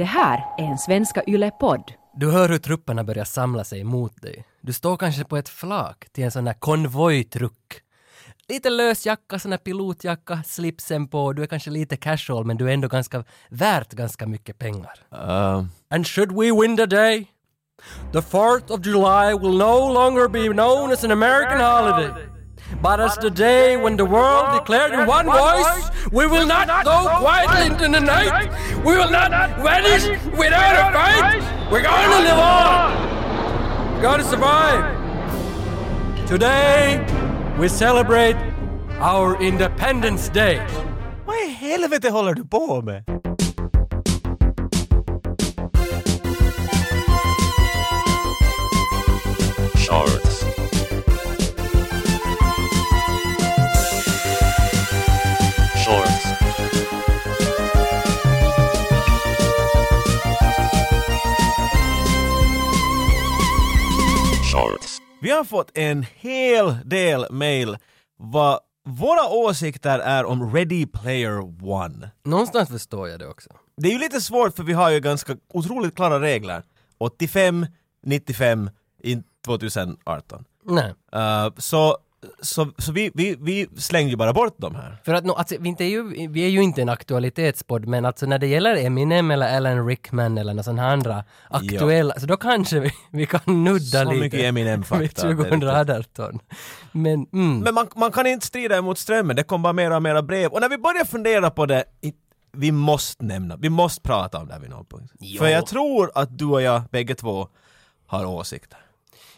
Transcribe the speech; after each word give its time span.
Det 0.00 0.04
här 0.04 0.44
är 0.58 0.64
en 0.64 0.78
Svenska 0.78 1.22
Yle-podd. 1.26 1.92
Du 2.14 2.30
hör 2.30 2.48
hur 2.48 2.58
trupperna 2.58 3.04
börjar 3.04 3.24
samla 3.24 3.64
sig 3.64 3.84
mot 3.84 4.22
dig. 4.22 4.44
Du 4.60 4.72
står 4.72 4.96
kanske 4.96 5.24
på 5.24 5.36
ett 5.36 5.48
flak 5.48 6.04
till 6.12 6.24
en 6.24 6.30
sån 6.30 6.46
här 6.46 6.54
konvojtruck. 6.54 7.80
Lite 8.48 8.70
lös 8.70 9.06
jacka, 9.06 9.38
sån 9.38 9.50
här 9.50 9.58
pilotjacka, 9.58 10.42
slipsen 10.46 11.08
på, 11.08 11.32
du 11.32 11.42
är 11.42 11.46
kanske 11.46 11.70
lite 11.70 11.96
casual 11.96 12.44
men 12.44 12.56
du 12.56 12.68
är 12.68 12.74
ändå 12.74 12.88
ganska 12.88 13.24
värt 13.48 13.92
ganska 13.92 14.26
mycket 14.26 14.58
pengar. 14.58 14.94
Uh, 15.12 15.64
And 15.90 16.06
should 16.06 16.32
we 16.32 16.60
win 16.60 16.76
the 16.76 16.86
day? 16.86 17.26
The 18.12 18.20
4th 18.20 18.70
of 18.70 18.86
July 18.86 19.34
will 19.38 19.58
no 19.58 19.92
longer 19.92 20.28
be 20.28 20.48
known 20.48 20.92
as 20.92 21.04
an 21.04 21.10
American 21.10 21.60
holiday, 21.60 22.10
but 22.82 23.00
as 23.00 23.16
the 23.16 23.30
day 23.30 23.76
when 23.76 23.96
the 23.96 24.04
world 24.04 24.58
declared 24.58 24.92
in 24.92 25.06
one 25.06 25.26
voice, 25.26 25.90
we 26.12 26.26
will 26.26 26.46
not 26.46 26.84
go 26.84 27.08
quietly 27.20 27.66
into 27.66 27.88
the 27.88 28.00
night, 28.00 28.48
we 28.84 28.92
will 28.96 29.10
not 29.10 29.30
vanish 29.62 30.04
without 30.38 30.74
a 30.76 30.92
fight, 30.92 31.42
we're 31.72 31.82
going 31.82 32.10
to 32.10 32.20
live 32.28 32.38
on, 32.38 33.94
we're 33.94 34.02
going 34.02 34.18
to 34.20 34.28
survive. 34.28 34.82
Today, 36.28 37.04
we 37.58 37.68
celebrate 37.68 38.36
our 39.00 39.42
Independence 39.42 40.28
Day. 40.32 40.60
vad 41.26 41.36
i 41.36 41.48
helvete 41.50 42.10
håller 42.10 42.34
du 42.34 42.44
på 42.44 42.82
med? 42.82 43.02
Vi 65.22 65.30
har 65.30 65.44
fått 65.44 65.70
en 65.74 66.06
hel 66.14 66.76
del 66.84 67.26
mail 67.30 67.76
vad 68.16 68.60
våra 68.84 69.28
åsikter 69.28 69.98
är 69.98 70.24
om 70.24 70.54
Ready 70.54 70.86
Player 70.86 71.64
One. 71.64 72.10
Någonstans 72.24 72.68
förstår 72.68 73.08
jag 73.08 73.18
det 73.18 73.26
också. 73.26 73.50
Det 73.76 73.88
är 73.88 73.92
ju 73.92 73.98
lite 73.98 74.20
svårt 74.20 74.56
för 74.56 74.62
vi 74.62 74.72
har 74.72 74.90
ju 74.90 75.00
ganska 75.00 75.36
otroligt 75.52 75.94
klara 75.94 76.20
regler. 76.20 76.62
85, 76.98 77.66
95, 78.02 78.70
in 79.02 79.24
2018. 79.44 80.44
Nej. 80.64 80.94
Uh, 81.16 81.54
så 81.56 81.98
så, 82.42 82.72
så 82.78 82.92
vi, 82.92 83.10
vi, 83.14 83.36
vi 83.40 83.68
slängde 83.76 84.10
ju 84.10 84.16
bara 84.16 84.32
bort 84.32 84.54
de 84.56 84.74
här. 84.74 84.96
För 85.04 85.14
att 85.14 85.24
no, 85.24 85.32
alltså, 85.32 85.56
vi, 85.60 85.68
inte 85.68 85.84
är 85.84 85.88
ju, 85.88 86.28
vi 86.28 86.44
är 86.44 86.48
ju 86.48 86.62
inte 86.62 86.82
en 86.82 86.88
aktualitetspodd, 86.88 87.86
men 87.86 88.04
alltså 88.04 88.26
när 88.26 88.38
det 88.38 88.46
gäller 88.46 88.76
Eminem 88.76 89.30
eller 89.30 89.56
Alan 89.56 89.86
Rickman 89.86 90.38
eller 90.38 90.52
några 90.52 90.62
sådana 90.62 90.90
andra 90.92 91.24
aktuella, 91.50 92.14
så 92.20 92.26
då 92.26 92.36
kanske 92.36 92.80
vi, 92.80 92.90
vi 93.10 93.26
kan 93.26 93.64
nudda 93.64 94.04
Så 94.04 94.04
lite. 94.04 94.20
mycket 94.20 94.40
Eminem-fakta. 94.40 94.98
vid 94.98 95.16
2018. 95.16 96.38
Men, 96.92 97.26
mm. 97.32 97.58
Men 97.58 97.74
man, 97.74 97.86
man 97.96 98.12
kan 98.12 98.26
inte 98.26 98.46
strida 98.46 98.76
emot 98.76 98.98
strömmen, 98.98 99.36
det 99.36 99.42
kommer 99.42 99.62
bara 99.62 99.72
mera 99.72 99.96
och 99.96 100.02
mera 100.02 100.22
brev. 100.22 100.50
Och 100.50 100.60
när 100.60 100.68
vi 100.68 100.78
börjar 100.78 101.04
fundera 101.04 101.50
på 101.50 101.66
det, 101.66 101.84
vi 102.52 102.72
måste 102.72 103.24
nämna, 103.24 103.56
vi 103.56 103.68
måste 103.70 104.00
prata 104.00 104.38
om 104.38 104.46
det 104.46 104.52
här 104.52 104.60
vid 104.60 104.70
någon 104.70 104.84
punkt. 104.86 105.12
Jo. 105.20 105.38
För 105.38 105.48
jag 105.48 105.66
tror 105.66 106.10
att 106.14 106.38
du 106.38 106.44
och 106.44 106.62
jag, 106.62 106.82
bägge 106.90 107.14
två, 107.14 107.48
har 108.06 108.24
åsikter. 108.24 108.78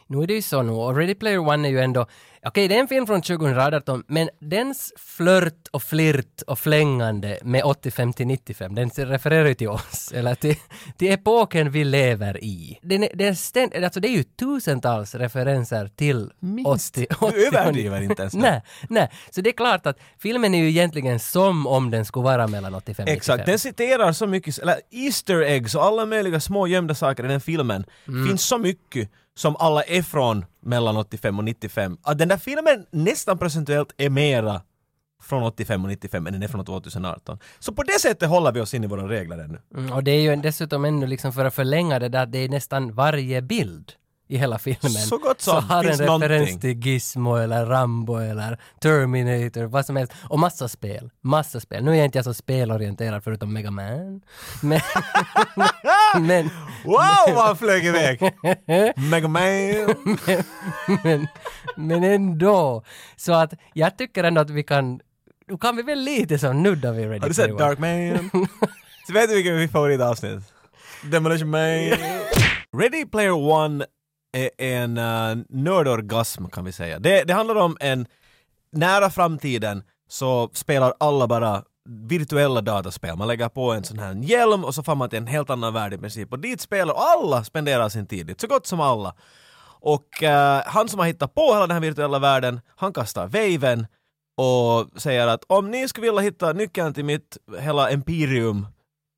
Nu 0.07 0.23
är 0.23 0.27
det 0.27 0.35
ju 0.35 0.43
så 0.43 0.63
nu, 0.63 0.73
och 0.73 0.97
Ready 0.97 1.15
Player 1.15 1.39
One 1.39 1.69
är 1.69 1.71
ju 1.71 1.81
ändå, 1.81 2.07
okej 2.47 2.69
det 2.69 2.75
är 2.75 2.81
en 2.81 2.89
film 2.89 3.07
från 3.07 3.23
2018, 3.23 4.05
men 4.07 4.29
dens 4.39 4.93
flört 4.97 5.69
och 5.71 5.83
flirt 5.83 6.43
och 6.47 6.59
flängande 6.59 7.39
med 7.43 7.65
85 7.65 8.13
till 8.13 8.27
95, 8.27 8.75
den 8.75 8.91
refererar 8.91 9.49
ju 9.49 9.55
till 9.55 9.69
oss, 9.69 10.13
eller 10.15 10.35
till, 10.35 10.57
till 10.97 11.13
epoken 11.13 11.71
vi 11.71 11.85
lever 11.85 12.45
i. 12.45 12.79
Den 12.83 13.09
den 13.15 13.37
ständ, 13.37 13.75
alltså 13.75 14.01
det 14.01 14.09
är 14.09 14.17
ju 14.17 14.23
tusentals 14.23 15.15
referenser 15.15 15.89
till 15.97 16.31
80, 16.67 17.07
80 17.21 17.37
Du 17.37 17.47
överdriver 17.47 18.01
inte 18.01 18.23
ens. 18.23 18.35
Nej, 18.35 18.63
nej. 18.89 19.11
Så 19.31 19.41
det 19.41 19.51
är 19.51 19.55
klart 19.55 19.87
att 19.87 19.99
filmen 20.19 20.55
är 20.55 20.59
ju 20.59 20.69
egentligen 20.69 21.21
som 21.21 21.67
om 21.67 21.91
den 21.91 22.05
skulle 22.05 22.25
vara 22.25 22.47
mellan 22.47 22.75
85 22.75 23.03
och 23.03 23.09
95. 23.09 23.17
Exakt, 23.17 23.47
den 23.47 23.59
citerar 23.59 24.13
så 24.13 24.27
mycket, 24.27 24.59
eller 24.59 24.81
Easter 24.91 25.41
eggs 25.43 25.75
och 25.75 25.85
alla 25.85 26.07
möjliga 26.07 26.41
små 26.41 26.67
gömda 26.67 26.95
saker 26.95 27.25
i 27.25 27.29
den 27.29 27.41
filmen. 27.41 27.85
Mm. 28.09 28.29
finns 28.29 28.45
så 28.45 28.59
mycket 28.59 29.11
som 29.35 29.57
alla 29.59 29.83
är 29.83 30.03
från 30.03 30.45
mellan 30.61 30.97
85 30.97 31.39
och 31.39 31.45
95. 31.45 31.99
Att 32.03 32.19
den 32.19 32.29
där 32.29 32.37
filmen 32.37 32.87
nästan 32.91 33.39
procentuellt 33.39 33.95
är 33.97 34.11
mera 34.11 34.61
från 35.23 35.43
85 35.43 35.83
och 35.83 35.89
95 35.89 36.27
än 36.27 36.33
den 36.33 36.43
är 36.43 36.49
från 36.49 36.65
2018. 36.65 37.39
Så 37.59 37.73
på 37.73 37.83
det 37.83 38.01
sättet 38.01 38.29
håller 38.29 38.53
vi 38.53 38.61
oss 38.61 38.75
in 38.75 38.85
i 38.85 38.87
våra 38.87 39.09
regler 39.09 39.39
ännu. 39.39 39.59
Mm, 39.75 39.93
och 39.93 40.05
det 40.05 40.11
är 40.11 40.21
ju 40.21 40.37
dessutom 40.37 40.85
ännu 40.85 41.07
liksom 41.07 41.33
för 41.33 41.45
att 41.45 41.55
förlänga 41.55 41.99
det 41.99 42.09
där, 42.09 42.27
det 42.27 42.39
är 42.39 42.49
nästan 42.49 42.95
varje 42.95 43.43
bild 43.43 43.93
i 44.33 44.37
hela 44.39 44.59
filmen. 44.59 44.91
Så 44.91 45.19
gott 45.19 45.41
som. 45.41 45.65
har 45.65 45.79
en 45.79 45.85
Finns 45.85 46.01
referens 46.01 46.31
någonting. 46.31 46.61
till 46.61 46.87
Gizmo 46.87 47.37
eller 47.37 47.67
Rambo 47.67 48.17
eller 48.17 48.61
Terminator, 48.81 49.65
vad 49.65 49.87
som 49.87 49.97
helst. 49.97 50.13
Och 50.29 50.39
massa 50.39 50.69
spel. 50.69 51.11
Massa 51.21 51.61
spel. 51.61 51.85
Nu 51.85 51.91
är 51.91 51.95
jag 51.95 52.05
inte 52.05 52.19
jag 52.19 52.25
så 52.25 52.35
spelorienterad 52.35 53.25
förutom 53.25 53.53
Mega 53.53 53.71
Man. 53.71 54.23
Men... 54.63 54.81
men, 56.27 56.51
Wow, 56.85 57.35
vad 57.35 57.47
han 57.47 57.57
flög 57.57 57.85
iväg! 57.85 58.21
Mega 59.11 59.29
Man! 59.29 59.95
men, 61.05 61.27
men 61.77 62.05
ändå. 62.05 62.85
Så 63.17 63.33
att 63.33 63.55
jag 63.75 63.99
tycker 63.99 64.25
ändå 64.25 64.41
att 64.41 64.51
vi 64.51 64.63
kan, 64.63 65.01
nu 65.49 65.59
kan 65.59 65.77
vi 65.77 65.83
väl 65.83 65.99
lite 65.99 66.39
så 66.39 66.53
nudda 66.53 66.93
vid 66.93 67.09
Ready 67.09 67.21
Har 67.21 67.29
du 67.29 67.35
Player 67.35 67.49
sett 67.49 67.61
One. 67.61 67.65
Dark 67.65 67.79
Man? 67.79 68.49
Så 69.07 69.13
vet 69.13 69.29
du 69.29 69.35
vilken 69.35 69.57
mitt 69.57 69.73
favoritavsnitt? 69.73 70.53
Demolition 71.03 71.51
Man! 71.51 71.61
Ready 72.79 73.07
Player 73.07 73.33
One 73.33 73.85
en 74.59 74.99
uh, 74.99 75.45
nördorgasm 75.49 76.47
kan 76.47 76.65
vi 76.65 76.73
säga. 76.73 76.99
Det, 76.99 77.25
det 77.25 77.35
handlar 77.35 77.57
om 77.57 77.77
en 77.81 78.07
nära 78.73 79.11
framtiden 79.11 79.83
så 80.09 80.51
spelar 80.53 80.95
alla 81.01 81.27
bara 81.27 81.63
virtuella 81.89 82.61
dataspel. 82.61 83.17
Man 83.17 83.29
lägger 83.29 83.49
på 83.49 83.73
en 83.73 83.85
sån 83.85 83.99
här 83.99 84.15
hjälm 84.15 84.65
och 84.65 84.75
så 84.75 84.83
får 84.83 84.95
man 84.95 85.09
till 85.09 85.19
en 85.19 85.27
helt 85.27 85.51
annan 85.51 85.75
värld 85.75 85.95
i 85.95 85.99
princip. 85.99 86.33
Och 86.33 86.39
dit 86.39 86.61
spelar 86.61 86.95
alla 86.95 87.45
spenderar 87.45 87.89
sin 87.89 88.07
tid 88.07 88.27
dit, 88.27 88.41
så 88.41 88.47
gott 88.47 88.67
som 88.67 88.81
alla. 88.81 89.15
Och 89.81 90.23
uh, 90.23 90.63
han 90.67 90.89
som 90.89 90.99
har 90.99 91.07
hittat 91.07 91.35
på 91.35 91.55
hela 91.55 91.67
den 91.67 91.75
här 91.75 91.81
virtuella 91.81 92.19
världen, 92.19 92.61
han 92.77 92.93
kastar 92.93 93.27
waven 93.27 93.87
och 94.37 95.01
säger 95.01 95.27
att 95.27 95.45
om 95.47 95.71
ni 95.71 95.89
skulle 95.89 96.07
vilja 96.07 96.21
hitta 96.21 96.53
nyckeln 96.53 96.95
till 96.95 97.05
mitt 97.05 97.39
hela 97.59 97.91
empirium 97.91 98.67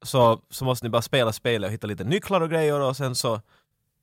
så, 0.04 0.40
så 0.50 0.64
måste 0.64 0.86
ni 0.86 0.90
bara 0.90 1.02
spela 1.02 1.32
spelet 1.32 1.68
och 1.68 1.72
hitta 1.72 1.86
lite 1.86 2.04
nycklar 2.04 2.40
och 2.40 2.50
grejer 2.50 2.80
och 2.80 2.96
sen 2.96 3.14
så, 3.14 3.40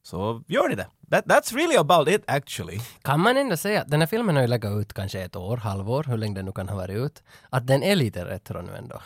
så 0.03 0.44
gör 0.47 0.69
ni 0.69 0.75
det. 0.75 0.88
That, 1.12 1.25
that's 1.25 1.56
really 1.56 1.75
about 1.78 2.07
it 2.09 2.23
actually. 2.28 2.79
Kan 3.01 3.19
man 3.19 3.38
ändå 3.38 3.57
säga 3.57 3.81
att 3.81 3.88
den 3.88 4.00
här 4.01 4.07
filmen 4.07 4.35
har 4.35 4.41
ju 4.44 4.47
legat 4.47 4.72
ut 4.81 4.94
kanske 4.94 5.22
ett 5.22 5.35
år, 5.35 5.57
halvår, 5.57 6.03
hur 6.03 6.17
länge 6.17 6.35
den 6.35 6.45
nu 6.45 6.51
kan 6.51 6.69
ha 6.69 6.75
varit 6.75 6.95
ut, 6.97 7.23
att 7.50 7.67
den 7.67 7.84
är 7.84 7.95
lite 7.95 8.25
retro 8.25 8.62
nu 8.62 8.75
ändå. 8.75 9.01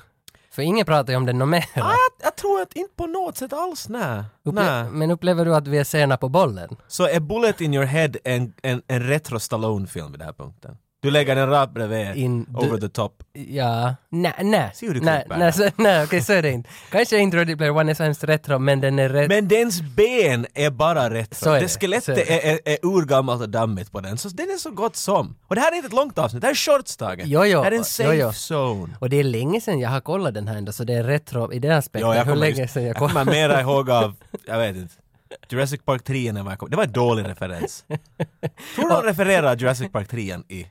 För 0.52 0.62
ingen 0.62 0.86
pratar 0.86 1.14
ju 1.14 1.18
om 1.18 1.26
den 1.26 1.38
något 1.38 1.50
mer. 1.50 1.66
Ah, 1.76 1.80
jag, 1.80 1.98
jag 2.24 2.36
tror 2.36 2.62
att 2.62 2.74
inte 2.74 2.94
på 2.96 3.08
något 3.08 3.38
sätt 3.38 3.54
alls, 3.54 3.90
nej. 3.90 4.24
Upple- 4.44 4.54
nej. 4.84 4.84
Men 4.92 5.12
upplever 5.12 5.46
du 5.46 5.56
att 5.56 5.68
vi 5.68 5.78
är 5.78 5.84
sena 5.84 6.18
på 6.18 6.30
bollen? 6.30 6.76
Så 6.88 7.08
är 7.08 7.20
Bullet 7.20 7.62
in 7.62 7.74
your 7.74 7.86
head 7.86 8.10
en, 8.24 8.54
en, 8.64 8.82
en 8.88 9.04
retro 9.04 9.40
Stallone-film 9.40 10.12
vid 10.12 10.20
den 10.20 10.26
här 10.26 10.34
punkten? 10.34 10.78
Du 11.06 11.12
lägger 11.12 11.36
den 11.36 11.50
rakt 11.50 11.74
bredvid, 11.74 12.16
In 12.16 12.46
the- 12.46 12.52
over 12.52 12.78
the 12.78 12.90
top. 12.90 13.24
Ja, 13.34 13.96
nej, 14.10 14.34
nej. 14.42 14.72
Se 14.74 14.88
hur 14.88 14.94
du 14.94 15.02
nej, 15.02 15.26
nej, 15.30 15.54
så, 15.54 15.70
nej 15.76 16.04
okej 16.04 16.22
så 16.22 16.34
är 16.34 16.42
det 16.42 16.52
inte. 16.52 16.70
Kanske 16.92 17.18
inte 17.18 17.38
Ready 17.38 17.56
Player 17.56 17.78
One 17.78 17.92
är 17.92 17.96
så 17.96 18.04
hemskt 18.04 18.24
retro, 18.24 18.60
men 18.60 18.82
den 18.82 19.00
är 19.00 19.10
rätt... 19.10 19.30
Men 19.30 19.48
dens 19.48 19.82
ben 19.82 20.48
är 20.54 20.70
bara 20.70 21.10
retro. 21.10 21.36
Så 21.36 21.52
är 21.52 21.62
det 21.62 21.68
skelettet 21.68 22.18
är 22.18 22.32
är, 22.32 22.54
är, 22.54 22.60
är 22.66 22.78
urgammalt 22.82 23.42
och 23.42 23.50
dammigt 23.50 23.92
på 23.92 24.02
den, 24.02 24.18
så 24.18 24.30
den 24.30 24.50
är 24.50 24.58
så 24.58 24.72
gott 24.72 24.96
som. 24.96 25.36
Och 25.48 25.56
det 25.56 25.62
här 25.62 25.72
är 25.72 25.76
inte 25.76 25.88
ett 25.88 25.94
långt 25.94 26.18
avsnitt, 26.18 26.42
det 26.42 26.48
här 26.48 26.54
är 26.54 26.56
shortstagen. 26.56 27.30
Jo, 27.30 27.46
jo, 27.46 27.60
det 27.60 27.64
här 27.64 27.72
är 27.72 27.76
en 27.76 27.78
jo, 27.78 27.84
safe 27.84 28.16
jo. 28.16 28.30
zone. 28.30 28.94
Och 29.00 29.10
det 29.10 29.18
är 29.18 29.24
länge 29.24 29.62
sedan 29.62 29.80
jag 29.80 29.90
har 29.90 30.02
kollat 30.02 30.34
den 30.34 30.48
här 30.48 30.56
ändå, 30.56 30.72
så 30.72 30.84
det 30.84 30.94
är 30.94 31.04
retro 31.04 31.54
i 31.54 31.60
den 31.60 31.72
aspekten. 31.72 32.10
Jo, 32.12 32.18
jag 32.18 32.26
hur 32.26 32.36
länge 32.36 32.68
sedan 32.68 32.84
jag 32.84 32.90
jag 32.90 32.96
kommer 32.96 33.10
kollade? 33.14 33.32
mera 33.32 33.62
ihåg 33.62 33.90
av, 33.90 34.16
jag 34.46 34.60
vet 34.60 34.76
inte, 34.76 34.94
Jurassic 35.50 35.82
Park 35.86 36.04
3 36.04 36.32
när 36.32 36.50
jag 36.50 36.60
kom. 36.60 36.70
Det 36.70 36.76
var 36.76 36.84
en 36.84 36.92
dålig 36.92 37.28
referens. 37.28 37.86
Tror 38.76 38.90
du 38.90 38.96
de 38.96 39.04
refererar 39.04 39.58
Jurassic 39.58 39.92
Park 39.92 40.08
3 40.08 40.22
i 40.50 40.68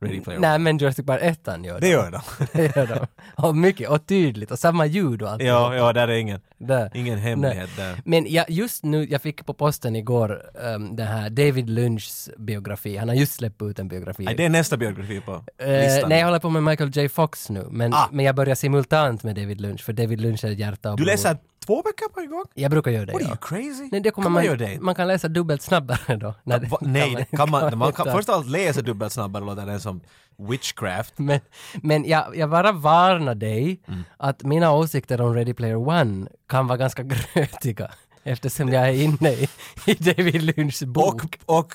Ready 0.00 0.20
Player 0.20 0.38
One? 0.38 0.48
Nej, 0.48 0.58
men 0.58 0.78
Jurassic 0.78 1.06
Park 1.06 1.20
1 1.22 1.64
gör 1.64 1.80
Det 1.80 1.88
gör 1.88 2.10
de. 2.10 2.20
det. 2.52 2.76
gör 2.76 2.86
de. 2.86 3.06
Och 3.48 3.56
mycket, 3.56 3.88
och 3.88 4.06
tydligt, 4.06 4.50
och 4.50 4.58
samma 4.58 4.86
ljud 4.86 5.22
och 5.22 5.30
allt. 5.30 5.42
ja, 5.42 5.74
ja, 5.76 5.92
där 5.92 6.08
är 6.08 6.16
ingen, 6.16 6.40
Där. 6.58 6.90
ingen 6.94 7.18
hemlighet 7.18 7.70
där. 7.76 8.00
Men 8.04 8.26
jag, 8.32 8.50
just 8.50 8.84
nu, 8.84 9.04
jag 9.10 9.22
fick 9.22 9.46
på 9.46 9.54
posten 9.54 9.96
igår 9.96 10.42
um, 10.74 10.96
den 10.96 11.06
här 11.06 11.30
David 11.30 11.70
Lynchs 11.70 12.30
biografi. 12.38 12.96
Han 12.96 13.08
har 13.08 13.14
just 13.16 13.32
släppt 13.32 13.62
ut 13.62 13.78
en 13.78 13.88
biografi. 13.88 14.24
Nej, 14.24 14.34
det 14.34 14.44
är 14.44 14.48
nästa 14.48 14.76
biografi 14.76 15.20
på 15.20 15.32
Eh, 15.58 15.68
listan. 15.80 16.08
nej, 16.08 16.18
jag 16.18 16.26
håller 16.26 16.38
på 16.38 16.50
med 16.50 16.62
Michael 16.62 16.90
J 16.96 17.08
Fox 17.08 17.50
nu, 17.50 17.66
men, 17.70 17.94
Ah. 17.94 18.08
men 18.12 18.24
jag 18.24 18.34
börjar 18.34 18.54
simultant 18.54 19.22
med 19.22 19.36
David 19.36 19.60
Lynch, 19.60 19.80
för 19.84 19.92
David 19.92 20.20
Lynch 20.20 20.44
är 20.44 20.48
hjärta 20.48 20.90
och 20.90 20.96
Du 20.96 21.02
blod. 21.04 21.12
läser 21.12 21.36
två 21.66 21.82
böcker 21.82 22.08
på 22.14 22.20
en 22.20 22.30
gång? 22.30 22.44
Jag 22.54 22.70
brukar 22.70 22.90
göra 22.90 23.06
det, 23.06 23.12
What 23.12 23.22
are 23.22 23.28
ja. 23.28 23.36
you 23.60 23.66
crazy? 23.68 23.88
Nej, 23.92 24.00
det 24.00 24.10
kommer 24.10 24.24
kan 24.24 24.32
man, 24.32 24.40
man, 24.40 24.44
göra 24.44 24.56
det? 24.56 24.80
man 24.80 24.94
kan 24.94 25.08
läsa 25.08 25.28
dubbelt 25.28 25.62
snabbare 25.62 26.16
då. 26.16 26.34
Nej, 26.44 26.60
det 26.60 26.66
Va? 26.66 26.78
Nej, 26.80 27.14
det 27.30 27.36
kan 27.36 27.50
man, 27.50 27.78
man 27.78 27.92
kan 27.92 28.06
först 28.12 28.28
av 28.28 28.34
allt 28.34 28.46
läsa 28.50 28.82
dubbelt 28.82 29.12
snabbare 29.12 29.44
låter 29.44 29.66
det 29.66 29.80
som 29.80 30.00
witchcraft. 30.38 31.18
Men, 31.18 31.40
men 31.82 32.04
jag, 32.08 32.36
jag 32.36 32.50
bara 32.50 32.72
varnar 32.72 33.34
dig 33.34 33.80
Mm. 33.88 34.02
att 34.16 34.42
mina 34.42 34.72
åsikter 34.72 35.20
om 35.20 35.34
Ready 35.34 35.54
Player 35.54 35.76
One 35.88 36.26
kan 36.48 36.66
vara 36.66 36.78
ganska 36.78 37.02
grötiga 37.34 37.90
eftersom 38.24 38.68
jag 38.68 38.88
är 38.88 38.92
inne 39.02 39.30
i, 39.32 39.48
i 39.86 39.94
David 39.94 40.42
Lynchs 40.42 40.82
bok. 40.82 41.22
Och, 41.46 41.58
och 41.58 41.72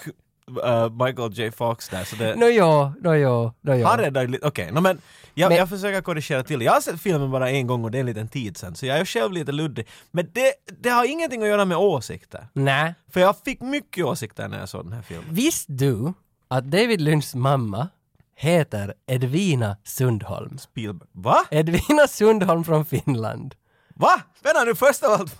uh, 0.57 1.05
Michael 1.05 1.31
J. 1.33 1.51
Fox 1.51 1.89
där, 1.89 2.03
så 2.03 2.15
det... 2.15 2.35
Nå 2.35 2.47
jo, 2.47 2.91
nå 3.01 3.13
jo, 3.13 3.51
nå 3.61 3.73
jo. 3.75 3.85
Han 3.85 3.99
räddar 3.99 4.27
lite, 4.27 4.47
okej, 4.47 4.71
no, 4.71 4.79
men, 4.79 5.01
jag, 5.33 5.49
Men- 5.49 5.57
jag 5.57 5.69
försöker 5.69 6.01
korrigera 6.01 6.43
till. 6.43 6.61
Jag 6.61 6.71
har 6.73 6.81
sett 6.81 7.01
filmen 7.01 7.31
bara 7.31 7.49
en 7.49 7.67
gång 7.67 7.83
och 7.83 7.91
det 7.91 7.97
är 7.97 7.99
en 7.99 8.05
liten 8.05 8.27
tid 8.27 8.57
sen, 8.57 8.75
så 8.75 8.85
jag 8.85 8.97
är 8.97 9.05
själv 9.05 9.31
lite 9.31 9.51
luddig. 9.51 9.87
Men 10.11 10.27
det, 10.33 10.53
det 10.79 10.89
har 10.89 11.05
ingenting 11.05 11.41
att 11.41 11.47
göra 11.47 11.65
med 11.65 11.77
åsikter. 11.77 12.47
Nej. 12.53 12.93
För 13.13 13.19
jag 13.19 13.35
fick 13.45 13.61
mycket 13.61 14.05
åsikter 14.05 14.47
när 14.47 14.59
jag 14.59 14.69
såg 14.69 14.85
den 14.85 14.93
här 14.93 15.01
filmen. 15.01 15.25
Visste 15.29 15.71
du 15.73 16.13
att 16.47 16.63
David 16.63 17.01
Lynchs 17.01 17.35
mamma 17.35 17.87
heter 18.35 18.93
Edvina 19.07 19.77
Sundholm? 19.83 20.57
Spielberg. 20.57 21.09
Va? 21.11 21.37
Edvina 21.51 22.07
Sundholm 22.07 22.63
från 22.63 22.85
Finland. 22.85 23.55
Va? 23.95 24.21
Vänta 24.43 24.63
nu, 24.63 24.75
först 24.75 25.03
av 25.03 25.11
allt. 25.11 25.39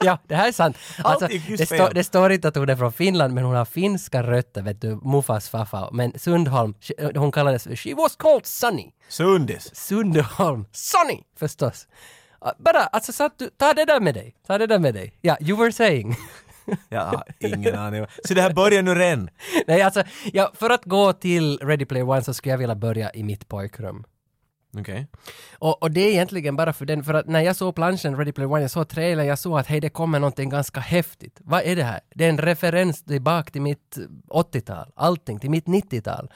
Ja, 0.00 0.18
det 0.28 0.34
här 0.34 0.48
är 0.48 0.52
sant. 0.52 0.76
Alltså, 1.04 1.26
det, 1.58 1.66
står- 1.66 1.94
det 1.94 2.04
står 2.04 2.32
inte 2.32 2.48
att 2.48 2.56
hon 2.56 2.68
är 2.68 2.76
från 2.76 2.92
Finland, 2.92 3.34
men 3.34 3.44
hon 3.44 3.54
har 3.54 3.64
finska 3.64 4.22
rötter, 4.22 4.62
vet 4.62 4.80
du, 4.80 5.00
Muffas 5.04 5.48
faffa. 5.48 5.88
Men 5.92 6.18
Sundholm, 6.18 6.74
hon 7.14 7.32
kallades, 7.32 7.64
she 7.80 7.94
was 7.94 8.16
called 8.16 8.46
Sunny. 8.46 8.90
Sundis. 9.08 9.76
Sundholm, 9.76 10.66
Sunny 10.72 11.22
förstås. 11.38 11.86
Uh, 12.44 12.50
Bara, 12.58 12.78
alltså 12.80 13.12
så 13.12 13.24
att 13.24 13.38
du, 13.38 13.50
ta 13.50 13.72
det 13.72 13.84
där 13.84 14.00
med 14.00 14.14
dig. 14.14 14.34
Ta 14.46 14.58
det 14.58 14.66
där 14.66 14.78
med 14.78 14.94
dig. 14.94 15.18
Ja, 15.20 15.36
you 15.40 15.58
were 15.58 15.72
saying. 15.72 16.16
Jag 16.88 17.00
har 17.04 17.24
ingen 17.40 17.74
aning. 17.74 18.06
Så 18.24 18.34
det 18.34 18.42
här 18.42 18.52
börjar 18.52 18.82
nu 18.82 18.94
redan. 18.94 19.28
Nej, 19.66 19.82
alltså, 19.82 20.02
ja, 20.32 20.52
för 20.54 20.70
att 20.70 20.84
gå 20.84 21.12
till 21.12 21.58
Ready 21.58 21.84
Player 21.84 22.08
One 22.08 22.22
så 22.22 22.34
skulle 22.34 22.52
jag 22.52 22.58
vilja 22.58 22.74
börja 22.74 23.10
i 23.12 23.22
mitt 23.22 23.48
pojkrum. 23.48 24.04
Okej. 24.80 25.06
Och, 25.58 25.82
och 25.82 25.90
det 25.90 26.00
är 26.00 26.10
egentligen 26.10 26.56
bara 26.56 26.72
för 26.72 26.86
den, 26.86 27.04
för 27.04 27.14
att 27.14 27.26
när 27.26 27.40
jag 27.40 27.56
såg 27.56 27.74
planschen 27.74 28.16
Ready 28.16 28.32
Player 28.32 28.52
One, 28.52 28.62
jag 28.62 28.70
såg 28.70 28.88
trailern, 28.88 29.26
jag 29.26 29.38
såg 29.38 29.58
att 29.58 29.66
hej, 29.66 29.80
det 29.80 29.88
kommer 29.88 30.18
någonting 30.18 30.48
ganska 30.48 30.80
häftigt. 30.80 31.40
Vad 31.40 31.62
är 31.62 31.76
det 31.76 31.84
här? 31.84 32.00
Det 32.14 32.24
är 32.24 32.28
en 32.28 32.38
referens 32.38 33.04
tillbaka 33.04 33.50
till 33.50 33.62
mitt 33.62 33.98
80-tal, 34.28 34.92
allting, 34.96 35.38
till 35.40 35.50
mitt 35.50 35.66
90-tal. 35.66 36.30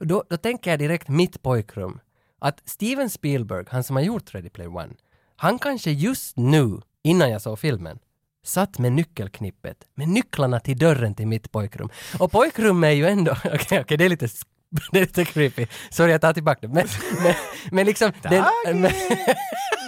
Då, 0.00 0.24
då 0.30 0.36
tänker 0.36 0.70
jag 0.70 0.78
direkt 0.78 1.08
mitt 1.08 1.42
pojkrum. 1.42 2.00
Att 2.38 2.62
Steven 2.64 3.10
Spielberg, 3.10 3.64
han 3.68 3.84
som 3.84 3.96
har 3.96 4.02
gjort 4.02 4.34
Ready 4.34 4.48
Player 4.48 4.76
One, 4.76 4.94
han 5.36 5.58
kanske 5.58 5.90
just 5.90 6.36
nu, 6.36 6.80
innan 7.02 7.30
jag 7.30 7.42
såg 7.42 7.58
filmen, 7.58 7.98
satt 8.44 8.78
med 8.78 8.92
nyckelknippet, 8.92 9.76
med 9.94 10.08
nycklarna 10.08 10.60
till 10.60 10.78
dörren 10.78 11.14
till 11.14 11.26
mitt 11.26 11.52
pojkrum. 11.52 11.88
Och 12.18 12.32
pojkrum 12.32 12.84
är 12.84 12.90
ju 12.90 13.06
ändå, 13.06 13.32
okej, 13.44 13.80
okej, 13.80 13.96
det 13.96 14.04
är 14.04 14.08
lite 14.08 14.28
det 14.92 14.98
är 14.98 15.00
lite 15.00 15.24
creepy. 15.24 15.66
Sorry, 15.90 16.12
jag 16.12 16.20
tar 16.20 16.32
tillbaka 16.32 16.58
det. 16.60 16.68
Men, 16.68 16.86
men, 17.22 17.34
men 17.70 17.86
liksom... 17.86 18.12
Den, 18.22 18.44
men, 18.64 18.92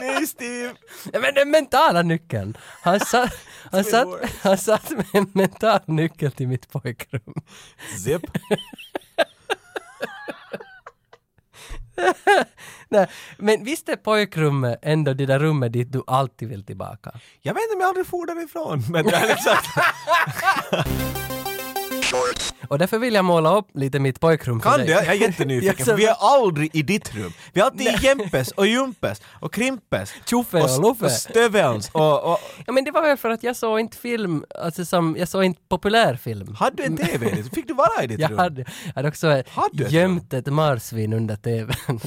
Nej, 0.00 0.26
Steve! 0.26 0.74
Men 1.12 1.34
den 1.34 1.50
mentala 1.50 2.02
nyckeln. 2.02 2.56
Han 2.82 3.00
satt, 3.00 3.34
han 3.72 3.84
satt, 3.84 4.08
han 4.42 4.58
satt 4.58 4.90
med 4.90 5.06
en 5.12 5.30
mental 5.32 5.80
nyckel 5.86 6.32
till 6.32 6.48
mitt 6.48 6.72
pojkrum. 6.72 7.34
Zip. 8.04 8.22
Nej, 12.88 13.06
men 13.38 13.64
visst 13.64 13.88
är 13.88 13.96
pojkrummet 13.96 14.78
ändå 14.82 15.14
det 15.14 15.26
där 15.26 15.38
rummet 15.38 15.72
dit 15.72 15.92
du 15.92 16.02
alltid 16.06 16.48
vill 16.48 16.64
tillbaka? 16.66 17.12
Jag 17.42 17.54
vet 17.54 17.62
inte 17.62 17.74
om 17.74 17.80
jag 17.80 17.88
aldrig 17.88 18.06
for 18.06 18.26
därifrån, 18.26 18.84
men 18.90 19.04
det 19.04 19.16
är 19.16 19.30
exakt. 19.30 19.68
Och 22.68 22.78
därför 22.78 22.98
vill 22.98 23.14
jag 23.14 23.24
måla 23.24 23.56
upp 23.56 23.66
lite 23.74 23.98
mitt 23.98 24.20
pojkrum 24.20 24.60
för 24.60 24.70
Kan 24.70 24.78
dig. 24.78 24.86
du? 24.86 24.92
Jag 24.92 25.06
är 25.06 25.12
jättenyfiken, 25.12 25.76
för 25.86 25.94
vi 25.94 26.06
är 26.06 26.16
aldrig 26.20 26.70
i 26.76 26.82
ditt 26.82 27.14
rum. 27.14 27.32
Vi 27.52 27.60
är 27.60 27.64
alltid 27.64 27.80
i 27.86 27.96
Jempes 28.02 28.50
och 28.50 28.66
Jumpes 28.66 29.22
och 29.40 29.52
Krimpes. 29.54 30.12
Tjoffe 30.26 30.62
och 30.62 30.82
Luffe. 30.82 31.04
Och 31.04 31.10
Stövelns 31.10 31.90
och, 31.92 32.32
och... 32.32 32.38
Ja 32.66 32.72
men 32.72 32.84
det 32.84 32.90
var 32.90 33.02
väl 33.02 33.16
för 33.16 33.30
att 33.30 33.42
jag 33.42 33.56
såg 33.56 33.80
inte 33.80 33.96
film, 33.96 34.44
alltså 34.58 34.84
som, 34.84 35.16
jag 35.18 35.28
såg 35.28 35.44
inte 35.44 35.60
populärfilm. 35.68 36.54
Hade 36.54 36.76
du 36.76 36.82
en 36.84 36.96
TV? 36.96 37.42
Fick 37.54 37.68
du 37.68 37.74
vara 37.74 38.02
i 38.04 38.06
ditt 38.06 38.20
Jag 38.24 38.30
rum? 38.30 38.38
hade, 38.38 38.60
jag 38.60 38.92
hade 38.94 39.08
också 39.08 39.42
Hade 39.48 39.84
gömt 39.88 40.32
ett 40.32 40.46
marsvin 40.46 41.12
under 41.12 41.36
TVn. 41.36 42.00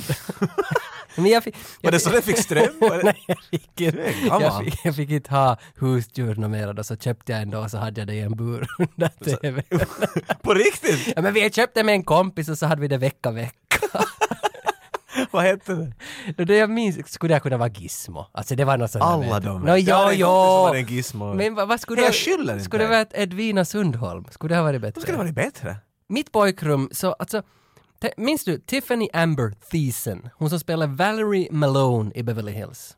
Men 1.21 1.31
jag 1.31 1.43
fick... 1.43 1.55
Var 1.55 1.61
jag 1.81 1.93
det 1.93 1.99
så 1.99 2.09
det 2.09 2.21
fick 2.21 2.37
ström? 2.37 2.79
Var 2.79 3.03
Nej, 3.03 3.23
jag 3.27 3.37
fick, 3.43 3.81
inte, 3.81 4.13
jag, 4.27 4.63
fick, 4.63 4.85
jag 4.85 4.95
fick 4.95 5.09
inte 5.09 5.31
ha 5.31 5.57
husdjur 5.75 6.35
något 6.35 6.51
mer 6.51 6.73
då, 6.73 6.83
så 6.83 6.97
köpte 6.97 7.31
jag 7.31 7.41
en 7.41 7.49
då 7.49 7.59
och 7.59 7.71
så 7.71 7.77
hade 7.77 8.01
jag 8.01 8.07
det 8.07 8.13
i 8.13 8.21
en 8.21 8.35
bur 8.35 8.67
under 8.79 9.07
TVn. 9.07 9.63
På 10.41 10.53
riktigt? 10.53 11.13
ja 11.15 11.21
men 11.21 11.33
vi 11.33 11.49
köpte 11.49 11.83
med 11.83 11.93
en 11.93 12.03
kompis 12.03 12.49
och 12.49 12.57
så 12.57 12.65
hade 12.65 12.81
vi 12.81 12.87
det 12.87 12.97
vecka 12.97 13.31
vecka. 13.31 14.05
Vad 15.31 15.43
hette 15.43 15.73
det? 15.73 15.93
Då 16.37 16.43
det 16.43 16.55
jag 16.55 16.69
minns 16.69 17.11
skulle 17.11 17.33
jag 17.33 17.43
kunna 17.43 17.57
vara 17.57 17.69
Gizmo. 17.69 18.25
Alltså 18.31 18.55
det 18.55 18.65
var 18.65 18.77
något 18.77 18.91
sånt 18.91 19.03
Alla 19.03 19.39
de. 19.39 19.67
Jag 19.67 19.79
ja, 19.79 20.13
ja. 20.13 20.75
en 20.75 20.85
gizmo. 20.85 21.33
Men 21.33 21.55
vad, 21.55 21.67
vad 21.67 21.81
skulle 21.81 22.01
Jag 22.01 22.11
det... 22.11 22.59
Skulle 22.59 22.87
det 22.87 22.97
ett 22.97 23.11
Edvina 23.13 23.65
Sundholm? 23.65 24.25
Skulle 24.31 24.53
det 24.53 24.57
ha 24.57 24.63
varit 24.63 24.81
bättre? 24.81 24.91
Då 24.95 25.01
skulle 25.01 25.17
det 25.17 25.23
varit 25.23 25.35
bättre. 25.35 25.75
Mitt 26.09 26.31
pojkrum, 26.31 26.89
så 26.91 27.13
alltså, 27.13 27.43
minns 28.17 28.43
du 28.43 28.59
Tiffany 28.59 29.09
Amber 29.13 29.51
Thiessen? 29.71 30.29
Hon 30.33 30.49
som 30.49 30.59
spelar 30.59 30.87
Valerie 30.87 31.47
Malone 31.51 32.11
i 32.15 32.23
Beverly 32.23 32.51
Hills. 32.51 32.97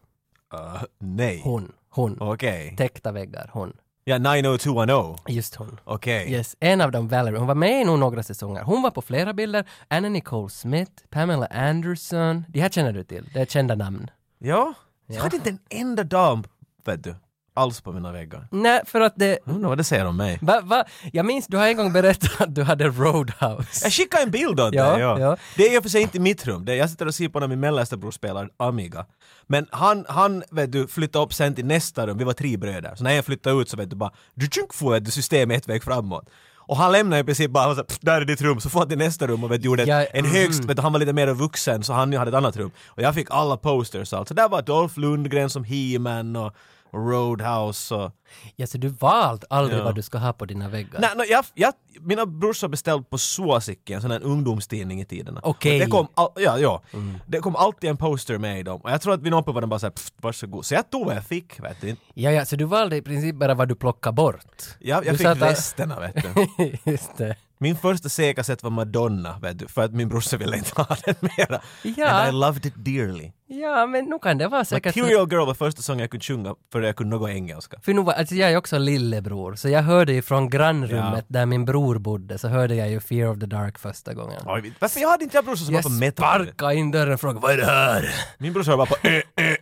Uh, 0.53 0.83
nej. 0.99 1.41
Hon, 1.43 1.71
hon. 1.89 2.17
Okej. 2.19 2.75
Täckta 2.77 3.11
väggar, 3.11 3.49
hon. 3.53 3.73
Ja, 4.03 4.17
90210. 4.17 5.15
Just 5.27 5.55
hon. 5.55 5.79
Okej. 5.83 6.31
Yes, 6.31 6.55
en 6.59 6.81
av 6.81 6.91
dem, 6.91 7.07
Valerie. 7.07 7.39
Hon 7.39 7.47
var 7.47 7.55
med 7.55 7.81
i 7.81 7.85
nog 7.85 7.99
några 7.99 8.23
säsonger. 8.23 8.63
Hon 8.63 8.81
var 8.81 8.91
på 8.91 9.01
flera 9.01 9.33
bilder. 9.33 9.65
Anna 9.87 10.09
Nicole 10.09 10.49
Smith, 10.49 10.91
Pamela 11.09 11.45
Anderson. 11.45 12.45
De 12.49 12.59
här 12.59 12.69
känner 12.69 12.93
du 12.93 13.03
till. 13.03 13.29
Det 13.33 13.39
är 13.39 13.45
kända 13.45 13.75
namn. 13.75 14.11
Ja. 14.37 14.73
Jag 15.07 15.21
hade 15.21 15.35
inte 15.35 15.49
en 15.49 15.59
enda 15.69 16.03
dam, 16.03 16.43
vet 16.85 17.03
du, 17.03 17.15
alls 17.59 17.81
på 17.81 17.91
mina 17.91 18.11
väggar. 18.11 18.47
Nej, 18.51 18.81
för 18.85 19.01
att 19.01 19.13
det... 19.15 19.39
Jag 19.45 19.55
undrar 19.55 19.69
vad 19.69 19.77
det 19.77 19.83
säger 19.83 20.05
om 20.05 20.17
mig. 20.17 20.39
Va, 20.41 20.61
va? 20.63 20.83
Jag 21.13 21.25
minns, 21.25 21.47
du 21.47 21.57
har 21.57 21.67
en 21.67 21.77
gång 21.77 21.93
berättat 21.93 22.41
att 22.41 22.55
du 22.55 22.63
hade 22.63 22.87
Roadhouse. 22.87 23.85
Jag 23.85 23.93
skickade 23.93 24.23
en 24.23 24.31
bild 24.31 24.59
åt 24.59 24.73
Ja, 24.73 24.91
dig, 24.91 25.01
ja. 25.01 25.19
ja. 25.19 25.37
Det 25.57 25.63
är 25.67 25.75
i 25.75 25.79
och 25.79 25.83
för 25.83 25.89
sig 25.89 26.01
inte 26.01 26.19
mitt 26.19 26.45
rum. 26.47 26.65
Det 26.65 26.71
är, 26.73 26.75
jag 26.75 26.89
sitter 26.89 27.05
och 27.07 27.15
ser 27.15 27.29
på 27.29 27.39
när 27.39 27.47
min 27.47 27.59
mellersta 27.59 27.97
bror 27.97 28.11
spelar 28.11 28.49
Amiga. 28.57 29.05
Men 29.47 29.67
han, 29.71 30.05
han 30.09 30.43
vet 30.51 30.71
du, 30.71 30.87
flyttade 30.87 31.25
upp 31.25 31.33
sen 31.33 31.55
till 31.55 31.65
nästa 31.65 32.07
rum. 32.07 32.17
Vi 32.17 32.23
var 32.23 32.33
tre 32.33 32.57
bröder. 32.57 32.95
Så 32.95 33.03
när 33.03 33.11
jag 33.11 33.25
flyttade 33.25 33.61
ut 33.61 33.69
så 33.69 33.77
vet 33.77 33.89
du 33.89 33.95
bara, 33.95 34.11
du 34.33 34.47
tjunk 34.47 34.73
får 34.73 34.95
ett 34.95 35.13
system 35.13 35.51
ett 35.51 35.69
väg 35.69 35.83
framåt. 35.83 36.29
Och 36.69 36.77
han 36.77 36.91
lämnade 36.91 37.21
i 37.21 37.23
princip 37.23 37.51
bara, 37.51 37.75
"Pff, 37.83 37.99
där 38.01 38.21
är 38.21 38.25
ditt 38.25 38.41
rum, 38.41 38.59
så 38.59 38.69
får 38.69 38.79
han 38.79 38.89
till 38.89 38.97
nästa 38.97 39.27
rum 39.27 39.43
och 39.43 39.51
vet, 39.51 39.61
du, 39.61 39.65
gjorde 39.65 39.83
Ja, 39.83 40.03
en 40.03 40.25
mhm. 40.25 40.33
högst, 40.33 40.65
vet 40.65 40.75
du, 40.77 40.81
han 40.81 40.91
var 40.93 40.99
lite 40.99 41.13
mer 41.13 41.27
vuxen 41.33 41.83
så 41.83 41.93
han 41.93 42.13
hade 42.13 42.29
ett 42.29 42.35
annat 42.35 42.57
rum. 42.57 42.71
Och 42.87 43.01
jag 43.01 43.15
fick 43.15 43.27
alla 43.31 43.57
posters 43.57 44.13
och 44.13 44.19
allt. 44.19 44.27
Så 44.27 44.33
där 44.33 44.49
var 44.49 44.61
Dolph 44.61 44.99
Lundgren 44.99 45.49
som 45.49 45.63
He-Man 45.63 46.35
och 46.35 46.53
Roadhouse 46.93 47.95
och... 47.95 48.11
Ja, 48.55 48.67
så 48.67 48.77
du 48.77 48.87
valt 48.87 49.43
aldrig 49.49 49.79
Ja. 49.79 49.83
vad 49.83 49.95
du 49.95 50.01
ska 50.01 50.17
ha 50.17 50.33
på 50.33 50.45
dina 50.45 50.69
väggar? 50.69 50.99
Nej, 51.01 51.09
no, 51.15 51.23
jag, 51.29 51.45
jag, 51.53 51.73
mina 52.01 52.25
brorsor 52.25 52.67
beställde 52.67 53.03
på 53.09 53.17
Suosikki, 53.17 53.93
en 53.93 54.01
sån 54.01 54.11
här 54.11 54.23
ungdomstidning 54.23 55.01
i 55.01 55.05
tiderna. 55.05 55.39
Okej. 55.43 55.73
Och 55.79 55.85
Det 55.85 55.91
kom, 55.91 56.07
all, 56.13 56.29
ja, 56.35 56.59
ja. 56.59 56.81
Det 57.27 57.39
kom 57.39 57.55
alltid 57.55 57.89
en 57.89 57.97
poster 57.97 58.37
med 58.37 58.59
i 58.59 58.63
dem. 58.63 58.81
Och 58.81 58.91
jag 58.91 59.01
tror 59.01 59.13
att 59.13 59.21
vid 59.21 59.31
någon 59.31 59.43
punkt 59.43 59.53
var 59.53 59.61
den 59.61 59.69
bara 59.69 59.79
såhär, 59.79 59.91
"Pff, 59.91 60.11
varsågod. 60.17 60.65
Så 60.65 60.73
jag 60.73 60.89
tog 60.89 61.05
vad 61.05 61.15
jag 61.15 61.25
fick, 61.25 61.59
vet 61.59 61.81
du. 61.81 61.95
Ja, 62.13 62.31
ja, 62.31 62.45
så 62.45 62.55
du 62.55 62.65
valde 62.65 62.95
i 62.95 63.01
princip 63.01 63.35
bara 63.35 63.53
vad 63.53 63.67
du 63.67 63.75
plockade 63.75 64.13
bort? 64.15 64.63
Jag, 64.79 65.05
jag 65.05 65.13
Du 65.13 65.17
fick 65.17 65.27
satt 65.27 65.39
där- 65.39 65.49
resterna, 65.49 65.99
vet 65.99 66.15
du. 66.15 66.77
Just 66.91 67.17
det. 67.17 67.35
Min 67.61 67.75
första 67.75 68.09
C-kassett 68.09 68.63
var 68.63 68.69
Madonna, 68.69 69.39
vet 69.41 69.59
du, 69.59 69.67
för 69.67 69.81
att 69.81 69.93
min 69.93 70.09
brorsa 70.09 70.37
ville 70.37 70.57
inte 70.57 70.81
ha 70.81 70.97
den 71.05 71.15
mera. 71.21 71.61
Ja. 71.81 72.07
And 72.09 72.29
I 72.29 72.31
loved 72.39 72.65
it 72.65 72.73
dearly. 72.75 73.31
Ja, 73.47 73.85
men 73.85 74.05
nu 74.05 74.19
kan 74.21 74.37
det 74.37 74.47
vara 74.47 74.65
säkert... 74.65 74.95
Material 74.95 75.27
Girl 75.31 75.45
var 75.45 75.53
första 75.53 75.81
sången 75.81 75.99
jag 75.99 76.09
kunde 76.11 76.23
sjunga 76.23 76.55
för 76.71 76.81
jag 76.81 76.95
kunde 76.95 77.15
något 77.15 77.29
engelska. 77.29 77.77
För 77.81 77.93
nu 77.93 78.01
var, 78.03 78.13
alltså 78.13 78.35
jag 78.35 78.51
är 78.51 78.57
också 78.57 78.77
lillebror, 78.77 79.55
så 79.55 79.69
jag 79.69 79.81
hörde 79.83 80.13
ju 80.13 80.21
från 80.21 80.49
grannrummet 80.49 81.25
där 81.27 81.45
min 81.45 81.65
bror 81.65 81.97
bodde, 81.97 82.37
så 82.37 82.47
hörde 82.47 82.75
jag 82.75 82.89
ju 82.89 82.99
Fear 82.99 83.29
of 83.31 83.39
the 83.39 83.45
Dark 83.45 83.79
första 83.79 84.13
gången. 84.13 84.41
Oj, 84.45 84.73
Varför 84.79 84.99
jag 84.99 85.09
hade 85.09 85.23
inte 85.23 85.37
jag 85.37 85.45
brorsor 85.45 85.65
som 85.65 85.75
Jag 85.75 85.83
var 85.83 85.89
på 85.89 85.95
metal? 85.95 86.45
sparkade 86.45 86.75
in 86.75 86.91
dörren 86.91 87.13
och 87.13 87.19
frågade 87.21 87.39
vad 87.39 87.51
är 87.51 87.57
det 87.57 87.65
här? 87.65 88.09
Min 88.37 88.53
brorsa 88.53 88.75
var 88.75 88.77
bara 88.77 88.85
på 89.01 89.07
ö, 89.07 89.21
ö, 89.35 89.55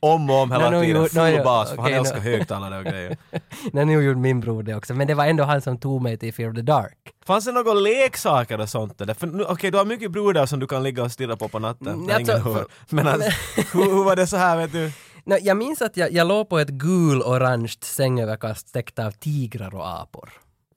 om 0.00 0.30
och 0.30 0.36
om 0.42 0.52
hela 0.52 0.70
No, 0.70 0.76
no, 0.76 0.80
tiden. 0.82 1.02
no, 1.02 1.08
Full 1.08 1.44
bas, 1.44 1.70
för 1.70 1.82
han 1.82 1.92
älskar 1.92 2.16
no. 2.16 2.22
högtalare 2.22 2.78
och 2.78 2.84
grejer. 2.84 3.16
Nej, 3.72 3.84
nu 3.84 3.92
gjorde 4.02 4.20
min 4.20 4.40
bror 4.40 4.62
det 4.62 4.74
också, 4.74 4.94
men 4.94 5.06
det 5.06 5.14
var 5.14 5.26
ändå 5.26 5.44
han 5.44 5.60
som 5.62 5.78
tog 5.78 6.02
mig 6.02 6.18
till 6.18 6.34
Fear 6.34 6.50
of 6.50 6.56
the 6.56 6.62
Dark. 6.62 6.98
Fanns 7.26 7.44
det 7.44 7.52
några 7.52 7.74
leksaker 7.74 8.60
och 8.60 8.68
sånt 8.68 8.98
där? 8.98 9.16
Okej, 9.48 9.70
du 9.70 9.78
har 9.78 9.84
mycket 9.84 10.10
brudar 10.10 10.46
som 10.46 10.60
du 10.60 10.66
kan 10.66 10.82
ligga 10.82 11.02
och 11.02 11.12
stirra 11.12 11.36
på 11.36 11.48
på 11.48 11.58
natten. 11.58 11.88
Mm, 11.88 12.02
när 12.06 12.12
jag 12.12 12.20
ingen 12.20 12.40
hör. 12.42 12.66
Men 12.88 13.08
alltså, 13.08 13.30
hur, 13.72 13.84
hur 13.96 14.04
var 14.04 14.16
det 14.16 14.26
så 14.26 14.36
här 14.36 14.56
vet 14.56 14.72
du? 14.72 14.92
Nå, 15.24 15.36
jag 15.42 15.56
minns 15.56 15.82
att 15.82 15.96
jag, 15.96 16.12
jag 16.12 16.26
låg 16.26 16.48
på 16.48 16.58
ett 16.58 16.68
gul-orange 16.68 17.74
sängöverkast 17.80 18.72
täckt 18.72 18.98
av 18.98 19.10
tigrar 19.10 19.74
och 19.74 20.00
apor. 20.00 20.30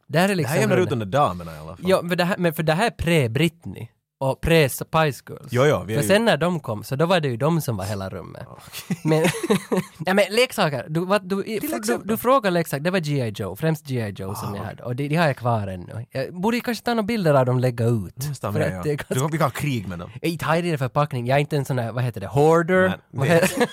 Det 0.08 0.20
här 0.20 0.26
är 0.26 0.30
Det 0.30 0.36
liksom... 0.36 0.54
här 0.54 0.62
jämnar 0.62 0.78
ut 0.78 0.82
runt- 0.82 0.90
de 0.90 1.00
där 1.00 1.06
damerna 1.20 1.56
i 1.56 1.58
alla 1.60 1.76
fall. 1.78 1.86
Ja, 1.90 2.02
för 2.10 2.16
det 2.16 2.24
här, 2.24 2.38
men 2.38 2.54
för 2.54 2.64
det 2.64 2.74
här 2.74 2.86
är 2.88 2.92
pre-Britney. 2.92 3.88
Och 4.20 4.42
Pres 4.42 4.74
Spice 4.76 5.24
Girls. 5.30 5.48
Jo, 5.52 5.66
jo, 5.66 5.80
För 5.86 5.92
ju- 5.92 6.04
sen 6.04 6.26
när 6.26 6.38
de 6.38 6.60
kom, 6.60 6.84
så 6.84 6.96
då 6.96 7.06
var 7.06 7.20
det 7.20 7.28
ju 7.28 7.38
de 7.38 7.62
som 7.62 7.78
var 7.78 7.86
hela 7.86 8.10
rummet. 8.10 8.48
Men, 9.04 9.24
ja, 10.06 10.14
men 10.14 10.26
leksaker, 10.30 10.86
du, 10.90 11.06
vad, 11.06 11.30
du, 11.30 11.44
du, 11.44 12.00
du, 12.04 12.18
frågar 12.18 12.52
leksaker, 12.52 12.84
det 12.84 12.92
var 12.92 13.00
G.I. 13.00 13.30
Joe, 13.36 13.56
främst 13.56 13.86
G.I. 13.88 14.10
Joe 14.18 14.36
som 14.36 14.54
Ah. 14.54 14.58
jag 14.58 14.64
hade. 14.64 14.84
Och 14.84 14.96
de, 14.96 15.08
de 15.08 15.16
har 15.16 15.28
jag 15.28 15.38
kvar 15.38 15.68
ännu. 15.68 16.06
Jag 16.12 16.34
borde 16.34 16.60
kanske 16.60 16.84
ta 16.84 16.92
några 16.94 17.04
bilder 17.04 17.34
av 17.34 17.46
dem 17.46 17.56
och 17.56 17.62
lägga 17.62 17.86
ut. 17.86 18.16
Nästan 18.30 18.54
För 18.54 18.60
med, 18.60 18.74
ja. 18.78 18.82
det 18.84 18.90
är 18.92 18.98
Du, 18.98 19.16
ganska... 19.16 19.28
vi 19.32 19.38
kan 19.38 19.46
ha 19.46 19.50
krig 19.52 19.88
med 19.88 20.00
dem. 20.00 20.12
Inte 20.22 20.46
har 20.46 20.56
jag 20.56 20.64
det 20.64 20.78
förpackning, 20.78 21.28
jag 21.28 21.36
är 21.36 21.40
inte 21.40 21.58
en 21.58 21.66
sån 21.66 21.76
där, 21.76 21.92
vad 21.92 22.04
heter 22.04 22.22
det, 22.22 22.28
hoarder? 22.28 22.88
Nej, 22.88 22.98
vad, 23.12 23.28
heter, 23.28 23.68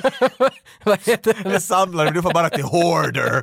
vad 0.84 0.98
heter 1.06 1.36
det? 1.44 1.50
Jag 1.52 1.62
samlar, 1.62 2.10
du 2.10 2.22
får 2.22 2.32
bara 2.34 2.50
till 2.50 2.64
hoarder. 2.64 3.42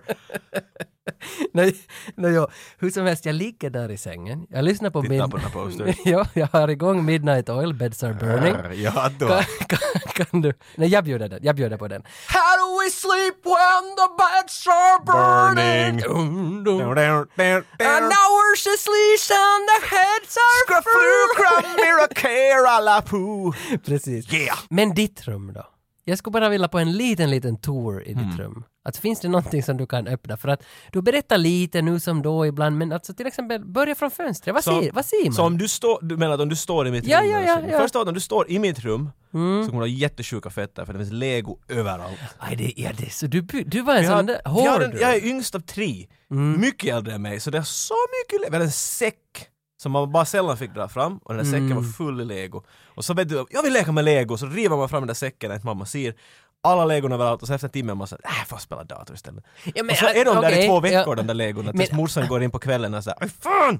Nej, 1.53 1.75
nej, 2.15 2.33
jo. 2.33 2.47
Hur 2.79 2.89
som 2.89 3.05
helst, 3.05 3.25
jag 3.25 3.35
ligger 3.35 3.69
där 3.69 3.91
i 3.91 3.97
sängen. 3.97 4.47
Jag 4.49 4.65
lyssnar 4.65 4.89
på 4.89 5.01
Titta 5.01 5.13
min... 5.13 5.29
på 5.29 5.37
den 5.37 5.45
här 5.45 5.51
postern. 5.53 5.93
ja, 6.05 6.25
jag 6.33 6.47
har 6.47 6.67
igång 6.67 7.05
Midnight 7.05 7.49
Oil, 7.49 7.73
Beds 7.73 8.03
Are 8.03 8.13
Burning. 8.13 8.81
Ja, 8.83 9.09
då. 9.19 9.27
Kan, 9.27 9.43
kan, 9.67 9.79
kan 10.25 10.41
du... 10.41 10.53
Nej, 10.75 10.89
jag 10.89 11.03
bjuder 11.03 11.29
den. 11.29 11.39
Jag 11.41 11.55
bjuder 11.55 11.77
på 11.77 11.87
den. 11.87 12.03
How 12.27 12.57
do 12.59 12.79
we 12.83 12.89
sleep 12.89 13.35
when 13.45 13.83
the 13.99 14.07
beds 14.19 14.67
are 14.67 14.99
burning? 15.05 16.01
Burning. 16.01 16.63
Dum. 16.63 16.63
Down, 16.63 16.95
down, 16.95 17.27
down, 17.37 17.63
And 19.31 19.67
the 19.67 19.95
heads 19.95 20.37
are 20.37 20.65
poo. 23.01 23.53
Precis. 23.85 24.33
Yeah. 24.33 24.57
Men 24.69 24.93
ditt 24.93 25.27
rum 25.27 25.53
då? 25.53 25.67
Jag 26.03 26.17
skulle 26.17 26.31
bara 26.31 26.49
vilja 26.49 26.67
på 26.67 26.79
en 26.79 26.91
liten, 26.91 27.29
liten 27.29 27.57
tour 27.57 28.03
i 28.03 28.11
Mm. 28.11 28.29
ditt 28.29 28.39
rum. 28.39 28.63
Att 28.83 28.97
finns 28.97 29.19
det 29.19 29.27
någonting 29.27 29.63
som 29.63 29.77
du 29.77 29.87
kan 29.87 30.07
öppna? 30.07 30.37
För 30.37 30.47
att 30.47 30.63
du 30.91 31.01
berättar 31.01 31.37
lite 31.37 31.81
nu 31.81 31.99
som 31.99 32.21
då 32.21 32.45
ibland, 32.45 32.77
men 32.77 32.91
alltså 32.91 33.13
till 33.13 33.27
exempel 33.27 33.65
börja 33.65 33.95
från 33.95 34.11
fönstret. 34.11 34.53
Vad, 34.53 34.63
Så- 34.63 34.81
ser, 34.81 34.91
vad 34.91 35.05
ser 35.05 35.25
man? 35.25 35.33
Så 35.33 35.43
om 35.43 35.57
du 35.57 35.67
står, 35.67 35.99
du 36.01 36.17
menar 36.17 36.33
att 36.33 36.39
om 36.39 36.49
du 36.49 36.55
står 36.55 36.87
i 36.87 36.91
mitt 36.91 37.07
Ja, 37.07 37.21
rum? 37.21 37.29
ja, 37.29 37.39
ja, 37.41 37.55
så- 37.55 37.61
ja. 37.61 37.67
Mm. 37.67 37.79
Först 37.81 37.95
av 37.95 37.99
allt, 37.99 38.07
om 38.07 38.13
du 38.13 38.19
står 38.19 38.49
i 38.51 38.59
mitt 38.59 38.79
rum 38.79 39.09
så 39.31 39.37
kommer 39.37 39.71
du 39.71 39.77
ha 39.77 39.87
jättesjuka 39.87 40.49
fötter 40.49 40.85
för 40.85 40.93
det 40.93 40.99
finns 40.99 41.11
lego 41.11 41.57
överallt. 41.67 42.19
Aj, 42.37 42.55
det, 42.55 42.73
ja, 42.75 42.89
det, 42.97 43.09
så 43.13 43.27
du, 43.27 43.41
du 43.41 43.81
var 43.81 43.95
en 43.95 44.07
sån 44.07 44.25
där 44.25 44.41
hoarder. 44.45 44.97
jag 45.01 45.15
är 45.15 45.25
yngst 45.25 45.55
av 45.55 45.59
tre, 45.59 46.07
Mm. 46.31 46.61
mycket 46.61 46.95
äldre 46.95 47.13
än 47.13 47.21
mig, 47.21 47.39
så 47.39 47.51
det 47.51 47.57
är 47.57 47.61
så 47.63 47.93
mycket 48.23 48.41
le- 48.41 48.47
Vi 48.49 48.55
hade 48.55 48.65
en 48.65 48.71
säck 48.71 49.15
som 49.81 49.91
man 49.91 50.11
bara 50.11 50.25
sällan 50.25 50.57
fick 50.57 50.73
dra 50.73 50.87
fram 50.87 51.17
och 51.17 51.33
den 51.33 51.43
där 51.43 51.51
säcken 51.51 51.65
Mm. 51.71 51.77
var 51.77 51.83
full 51.91 52.21
i 52.21 52.25
lego. 52.25 52.63
Och 52.85 53.05
så 53.05 53.13
vet 53.13 53.29
du, 53.29 53.45
jag 53.49 53.63
vill 53.63 53.73
leka 53.73 53.91
med 53.91 54.05
lego, 54.05 54.37
så 54.37 54.45
river 54.45 54.77
man 54.77 54.89
fram 54.89 55.01
den 55.01 55.07
där 55.07 55.13
säcken 55.13 55.51
att 55.51 55.63
mamma 55.63 55.85
ser 55.85 56.15
alla 56.63 56.85
legorna 56.85 57.15
överallt 57.15 57.41
och 57.41 57.47
så 57.47 57.53
efter 57.53 57.67
en 57.67 57.71
timme 57.71 57.93
man 57.93 58.07
såhär, 58.07 58.21
äh, 58.25 58.45
får 58.47 58.57
spela 58.57 58.83
dator 58.83 59.15
istället. 59.15 59.43
Ja, 59.63 59.83
men, 59.83 59.89
och 59.89 59.97
så 59.97 60.05
är 60.05 60.25
de 60.25 60.35
där 60.35 60.47
okej, 60.49 60.63
i 60.63 60.67
två 60.67 60.79
veckor 60.79 60.99
ja. 61.07 61.15
de 61.15 61.27
där 61.27 61.33
legorna 61.33 61.71
Men- 61.71 61.77
tills 61.77 61.91
morsan 61.91 62.27
går 62.27 62.43
in 62.43 62.51
på 62.51 62.59
kvällen 62.59 62.93
och 62.93 63.03
säger 63.03 63.23
"Aj, 63.23 63.29
fan! 63.29 63.79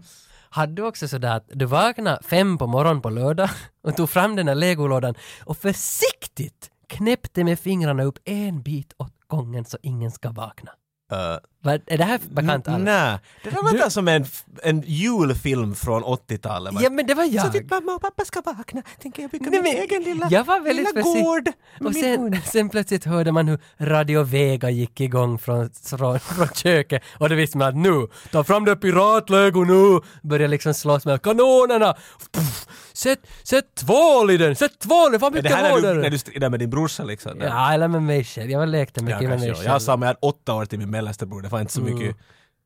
Hade 0.52 0.74
du 0.74 0.82
också 0.84 1.08
sådär 1.08 1.36
att 1.36 1.50
du 1.54 1.66
vaknade 1.66 2.20
fem 2.24 2.58
på 2.58 2.68
morgonen 2.68 3.02
på 3.02 3.10
lördag 3.10 3.50
och 3.84 3.96
tog 3.96 4.10
fram 4.10 4.36
den 4.36 4.46
där 4.46 4.56
legolådan 4.56 5.16
och 5.46 5.58
försiktigt 5.58 6.72
knäppte 6.88 7.44
med 7.44 7.60
fingrarna 7.60 8.04
upp 8.04 8.18
en 8.26 8.62
bit 8.62 8.94
åt 8.98 9.14
gången 9.28 9.66
så 9.66 9.78
ingen 9.82 10.12
ska 10.12 10.32
vakna? 10.32 10.72
Uh, 11.14 11.38
Vad, 11.62 11.82
är 11.86 11.98
det 11.98 12.04
här 12.04 12.20
bekant 12.30 12.68
alls? 12.68 12.84
Nej, 12.84 13.18
det 13.44 13.50
där 13.50 13.74
låter 13.74 13.90
som 13.90 14.08
en, 14.08 14.26
en 14.64 14.84
julfilm 14.86 15.76
från 15.76 16.04
80-talet. 16.04 16.74
Ja 16.82 16.90
men 16.90 17.08
det 17.08 17.14
var 17.14 17.26
Så 17.26 17.36
jag. 17.36 17.54
typ 17.54 17.72
mamma 17.72 17.96
och 17.96 18.02
pappa 18.02 18.26
ska 18.26 18.42
vakna, 18.42 18.82
tänker 19.02 19.22
jag 19.22 19.32
bygga 19.32 19.50
Nej, 19.50 19.62
min 19.62 19.78
egen 19.78 20.04
lilla, 20.04 20.28
jag 20.30 20.44
var 20.44 20.60
väldigt 20.60 20.96
lilla 20.96 21.02
gård 21.02 21.50
med 21.80 21.88
Och 21.88 21.96
sen, 21.96 22.42
sen 22.46 22.70
plötsligt 22.70 23.06
hörde 23.06 23.32
man 23.32 23.48
hur 23.48 23.60
Radio 23.80 24.24
Vega 24.24 24.70
gick 24.70 25.02
igång 25.02 25.40
från, 25.40 25.70
från, 25.84 26.20
från 26.20 26.48
köket 26.48 27.04
och 27.18 27.30
det 27.30 27.36
visste 27.36 27.58
man 27.58 27.68
att 27.68 27.76
nu, 27.76 28.08
ta 28.32 28.44
fram 28.44 28.66
det 28.66 28.76
piratlego 28.76 29.64
nu, 29.64 30.02
började 30.22 30.48
liksom 30.52 30.74
slåss 30.74 31.06
med 31.06 31.22
kanonerna. 31.22 31.96
Puff, 32.32 32.68
sätt, 32.94 33.20
sätt 33.44 33.76
tvål 33.76 34.32
i 34.32 34.38
den, 34.38 34.56
sätt 34.56 34.80
tvål, 34.80 35.18
vad 35.18 35.38
Är 35.38 35.42
det 35.42 35.44
mycket 35.44 35.58
här 35.58 35.64
när 35.64 35.76
du, 35.76 35.82
när 35.82 35.94
hårdare. 35.96 36.10
du 36.10 36.18
strider 36.18 36.50
med 36.50 36.60
din 36.60 36.70
brorsa 36.70 37.04
liksom? 37.04 37.40
Ja, 37.42 37.74
eller 37.74 37.88
med 37.88 38.04
mig 38.04 38.24
själv. 38.24 38.52
Jag 38.52 38.70
lekte 38.70 39.04
mycket 39.04 39.22
med 39.22 39.30
kanske. 39.30 39.48
mig 39.48 39.56
själv. 39.56 39.66
Jag 39.66 39.72
har 39.72 39.80
samma, 39.80 40.06
jag 40.06 40.08
hade 40.08 40.20
åtta 40.22 40.54
år 40.54 40.66
till 40.66 40.80
min 40.80 40.90
mellersta 40.92 41.26
bror, 41.26 41.49
det 41.50 41.54
var 41.54 41.62
inte 41.62 41.74
så 41.74 41.82
Mm. 41.82 41.94
mycket 41.94 42.16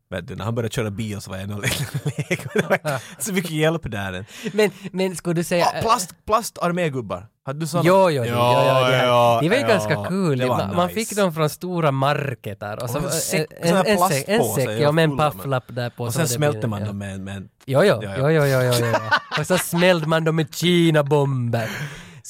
Vet 0.09 0.27
du, 0.27 0.35
när 0.35 0.45
han 0.45 0.55
började 0.55 0.73
köra 0.73 0.91
bil 0.91 1.21
så 1.21 1.31
var 1.31 1.37
jag 1.37 1.49
nog 1.49 1.65
inte 2.29 2.99
så 3.17 3.33
mycket 3.33 3.51
hjälp 3.51 3.91
där. 3.91 4.25
Men, 4.53 4.71
men 4.91 5.15
skulle 5.15 5.35
du 5.35 5.43
säga... 5.43 5.65
Ah, 5.65 5.81
plast, 5.81 6.25
plastarmégubbar, 6.25 7.27
hade 7.45 7.59
du 7.59 7.67
såna? 7.67 7.83
Jo, 7.85 8.09
jo, 8.09 8.09
jo, 8.09 8.23
jo, 8.23 8.23
jo, 8.25 8.87
det, 8.89 8.97
ja, 9.05 9.39
det 9.41 9.49
var 9.49 9.55
ju 9.55 9.61
ja. 9.61 9.67
ganska 9.67 10.05
kul. 10.05 10.41
Var 10.41 10.47
man, 10.47 10.75
man 10.75 10.87
nice. 10.87 10.99
fick 10.99 11.17
dem 11.17 11.33
från 11.33 11.49
stora 11.49 11.91
marketer 11.91 12.83
och 12.83 12.89
så 12.89 12.97
Och 12.97 13.03
en, 13.33 13.45
en, 13.61 13.75
en 13.75 13.97
plastpåse, 13.97 14.61
säck 14.61 14.69
ja, 14.69 14.73
ja, 14.73 14.91
med 14.91 15.03
en 15.03 15.17
pafflapp 15.17 15.63
där 15.67 15.89
på. 15.89 16.03
Och 16.03 16.13
sen 16.13 16.27
smälte 16.27 16.67
man 16.67 16.81
ja. 16.81 16.87
dem 16.87 16.97
med, 16.97 17.19
med 17.19 17.49
Jo, 17.65 17.83
jo, 17.83 17.99
Ja, 18.03 18.15
jo, 18.17 18.29
ja. 18.29 18.31
jo, 18.31 18.45
jo, 18.45 18.73
jo, 18.79 18.85
jo. 18.93 18.99
Och 19.39 19.47
så 19.47 19.57
smällde 19.57 20.07
man 20.07 20.23
dem 20.23 20.35
med 20.35 20.55
Kina-bomber. 20.55 21.69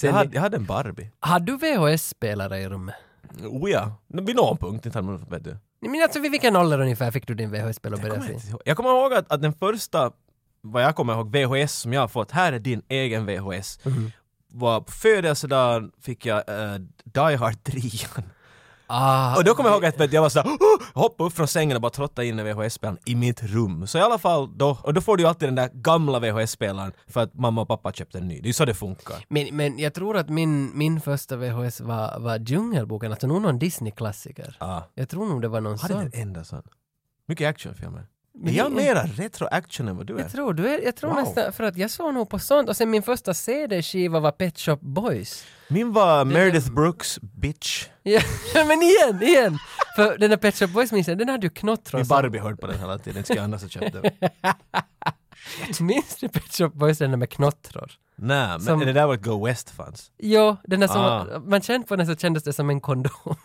jag, 0.04 0.14
hade, 0.14 0.36
jag 0.36 0.42
hade 0.42 0.58
en 0.58 0.66
Barbie. 0.66 1.12
hade 1.20 1.46
du 1.46 1.58
VHS-spelare 1.58 2.60
i 2.60 2.70
rummet? 2.70 2.96
Oh 3.46 3.72
ja, 3.72 3.92
vid 4.08 4.36
någon 4.36 4.58
punkt, 4.58 4.86
inte 4.86 4.98
hade 4.98 5.08
man, 5.08 5.26
vet 5.30 5.44
du. 5.44 5.58
Men 5.92 6.04
alltså 6.04 6.20
vid 6.20 6.32
vilken 6.32 6.56
ålder 6.56 6.80
ungefär 6.82 7.12
fick 7.12 7.28
du 7.28 7.34
din 7.34 7.52
VHS-spelare 7.52 8.02
att 8.02 8.10
börja 8.26 8.40
se? 8.40 8.54
jag 8.66 8.78
kommer 8.78 8.90
ihåg 8.90 9.14
att, 9.14 9.32
att 9.32 9.42
den 9.42 9.54
första, 9.54 10.12
vad 10.62 10.84
jag 10.84 10.96
kommer 10.96 11.14
ihåg, 11.14 11.36
VHS 11.36 11.74
som 11.74 11.94
jag 11.94 12.02
har 12.02 12.08
fått, 12.08 12.32
här 12.32 12.54
är 12.54 12.60
din 12.60 12.82
egen 12.90 13.26
VHS. 13.26 13.80
Mhm. 13.86 14.12
Var 14.56 14.82
på 14.82 14.92
födelsedagen 14.92 15.92
fick 16.02 16.26
jag 16.26 16.38
uh, 16.50 16.76
Die 17.04 17.36
Hard 17.36 17.64
3. 17.64 17.82
Ah, 18.96 19.38
och 19.38 19.44
då 19.44 19.54
kommer 19.56 19.70
jag 19.70 19.76
ihåg 19.76 19.86
att 19.86 20.14
jag 20.14 20.22
var 20.22 20.30
såhär, 20.30 20.48
oh! 20.48 20.84
hoppade 20.94 21.28
upp 21.28 21.34
från 21.34 21.48
sängen 21.48 21.76
och 21.76 21.82
bara 21.82 21.90
trottade 21.90 22.28
in 22.28 22.40
en 22.40 22.46
VHS-spelaren 22.46 22.98
i 23.06 23.16
mitt 23.16 23.44
rum. 23.44 23.88
Så 23.88 23.98
i 23.98 24.02
alla 24.02 24.18
fall 24.18 24.58
då, 24.58 24.78
och 24.84 24.94
då 24.94 25.02
får 25.02 25.18
du 25.18 25.24
ju 25.24 25.30
alltid 25.30 25.48
den 25.48 25.56
där 25.56 25.70
gamla 25.74 26.20
VHS-spelaren 26.20 26.92
för 27.08 27.22
att 27.24 27.34
mamma 27.34 27.62
och 27.62 27.68
pappa 27.68 27.92
köpte 27.92 28.18
en 28.18 28.28
ny. 28.28 28.36
Det 28.36 28.46
är 28.46 28.48
ju 28.48 28.54
så 28.54 28.66
det 28.66 28.74
funkar. 28.74 29.26
men, 29.30 29.56
men 29.56 29.80
jag 29.80 29.94
tror 29.94 30.18
att 30.18 30.30
min, 30.30 30.78
min 30.78 31.02
första 31.02 31.36
VHS 31.36 31.82
var, 31.82 32.20
var 32.20 32.40
Djungelboken, 32.40 33.12
alltså 33.12 33.28
nog 33.28 33.42
någon 33.42 33.60
Disney-klassiker. 33.60 34.56
Ah. 34.60 34.82
Jag 34.94 35.10
tror 35.10 35.26
nog 35.26 35.42
det 35.42 35.48
var 35.48 35.62
någon 35.62 35.78
Hade 35.80 35.94
sån. 35.94 36.10
den 36.10 36.22
enda 36.22 36.44
sån. 36.44 36.62
Mycket 37.28 37.50
actionfilmer. 37.50 38.08
Men 38.36 38.54
är 38.54 38.58
jag 38.58 38.72
det- 38.72 38.76
mera 38.76 39.04
retro-action 39.04 39.88
än 39.88 39.98
vad 39.98 40.06
du 40.08 40.16
är? 40.16 40.20
Jag 40.20 40.32
tror, 40.32 40.54
du 40.54 40.68
är, 40.70 40.80
jag 40.86 40.96
tror 40.96 41.10
Wow. 41.10 41.20
nästan, 41.24 41.54
för 41.54 41.64
att 41.64 41.78
jag 41.78 41.90
såg 41.92 42.14
nog 42.14 42.30
på 42.30 42.40
sånt 42.40 42.70
och 42.70 42.78
sen 42.78 42.90
min 42.90 43.04
första 43.04 43.34
CD-skiva 43.34 44.20
var 44.20 44.32
Pet 44.32 44.60
Shop 44.60 44.78
Boys. 44.82 45.46
Min 45.68 45.94
var 45.94 46.26
Meredith 46.26 46.72
Brooks 46.72 47.20
Bitch. 47.22 47.88
Ja, 48.04 48.22
men 48.68 48.82
igen, 48.82 49.24
igen! 49.24 49.58
För 49.96 50.18
den 50.18 50.30
där 50.30 50.38
Pet 50.38 50.56
Shop 50.56 50.68
Boys 50.68 50.92
minns 50.92 51.08
jag, 51.08 51.18
den 51.18 51.30
hade 51.30 51.46
ju 51.48 51.50
knottron. 51.50 52.00
Min 52.00 52.08
Barbie 52.08 52.40
hörde 52.40 52.58
på 52.58 52.68
den 52.68 52.80
hela 52.80 52.98
tiden, 52.98 53.18
inte 53.18 53.28
ska 53.28 53.36
jag 53.36 53.44
annars 53.44 53.62
ha 53.62 53.70
köpt 53.70 53.94
den. 53.94 54.04
Minns 55.80 56.16
du 56.20 56.30
Pet 56.30 56.54
Shop 56.56 56.70
Boys, 56.70 56.98
den 56.98 57.12
där 57.12 57.18
med 57.18 57.30
knottror? 57.30 57.92
Nej, 58.16 58.48
men 58.48 58.62
Som- 58.62 58.82
är 58.82 58.86
det 58.86 58.94
där 58.94 59.06
var 59.08 59.16
Go 59.16 59.46
West 59.46 59.70
fanns? 59.70 60.12
Jo, 60.20 60.58
den 60.64 60.80
där 60.80 60.88
som, 60.88 61.02
Ah. 61.02 61.26
man 61.46 61.62
kände 61.62 61.88
på 61.88 61.96
den 61.96 62.08
så 62.08 62.16
kändes 62.16 62.44
det 62.44 62.54
som 62.54 62.70
en 62.70 62.82
kondom. 62.82 63.36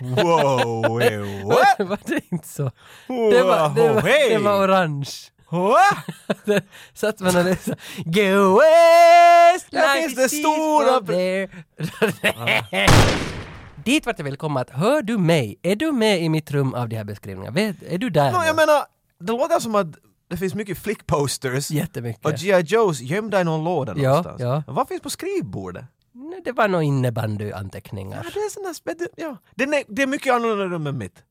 Wow, 0.00 1.02
eh, 1.02 1.20
what? 1.46 1.88
var 1.88 1.98
det 2.04 2.20
inte 2.28 2.48
så? 2.48 2.62
Det 3.06 3.42
var, 3.42 3.74
det 3.74 3.92
var, 3.92 4.02
hey. 4.02 4.28
det 4.28 4.38
var 4.38 4.64
orange. 4.66 5.10
Satt 6.94 7.20
man 7.20 7.36
och 7.36 7.44
läste 7.44 7.76
Go 8.04 8.60
West! 8.60 9.70
Där 9.70 10.00
finns 10.00 10.14
det 10.14 10.28
stora- 10.28 11.06
there. 11.06 11.48
Dit 13.84 14.06
vart 14.06 14.18
jag 14.18 14.24
vill 14.24 14.36
komma 14.36 14.60
att, 14.60 14.70
hör 14.70 15.02
du 15.02 15.18
mig? 15.18 15.58
Är 15.62 15.76
du 15.76 15.92
med 15.92 16.22
i 16.22 16.28
mitt 16.28 16.50
rum 16.50 16.74
av 16.74 16.88
de 16.88 16.96
här 16.96 17.04
beskrivningarna? 17.04 17.60
Är 17.88 17.98
du 17.98 18.10
där? 18.10 18.32
No, 18.32 18.44
jag 18.44 18.56
menar, 18.56 18.82
det 19.20 19.32
låter 19.32 19.60
som 19.60 19.74
att 19.74 19.86
det 20.28 20.36
finns 20.36 20.54
mycket 20.54 20.78
flickposters 20.78 21.70
Jättemycket. 21.70 22.26
och 22.26 22.32
G.I. 22.32 22.60
Joes 22.60 23.00
gömda 23.00 23.40
i 23.40 23.44
någon 23.44 23.64
låda 23.64 23.94
Ja, 23.96 24.08
någonstans. 24.08 24.40
ja. 24.40 24.62
Vad 24.66 24.88
finns 24.88 25.02
på 25.02 25.10
skrivbordet? 25.10 25.84
Nej, 26.12 26.40
det 26.44 26.52
var 26.52 26.68
nog 26.68 26.82
innebandyanteckningar. 26.82 28.22
Ja, 28.24 28.30
det 28.34 28.40
är 28.68 28.72
sp- 28.72 28.94
det- 28.98 29.22
ja. 29.22 29.36
det, 29.54 29.64
är, 29.64 29.84
det 29.88 30.02
är 30.02 30.06
mycket 30.06 30.34
annorlunda 30.34 30.64
rum 30.66 30.86
än 30.86 30.98
mitt. 30.98 31.22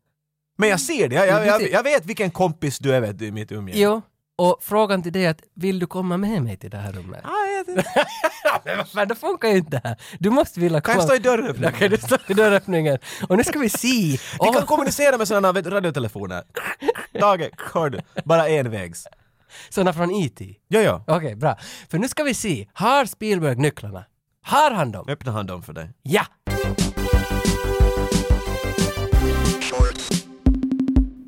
Men 0.58 0.70
jag 0.70 0.80
ser 0.82 1.08
det, 1.08 1.16
jag, 1.16 1.28
jag, 1.28 1.46
jag, 1.48 1.72
jag 1.72 1.84
vet 1.84 2.06
vilken 2.06 2.32
kompis 2.32 2.80
du 2.80 2.96
är 2.96 3.02
vet 3.02 3.20
du, 3.20 3.26
i 3.26 3.32
mitt 3.32 3.52
umgänge. 3.52 3.82
Jo, 3.82 4.02
och 4.38 4.58
frågan 4.62 5.04
till 5.04 5.14
dig 5.14 5.26
är 5.26 5.30
att 5.30 5.42
vill 5.54 5.80
du 5.80 5.86
komma 5.88 6.18
med 6.18 6.42
mig 6.44 6.58
till 6.58 6.70
det 6.70 6.78
här 6.78 6.92
rummet? 6.92 7.22
Ah, 7.24 7.46
jag 7.46 7.66
vet 7.66 7.78
inte. 7.78 8.06
Men 8.66 8.78
vad 8.78 8.90
fan, 8.90 9.08
det 9.08 9.16
funkar 9.16 9.48
ju 9.50 9.58
inte 9.58 9.82
här. 9.84 9.98
Du 10.20 10.30
måste 10.30 10.60
vilja 10.60 10.82
Kan 10.82 10.94
komma. 10.96 11.04
jag 11.04 11.04
stå 11.04 11.16
i 11.16 11.20
dörröppningen? 11.38 11.74
Okej, 11.76 11.90
du 11.90 11.98
står 11.98 12.20
i 12.28 12.34
dörröppningen. 12.34 12.98
Och 13.30 13.38
nu 13.38 13.44
ska 13.44 13.60
vi 13.60 13.70
se. 13.70 13.88
Vi 14.42 14.54
kan 14.54 14.66
kommunicera 14.66 15.18
med 15.18 15.28
sådana 15.28 15.52
radiotelefoner. 15.54 16.44
Tage, 17.20 17.50
hör 17.74 17.90
du? 17.90 18.00
Bara 18.26 18.48
envägs. 18.48 19.08
Såna 19.70 19.94
från 19.94 20.12
E.T. 20.12 20.56
Ja, 20.68 20.80
ja. 20.80 21.04
Okej, 21.08 21.36
bra. 21.36 21.58
För 21.90 21.98
nu 21.98 22.08
ska 22.08 22.24
vi 22.24 22.34
se. 22.34 22.68
Har 22.74 23.06
Spielberg 23.06 23.56
nycklarna? 23.56 24.06
Har 24.42 24.72
han 24.72 24.92
dem? 24.92 25.06
Öppna 25.10 25.32
han 25.32 25.46
dem 25.46 25.64
för 25.64 25.74
dig. 25.74 25.90
Ja! 26.04 26.26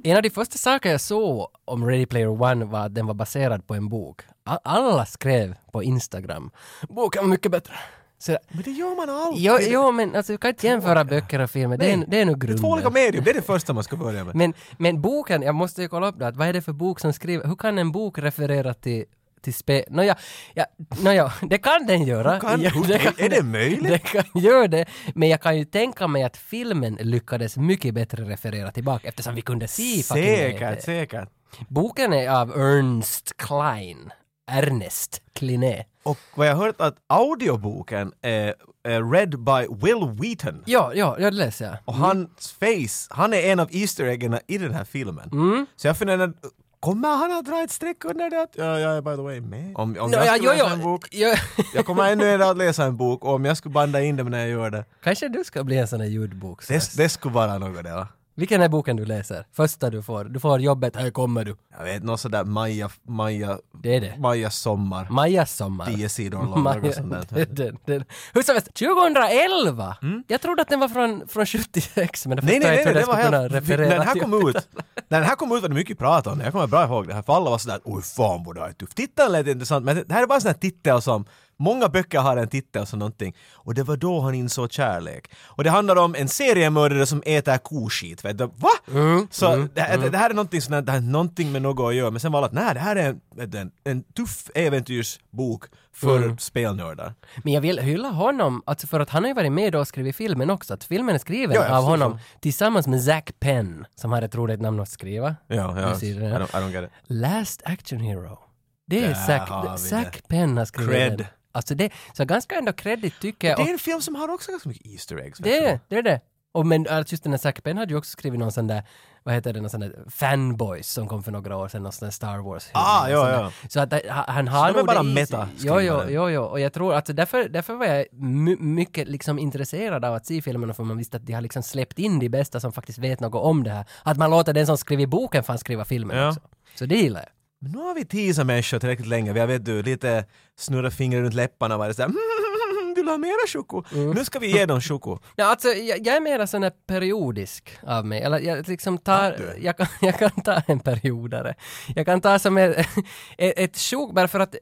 En 0.04 0.16
av 0.18 0.22
de 0.24 0.30
första 0.30 0.58
saker 0.58 0.92
jag 0.92 1.02
såg 1.02 1.48
om 1.66 1.86
Ready 1.86 2.06
Player 2.06 2.42
One 2.42 2.66
var 2.66 2.86
att 2.86 2.96
den 2.96 3.08
var 3.08 3.14
baserad 3.14 3.68
på 3.68 3.74
en 3.76 3.90
bok. 3.90 4.22
Alla 4.64 5.06
skrev 5.06 5.56
på 5.72 5.84
Instagram. 5.84 6.52
Boken 6.90 7.24
var 7.24 7.30
mycket 7.30 7.52
bättre. 7.52 7.74
Så, 8.22 8.38
Men 8.50 8.62
det 8.64 8.72
gör 8.72 8.96
man 8.96 9.10
alltid. 9.10 9.44
jo, 9.44 9.58
jo, 9.62 9.92
men 9.92 10.16
alltså, 10.16 10.32
du 10.34 10.38
kan 10.38 10.50
inte 10.50 10.68
jämföra 10.68 11.04
böcker 11.06 11.40
och 11.40 11.50
filmer. 11.52 11.78
Det 11.78 11.92
är, 11.92 12.06
det 12.08 12.22
är 12.22 12.26
nog 12.26 12.40
Det 12.40 12.54
är 12.54 12.58
två 12.58 12.62
grunden. 12.68 12.72
olika 12.74 12.90
medium, 12.90 13.24
det 13.24 13.30
är 13.30 13.34
det 13.34 13.42
första 13.42 13.74
man 13.74 13.84
ska 13.84 13.96
börja 13.96 14.24
med. 14.24 14.36
Men, 14.36 14.54
men 14.78 15.02
boken, 15.02 15.42
jag 15.42 15.56
måste 15.56 15.82
ju 15.82 15.88
kolla 15.88 16.08
upp 16.08 16.20
det, 16.20 16.32
vad 16.32 16.48
är 16.48 16.54
det 16.54 16.62
för 16.62 16.74
bok 16.74 17.00
som 17.00 17.14
skriver, 17.14 17.48
hur 17.48 17.56
kan 17.56 17.78
en 17.78 17.92
bok 17.92 18.18
referera 18.20 18.74
till 18.74 19.06
till 19.42 19.54
spel. 19.54 19.84
Nåja, 19.90 20.16
ja, 20.54 20.66
nåja, 21.04 21.34
det 21.42 21.58
kan 21.58 21.86
den 21.88 22.04
göra. 22.04 22.40
Kan- 22.40 22.60
hur- 22.60 22.92
är- 22.92 23.22
är 23.26 23.30
det 23.30 23.44
möjligt? 23.44 23.88
Den 23.90 24.00
kan 24.00 24.42
göra 24.42 24.68
det, 24.68 24.86
men 25.16 25.30
jag 25.30 25.42
kan 25.42 25.58
ju 25.58 25.66
tänka 25.66 26.08
mig 26.08 26.24
att 26.24 26.38
filmen 26.38 26.98
lyckades 27.02 27.58
mycket 27.58 27.94
bättre 27.94 28.24
referera 28.24 28.72
tillbaka 28.72 29.08
eftersom 29.08 29.36
vi 29.36 29.42
kunde 29.42 29.68
se 29.68 30.04
Säkert, 30.04 30.60
det. 30.60 30.82
säkert. 30.84 31.30
Boken 31.68 32.14
är 32.14 32.30
av 32.30 32.52
Ernst 32.52 33.38
Klein. 33.38 34.12
Ernest 34.52 35.22
Kliné. 35.34 35.84
Och 36.04 36.18
vad 36.36 36.48
jag 36.48 36.56
har 36.56 36.66
hört 36.66 36.82
att 36.82 36.96
audioboken 37.08 38.12
är, 38.22 38.56
är 38.84 39.12
read 39.12 39.30
by 39.40 39.86
Will 39.88 40.10
Wheaton. 40.22 40.64
Ja, 40.66 40.92
ja, 40.96 41.16
ja, 41.20 41.32
det 41.32 41.38
läser 41.38 41.66
jag. 41.66 41.78
Och 41.86 41.94
hans 41.94 42.52
face, 42.60 43.08
han 43.16 43.34
är 43.34 43.38
en 43.52 43.60
av 43.60 43.68
Easter 43.72 44.06
eggen 44.06 44.40
i 44.48 44.58
den 44.58 44.74
här 44.74 44.84
filmen. 44.84 45.30
Mm. 45.32 45.66
Så 45.76 45.88
jag 45.88 45.98
funderar, 45.98 46.34
kommer 46.80 47.16
han 47.16 47.32
att 47.32 47.46
dra 47.46 47.64
ett 47.64 47.72
streck 47.72 48.06
under 48.06 48.30
det 48.30 48.42
att 48.42 48.50
ja, 48.56 48.80
jag 48.80 48.98
är 48.98 49.02
by 49.02 49.16
the 49.16 49.22
way 49.22 49.42
med? 49.42 49.72
Om, 49.76 49.98
om 50.00 50.12
Nå, 50.12 50.18
jag 50.18 50.26
ja, 50.26 50.34
skulle 50.34 50.48
jo, 50.48 50.52
läsa 50.54 50.68
jo, 50.70 50.74
en 50.76 50.84
bok, 50.84 51.08
jo. 51.12 51.30
jag 51.74 51.86
kommer 51.86 52.12
ännu 52.12 52.30
en 52.30 52.42
att 52.42 52.58
läsa 52.58 52.84
en 52.86 52.98
bok 52.98 53.26
och 53.26 53.34
om 53.34 53.46
jag 53.46 53.58
skulle 53.58 53.74
banda 53.74 54.02
in 54.02 54.16
det 54.16 54.24
när 54.24 54.40
jag 54.40 54.50
gör 54.50 54.70
det, 54.70 54.86
Kanske 55.04 55.28
du 55.30 55.44
ska 55.44 55.64
bli 55.64 55.78
en 55.78 55.88
sån 55.88 56.00
här 56.02 56.08
ljudbok. 56.08 56.68
det, 56.68 56.98
det 56.98 57.10
skulle 57.10 57.34
vara 57.34 57.58
något 57.58 57.84
det 57.84 57.92
va? 57.94 58.08
Vilken 58.40 58.62
är 58.62 58.70
boken 58.70 58.96
du 58.96 59.06
läser? 59.06 59.46
Första 59.54 59.90
du 59.90 60.02
får. 60.02 60.24
Du 60.24 60.40
får 60.40 60.62
jobbet, 60.62 60.96
här 60.96 61.10
kommer 61.10 61.46
du. 61.46 61.56
Jag 61.78 61.84
vet, 61.84 62.04
något 62.04 62.20
sådär 62.20 62.44
Maja, 62.44 62.90
Maja, 63.08 63.60
Det 63.84 63.96
är 63.96 64.02
det. 64.02 64.18
Majas 64.18 64.56
sommar. 64.56 65.08
Majas 65.10 65.56
sommar. 65.56 65.86
Tio 65.86 66.10
sidor 66.10 66.44
lång, 66.46 66.64
Maja, 66.64 66.82
något 66.82 66.96
sånt 66.96 67.12
där. 67.12 67.26
det, 67.30 67.56
det, 67.56 67.76
det. 67.86 68.06
Hur 68.34 68.42
som 68.42 68.56
helst, 68.56 68.74
2011! 68.74 69.96
Jag 70.28 70.42
trodde 70.42 70.62
att 70.62 70.68
den 70.68 70.80
var 70.80 70.88
från, 70.88 71.28
från 71.28 71.46
76, 71.46 72.28
men 72.28 72.38
det 72.38 72.44
Mm. 72.44 72.60
Nej, 72.60 72.60
nej, 72.60 72.70
nej, 72.76 72.86
hur 72.86 72.94
det 72.94 73.00
den 73.00 73.08
var 73.08 73.16
helt... 73.16 73.32
När 73.70 73.88
den 73.90 74.02
här 74.02 74.20
kom 74.20 74.50
ut, 74.50 74.68
när 75.08 75.20
den 75.20 75.30
här 75.30 75.36
kom 75.36 75.52
ut 75.52 75.62
var 75.62 75.70
det 75.70 75.76
mycket 75.76 75.98
prat 75.98 76.28
om 76.28 76.38
det. 76.38 76.44
Jag 76.44 76.54
kommer 76.54 76.68
bra 76.68 76.84
ihåg 76.84 77.08
det 77.08 77.14
här, 77.14 77.22
för 77.22 77.34
alla 77.34 77.50
var 77.50 77.58
sådär 77.58 77.80
oj 77.84 78.02
fan 78.02 78.44
vad 78.44 78.56
det 78.56 78.62
är 78.62 78.72
tufft. 78.72 78.96
Titeln 78.98 79.32
lät 79.32 79.48
intressant, 79.48 79.86
men 79.86 79.96
det 80.08 80.14
här 80.14 80.24
är 80.24 80.28
bara 80.28 80.36
en 80.36 80.42
sån 80.42 80.50
här 80.50 80.60
titel 80.60 81.02
som 81.02 81.26
Många 81.60 81.90
böcker 81.90 82.20
har 82.20 82.38
en 82.38 82.48
titel 82.48 82.86
som 82.86 83.00
någonting. 83.00 83.36
Och 83.52 83.74
det 83.74 83.84
var 83.84 83.98
då 83.98 84.20
han 84.22 84.36
insåg 84.36 84.72
kärlek. 84.72 85.32
Och 85.46 85.64
det 85.64 85.70
handlar 85.70 85.96
om 85.96 86.16
en 86.16 86.28
seriemördare 86.28 87.06
som 87.06 87.24
äter 87.26 87.58
koskit. 87.58 88.26
Vet 88.26 88.38
du? 88.38 88.46
Va? 88.56 88.70
Mm, 88.94 89.28
så 89.32 89.68
det, 89.74 89.82
här- 89.82 90.10
det 90.10 90.18
här 90.18 90.30
är 90.30 90.34
någonting 90.34 90.62
sånt 90.62 90.74
här, 90.76 90.82
det 90.82 90.92
här 90.92 90.98
är 91.00 91.02
någonting 91.04 91.52
med 91.52 91.62
något 91.62 91.90
att 91.90 91.96
göra. 91.96 92.12
Men 92.12 92.20
sen 92.20 92.32
var 92.32 92.42
det 92.42 92.46
att 92.48 92.54
nej, 92.54 92.74
det 92.74 92.80
här 92.80 92.96
är 92.96 93.10
en, 93.10 93.22
en, 93.56 93.72
en 93.84 94.04
tuff 94.04 94.50
äventyrsbok 94.56 95.64
för 95.94 96.18
Mm. 96.18 96.38
spelnördar. 96.38 97.14
Men 97.44 97.54
jag 97.54 97.62
vill 97.62 97.80
hylla 97.80 98.08
honom, 98.10 98.64
alltså 98.66 98.88
för 98.88 99.00
att 99.00 99.10
han 99.10 99.24
har 99.24 99.28
ju 99.28 99.34
varit 99.34 99.52
med 99.52 99.76
och 99.76 99.88
skrivit 99.88 100.16
filmen 100.16 100.50
också. 100.50 100.74
Att 100.74 100.84
filmen 100.84 101.16
är 101.16 101.20
skriven 101.20 101.56
Ja, 101.56 101.78
av 101.78 101.84
honom 101.84 102.12
så. 102.14 102.20
tillsammans 102.40 102.88
med 102.88 103.04
Zack 103.04 103.32
Penn, 103.40 103.86
som 103.96 104.12
har 104.12 104.22
ett 104.22 104.36
roligt 104.36 104.62
namn 104.62 104.80
att 104.80 104.90
skriva. 104.90 105.36
Ja, 105.48 105.56
ja. 105.56 105.90
I 106.02 106.14
don't, 106.14 106.44
I 106.44 106.64
don't 106.64 106.72
get 106.72 106.84
it. 106.84 106.90
Last 107.08 107.62
Action 107.66 108.00
Hero. 108.00 108.40
Det 108.88 109.04
är 109.04 109.14
Zack, 109.14 109.50
har 109.50 109.78
Zack 109.78 110.28
Penn 110.28 110.58
har 110.58 110.66
skrivit 110.66 110.92
Cred. 110.92 111.26
Alltså 111.52 111.76
det, 111.76 111.90
så 112.14 112.26
ganska 112.26 112.56
ändå 112.56 112.74
credit 112.74 113.14
tycker 113.22 113.48
jag. 113.50 113.58
Det 113.58 113.64
är 113.64 113.74
en 113.74 113.80
film 113.80 114.02
som 114.02 114.16
har 114.16 114.30
också 114.34 114.52
ganska 114.52 114.70
mycket 114.70 114.88
Easter 114.88 115.18
eggs. 115.18 115.40
det 115.40 115.58
är 115.58 115.62
det, 115.64 115.80
det 115.88 115.96
är 115.96 116.04
det. 116.04 116.22
Och 116.52 116.66
men 116.66 116.88
alltså 116.88 117.14
just 117.14 117.24
den 117.24 117.34
här 117.34 117.38
Zack 117.38 117.64
Penn 117.64 117.78
hade 117.78 117.92
ju 117.94 117.98
också 117.98 118.12
skrivit 118.12 118.40
någon 118.40 118.52
sån 118.52 118.68
där, 118.68 118.84
vad 119.24 119.36
heter 119.36 119.54
det, 119.54 119.62
någon 119.62 119.70
sån 119.70 119.80
där 119.80 119.96
Fanboys 120.10 120.92
som 120.92 121.08
kom 121.08 121.24
för 121.24 121.32
några 121.32 121.58
år 121.58 121.68
sedan, 121.68 121.84
någon 121.84 121.92
sån 121.92 122.06
där 122.06 122.12
Star 122.12 122.38
Wars 122.38 122.70
Ah, 122.74 123.10
ja, 123.10 123.30
ja. 123.32 123.52
Så 123.70 123.80
att 123.80 123.90
det- 123.90 124.02
han- 124.10 124.48
har 124.48 124.68
de 124.68 124.74
är 124.74 124.78
nog 124.78 124.86
bara 124.88 125.26
sig. 125.26 125.48
Jo, 125.58 125.82
jo, 125.82 126.02
jo, 126.10 126.30
jo, 126.30 126.42
och 126.44 126.60
jag 126.60 126.74
tror 126.74 126.94
att 126.94 127.06
därför, 127.06 127.50
därför 127.50 127.74
var 127.74 127.86
jag 127.86 128.06
my, 128.12 128.56
mycket 128.60 129.08
liksom 129.08 129.40
intresserad 129.40 130.06
av 130.06 130.14
att 130.14 130.26
se 130.26 130.42
filmerna 130.42 130.74
för 130.74 130.84
man 130.84 130.98
visste 130.98 131.18
att 131.18 131.26
de 131.26 131.34
har 131.34 131.42
liksom 131.42 131.64
släppt 131.64 132.00
in 132.00 132.20
de 132.20 132.30
bästa 132.30 132.60
som 132.60 132.72
faktiskt 132.72 133.00
vet 133.00 133.20
något 133.20 133.44
om 133.44 133.64
det 133.64 133.72
här. 133.72 133.86
Att 134.04 134.18
man 134.18 134.30
låter 134.32 134.54
den 134.54 134.66
som 134.66 134.78
skriver 134.78 135.06
boken 135.08 135.44
fan 135.44 135.58
skriva 135.58 135.86
filmen 135.86 136.18
Ja. 136.18 136.28
också. 136.30 136.42
Så 136.76 136.86
det 136.86 136.96
gillar 136.96 137.20
jag. 137.20 137.30
Men 137.62 137.72
nu 137.72 137.78
har 137.78 137.96
vi 137.96 138.06
teasat 138.06 138.46
människor 138.46 138.80
tillräckligt 138.80 139.08
länge. 139.08 139.34
Vi 139.34 139.40
har 139.40 139.48
vet 139.48 139.66
du, 139.66 139.84
lite 139.84 140.26
snurrat 140.58 140.94
fingret 140.94 141.22
runt 141.22 141.34
läpparna 141.34 141.76
och 141.76 141.80
varit 141.80 141.96
sådär 141.96 142.10
"Mm, 142.10 142.96
vill 142.96 143.06
du 143.06 143.12
ha 143.12 143.18
mera 143.18 143.48
choko? 143.48 143.84
Mm. 143.94 144.12
Nu 144.12 144.26
ska 144.26 144.40
vi 144.40 144.52
ge 144.52 144.66
dem 144.66 144.82
choko. 144.82 145.20
Ja, 145.36 145.46
alltså, 145.46 145.68
jag, 145.68 146.08
jag 146.08 146.16
är 146.16 146.22
mera 146.22 146.48
sån 146.48 146.64
här 146.64 146.72
periodisk 146.88 147.80
av 147.84 148.06
mig. 148.06 148.22
Eller 148.22 148.40
jag 148.40 148.68
liksom 148.68 148.98
tar, 148.98 149.56
jag 149.60 149.78
kan, 149.78 149.88
jag 150.02 150.20
kan 150.20 150.32
ta 150.32 150.54
en 150.68 150.80
periodare. 150.80 151.56
Jag 151.96 152.06
kan 152.06 152.22
ta 152.22 152.40
som 152.40 152.58
ett, 152.58 152.88
ett, 153.38 153.78
sjok, 153.78 154.14
bara 154.14 154.28
för 154.28 154.40
att 154.40 154.56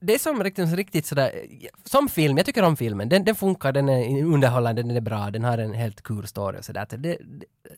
det 0.00 0.14
är 0.14 0.18
som 0.18 0.44
riktigt, 0.44 0.72
riktigt 0.74 1.06
sådär, 1.06 1.32
som 1.84 2.08
film, 2.08 2.36
jag 2.36 2.46
tycker 2.46 2.62
om 2.62 2.76
filmen, 2.76 3.08
den, 3.08 3.24
den 3.24 3.34
funkar, 3.34 3.72
den 3.72 3.88
är 3.88 4.24
underhållande, 4.24 4.82
den 4.82 4.96
är 4.96 5.00
bra, 5.00 5.30
den 5.30 5.44
har 5.44 5.58
en 5.58 5.74
helt 5.74 6.02
kul 6.02 6.26
story 6.26 6.58
och 6.58 6.64
sådär. 6.64 6.86
Det, 6.90 7.18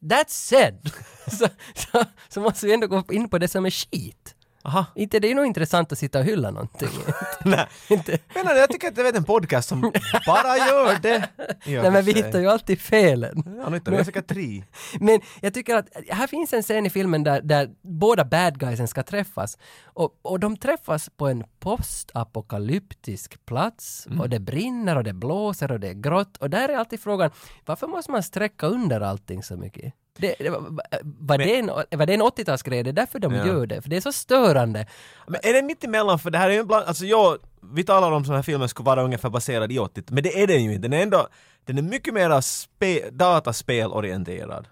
that's 0.01 0.29
said! 0.29 0.91
så, 1.31 1.47
så, 1.75 2.05
så 2.29 2.41
måste 2.41 2.67
vi 2.67 2.75
ändå 2.75 2.87
gå 2.87 3.05
in 3.13 3.29
på 3.29 3.39
det 3.39 3.49
som 3.49 3.67
är 3.67 3.71
skit. 3.71 4.35
Aha. 4.65 4.87
Inte 4.95 5.21
det 5.21 5.31
är 5.31 5.35
nog 5.35 5.47
intressant 5.47 5.93
att 5.93 5.99
sitta 5.99 6.19
och 6.19 6.25
hylla 6.25 6.51
någonting. 6.51 6.89
Nej. 7.45 7.67
inte, 7.89 8.19
Men 8.35 8.57
jag 8.57 8.71
tycker 8.71 8.89
att 8.89 8.95
det 8.95 9.03
är 9.03 9.17
en 9.17 9.25
podcast 9.25 9.69
som 9.69 9.81
bara 10.27 10.57
gör 10.57 10.99
det. 11.03 11.29
nej 11.67 11.91
men 11.91 12.05
vi 12.05 12.13
hittar 12.13 12.41
ju 12.41 12.49
alltid 12.49 12.81
felen. 12.81 13.43
Ja, 13.59 13.69
nu 13.69 13.77
hittar 13.77 13.93
vi 13.93 14.05
säkert 14.05 14.27
tre. 14.27 14.65
Men 15.01 15.21
jag 15.41 15.55
tycker 15.55 15.77
att 15.77 15.89
här 16.09 16.27
finns 16.27 16.53
en 16.53 16.63
scen 16.63 16.87
i 16.87 16.91
filmen 16.91 17.25
där, 17.25 17.43
där 17.43 17.71
båda 17.83 18.25
bad 18.25 18.59
guysen 18.59 18.89
ska 18.89 19.03
träffas. 19.03 19.59
Och, 19.85 20.19
och 20.23 20.41
de 20.41 20.57
träffas 20.57 21.11
på 21.17 21.29
en 21.29 21.45
postapokalyptisk 21.61 23.47
plats 23.47 24.07
och 24.21 24.29
det 24.29 24.41
brinner 24.41 24.97
och 24.97 25.05
det 25.05 25.13
blåser 25.13 25.73
och 25.73 25.81
det 25.81 25.89
är 25.89 25.95
grått. 25.95 26.37
Och 26.37 26.51
där 26.51 26.69
är 26.69 26.77
alltid 26.77 27.01
frågan, 27.01 27.31
varför 27.67 27.87
måste 27.87 28.11
man 28.11 28.23
sträcka 28.23 28.67
under 28.67 29.01
allting 29.01 29.43
så 29.43 29.57
mycket? 29.57 29.95
Det, 30.19 30.35
det, 30.39 30.51
var, 30.51 30.79
var, 31.03 31.39
det 31.39 31.59
en, 31.59 31.67
var 31.67 32.07
det 32.07 32.15
en 32.15 32.23
80-talsgrej? 32.23 32.83
Det 32.83 32.91
är 32.91 32.93
därför 32.93 33.19
de 33.19 33.35
Ja. 33.35 33.47
gör 33.47 33.67
det. 33.67 33.83
För 33.83 33.91
det 33.91 33.97
är 33.97 34.01
så 34.01 34.13
störande. 34.13 34.87
Men 35.27 35.41
är 35.43 35.53
det 35.53 35.63
mitt 35.63 35.85
emellan? 35.85 36.19
För 36.19 36.31
det 36.31 36.39
här 36.39 36.51
är 36.51 36.55
ju 36.55 36.61
ibland, 36.61 36.85
alltså 36.87 37.05
jag, 37.05 37.39
vi 37.73 37.85
talar 37.85 38.13
om 38.13 38.25
sådana 38.25 38.39
här 38.39 38.43
filmer 38.43 38.67
skulle 38.67 38.85
vara 38.87 39.03
ungefär 39.03 39.31
baserad 39.31 39.73
i 39.73 39.79
80 39.79 40.03
men 40.09 40.23
det 40.23 40.43
är 40.43 40.47
den 40.47 40.65
ju 40.65 40.75
inte. 40.75 40.89
Den 40.89 40.99
är 40.99 41.03
ändå, 41.03 41.29
den 41.65 41.79
är 41.79 41.83
mycket 41.83 42.15
mer 42.15 42.41
spe, 42.41 43.11
dataspelorienterad. 43.11 44.69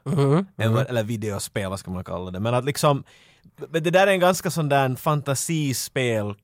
Än, 0.56 0.72
vad- 0.74 0.86
eller 0.88 1.02
videospel, 1.02 1.70
vad 1.70 1.80
ska 1.80 1.90
man 1.90 2.04
kalla 2.04 2.30
det. 2.30 2.40
Men 2.40 2.54
att 2.54 2.64
liksom, 2.64 3.04
men 3.68 3.82
det 3.82 3.90
där 3.90 4.06
är 4.06 4.10
en 4.12 4.20
ganska 4.20 4.50
sån 4.50 4.68
där 4.68 4.94
fantasispel 4.96 6.34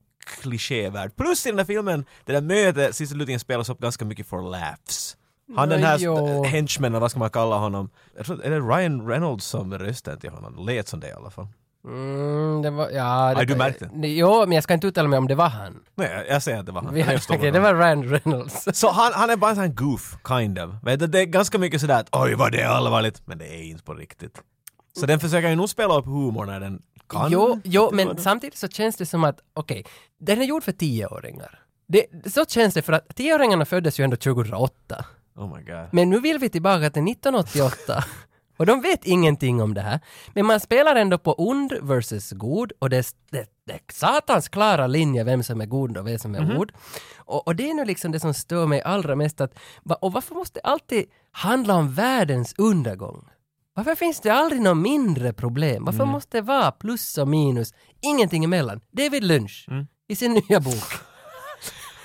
klichévärld. 0.41 1.17
Plus 1.17 1.47
i 1.47 1.49
den 1.51 1.59
här 1.59 1.65
filmen, 1.67 2.05
det 2.25 2.33
där 2.33 2.41
mötet, 2.41 2.97
sista 2.97 3.15
slutligen 3.15 3.41
spelas 3.41 3.69
upp 3.69 3.79
ganska 3.81 4.05
mycket 4.05 4.27
for 4.27 4.43
laughs. 4.51 5.17
Han 5.57 5.69
den 5.69 5.83
här 5.83 5.99
Jo. 6.01 6.43
henchman, 6.45 6.91
eller 6.93 7.01
vad 7.01 7.11
ska 7.11 7.19
man 7.21 7.31
kalla 7.31 7.57
honom? 7.57 7.91
Jag 8.17 8.27
tror, 8.27 8.45
är 8.45 8.51
det 8.51 8.61
Ryan 8.61 9.09
Reynolds 9.09 9.45
som 9.47 9.73
är 9.73 9.79
rösten 9.79 10.19
till 10.21 10.31
honom? 10.31 10.57
Det 10.57 10.63
lät 10.75 10.89
som 10.89 11.01
det 11.01 11.09
i 11.09 11.13
alla 11.13 11.31
fall. 11.31 11.47
Mm, 11.85 12.63
det 12.63 12.71
var, 12.71 12.91
ja... 12.91 13.33
Det, 13.35 13.41
Aj, 13.41 13.47
du 13.47 13.57
märkte. 13.57 13.91
Jo, 13.95 14.41
men 14.47 14.53
jag 14.53 14.65
ska 14.65 14.75
inte 14.75 14.87
uttala 14.87 15.09
mig 15.09 15.19
om 15.19 15.27
det 15.29 15.35
var 15.35 15.49
han. 15.49 15.81
Nej, 15.95 16.27
jag- 16.29 16.43
säger 16.43 16.59
att 16.59 16.67
det 16.67 16.73
var 16.73 16.83
han. 16.83 16.91
Okej, 16.91 17.19
vad 17.41 17.53
det 17.53 17.61
var 17.61 17.75
Ryan 17.75 18.05
Reynolds. 18.05 18.69
Så 18.79 18.91
han, 18.91 19.13
han 19.15 19.31
är 19.31 19.37
bara 19.37 19.51
en 19.51 19.57
sån 19.57 19.75
goof, 19.75 20.17
kind 20.29 20.59
of. 20.59 20.71
Vet 20.83 21.01
du, 21.01 21.07
det 21.07 21.21
är 21.21 21.25
ganska 21.25 21.59
mycket 21.59 21.81
sådär 21.81 22.01
att 22.01 22.09
oj 22.17 22.35
vad 22.35 22.53
det 22.53 22.61
är 22.61 22.69
allvarligt, 22.69 23.23
men 23.27 23.39
det 23.39 23.49
är 23.55 23.63
inte 23.63 23.85
på 23.85 23.95
riktigt. 23.95 24.39
Så 25.01 25.07
den 25.07 25.21
försöker 25.21 25.49
ju 25.49 25.57
nog 25.57 25.69
spela 25.71 25.95
upp 25.99 26.05
humor 26.07 26.45
när 26.47 26.61
den 26.61 26.83
kan. 27.09 27.31
Jo, 27.33 27.61
jo 27.65 27.91
men 27.93 28.09
det- 28.09 28.23
samtidigt 28.23 28.57
så 28.59 28.69
känns 28.69 28.97
det 28.97 29.07
som 29.07 29.25
att, 29.25 29.39
okej, 29.55 29.85
den 30.21 30.41
är 30.43 30.45
gjord 30.47 30.65
för 30.65 30.73
tioåringar. 30.73 31.59
Det, 31.89 32.07
så 32.33 32.45
känns 32.45 32.75
det 32.75 32.83
för 32.83 32.93
att 32.93 33.17
tioåringarna 33.17 33.65
föddes 33.65 34.01
ju 34.01 34.05
ändå 34.05 34.17
2008. 34.17 35.05
Oh 35.37 35.57
my 35.57 35.63
god. 35.63 35.89
Men 35.93 36.11
nu 36.11 36.21
vill 36.21 36.39
vi 36.39 36.49
tillbaka 36.49 36.91
till 36.91 37.03
1988. 37.09 38.05
Och 38.59 38.67
de 38.67 38.81
vet 38.81 39.05
ingenting 39.05 39.63
om 39.63 39.75
det 39.75 39.81
här. 39.81 40.01
Men 40.35 40.47
man 40.47 40.61
spelar 40.61 40.97
ändå 40.97 41.19
på 41.19 41.35
ond 41.35 41.73
versus 41.83 42.31
god 42.33 42.73
och 42.79 42.91
det 42.91 42.97
är, 42.97 43.07
det, 43.31 43.47
det 43.67 43.73
är 43.73 43.81
satans 43.93 44.49
klara 44.49 44.87
linje 44.87 45.25
vem 45.25 45.43
som 45.43 45.61
är 45.61 45.67
god 45.67 45.97
och 45.97 46.07
vem 46.07 46.19
som 46.19 46.35
är 46.35 46.41
Mhm. 46.41 46.57
ond. 46.61 46.73
Och, 47.17 47.47
och 47.47 47.57
det 47.57 47.71
är 47.71 47.75
nu 47.75 47.85
liksom 47.85 48.13
det 48.13 48.21
som 48.21 48.35
stör 48.35 48.67
mig 48.67 48.83
allra 48.83 49.17
mest 49.17 49.41
att, 49.41 49.55
och 50.01 50.13
varför 50.13 50.35
måste 50.35 50.61
det 50.63 50.69
alltid 50.69 51.05
handla 51.33 51.75
om 51.75 51.93
världens 51.93 52.55
undergång? 52.59 53.29
Varför 53.75 53.95
finns 53.95 54.21
det 54.21 54.31
aldrig 54.31 54.61
något 54.63 54.77
mindre 54.77 55.33
problem? 55.33 55.85
Varför 55.85 56.03
Mm. 56.03 56.13
måste 56.13 56.37
det 56.37 56.43
vara 56.43 56.71
plus 56.73 57.19
och 57.19 57.29
minus, 57.29 57.75
ingenting 58.01 58.45
emellan? 58.45 58.81
David 58.91 59.25
Lynch, 59.25 59.67
Mm. 59.71 59.87
i 60.09 60.17
sin 60.17 60.33
nya 60.33 60.61
bok. 60.61 60.93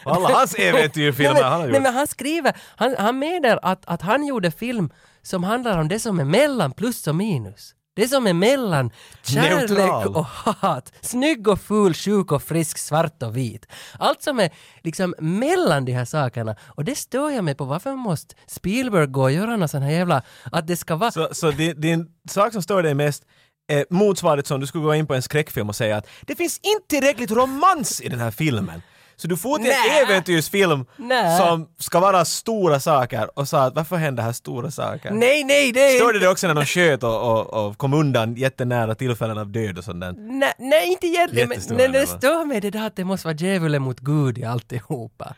Alla 0.04 0.30
hans 0.30 0.56
äventyrfilmer 0.60 1.34
nej, 1.34 1.44
han 1.44 1.52
har 1.52 1.62
gjort. 1.62 1.72
nej 1.72 1.82
men 1.82 1.94
han 1.94 2.08
skriver, 2.08 2.58
han, 2.76 2.96
han 3.00 3.20
menar 3.20 3.60
att, 3.62 3.86
att 3.86 4.02
han 4.02 4.26
gjorde 4.26 4.52
film 4.52 4.90
som 5.22 5.44
handlar 5.44 5.78
om 5.78 5.88
det 5.88 6.00
som 6.00 6.20
är 6.20 6.26
mellan 6.26 6.72
plus 6.72 7.08
och 7.08 7.16
minus. 7.16 7.76
Det 7.96 8.08
som 8.08 8.28
är 8.28 8.34
mellan 8.34 8.92
kärlek 9.24 9.70
Neutral. 9.70 10.16
och 10.16 10.26
hat, 10.26 10.94
snygg 11.02 11.48
och 11.48 11.62
ful, 11.62 11.94
sjuk 11.94 12.32
och 12.32 12.44
frisk, 12.44 12.78
svart 12.78 13.24
och 13.24 13.38
vit. 13.38 13.66
Allt 14.00 14.24
som 14.24 14.40
är 14.40 14.50
liksom 14.84 15.16
mellan 15.20 15.86
de 15.86 15.92
här 15.92 16.06
sakerna. 16.06 16.56
Och 16.68 16.86
det 16.86 16.96
stör 16.96 17.30
jag 17.30 17.44
mig 17.44 17.56
på. 17.56 17.66
Varför 17.66 17.96
måste 17.96 18.36
Spielberg 18.48 19.08
gå 19.08 19.22
och 19.22 19.32
göra 19.32 19.56
någon 19.56 19.70
sån 19.70 19.82
här 19.82 19.92
jävla... 19.92 20.22
Att 20.52 20.68
det 20.68 20.78
ska 20.78 20.96
vara... 20.96 21.12
Så, 21.12 21.30
så 21.32 21.52
din, 21.52 21.82
din 21.82 22.08
sak 22.30 22.54
som 22.54 22.62
stör 22.62 22.84
dig 22.84 22.94
mest 22.94 23.24
är 23.68 23.86
motsvarigt 23.90 24.48
som 24.48 24.60
du 24.60 24.68
skulle 24.68 24.84
gå 24.84 24.96
in 24.96 25.08
på 25.08 25.14
en 25.14 25.22
skräckfilm 25.22 25.70
och 25.70 25.76
säga 25.76 25.98
att 25.98 26.08
det 26.22 26.36
finns 26.36 26.60
inte 26.64 26.88
tillräckligt 26.88 27.32
romans 27.32 28.02
i 28.02 28.10
den 28.10 28.20
här 28.20 28.32
filmen. 28.32 28.82
Så 29.22 29.28
du 29.28 29.38
får 29.38 29.58
till 29.58 29.72
en 29.72 30.08
äventyrsfilm 30.08 30.86
Nä. 30.98 31.38
som 31.38 31.68
ska 31.78 32.00
vara 32.00 32.26
stora 32.26 32.80
saker 32.80 33.40
och 33.40 33.48
sa 33.48 33.64
att 33.64 33.76
varför 33.76 33.96
händer 33.96 34.24
här 34.24 34.32
stora 34.32 34.72
saker? 34.72 35.12
Nej, 35.12 35.44
nej, 35.44 35.72
det 35.72 35.80
är 35.80 36.00
Störde 36.00 36.20
det 36.20 36.28
också 36.28 36.48
när 36.48 36.54
de 36.54 36.66
sköt 36.66 37.04
och, 37.04 37.32
och, 37.32 37.66
och 37.68 37.78
kom 37.78 37.94
undan 37.94 38.36
jättenära 38.36 38.96
tillfällen 38.96 39.38
av 39.38 39.52
död 39.52 39.78
och 39.78 39.84
sånt 39.84 40.02
där? 40.02 40.12
Nej, 40.18 40.54
nej, 40.60 40.88
inte 40.88 41.08
egentligen. 41.08 41.50
Men, 41.50 41.78
men 41.78 41.92
det 41.92 42.08
stör 42.08 42.46
mig 42.46 42.62
det 42.62 42.70
där 42.70 42.88
att 42.88 42.96
det 42.96 43.04
måste 43.04 43.28
vara 43.28 43.38
djävulen 43.38 43.82
mot 43.82 44.00
Gud 44.00 44.38
i 44.38 44.44
alltihopa. 44.44 45.34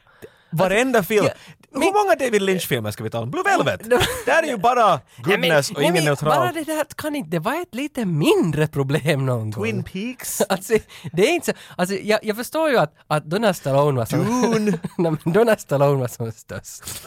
Varenda 0.50 1.04
film. 1.04 1.26
ja, 1.26 1.34
Hur 1.74 2.04
många 2.04 2.16
David 2.16 2.42
Lynch-filmer 2.42 2.92
ska 2.92 3.04
vi 3.04 3.10
tala 3.10 3.24
om? 3.24 3.32
Blue 3.32 3.44
Velvet! 3.44 3.90
Där 4.26 4.44
är 4.44 4.48
ju 4.48 4.58
bara 4.58 5.00
goodness 5.18 5.72
och 5.72 5.82
ingen 5.84 6.06
neutral. 6.06 6.30
Bara 6.36 6.52
det 6.52 6.64
där 6.64 6.86
kan 6.96 7.16
inte, 7.16 7.30
det 7.30 7.40
var 7.40 7.62
ett 7.62 7.76
lite 7.76 8.06
mindre 8.06 8.68
problem 8.68 9.26
någon 9.26 9.52
gång. 9.52 9.64
Twin 9.64 9.84
Peaks? 9.84 10.42
Alltså, 10.50 10.74
det 11.14 11.22
är 11.30 11.34
inte 11.34 11.46
så, 11.46 11.58
alltså 11.76 11.96
jag, 11.96 12.20
jag 12.24 12.36
förstår 12.38 12.70
ju 12.70 12.78
att, 12.78 12.94
att 13.08 13.26
Donald 13.26 13.56
Stallone 13.56 13.98
var 13.98 14.06
som... 14.06 14.20
Dune. 14.54 14.72
Nej, 14.98 15.12
men 15.24 15.34
Donald 15.34 15.60
Stallone 15.60 16.00
var 16.00 16.08
som 16.08 16.32
störst. 16.32 16.84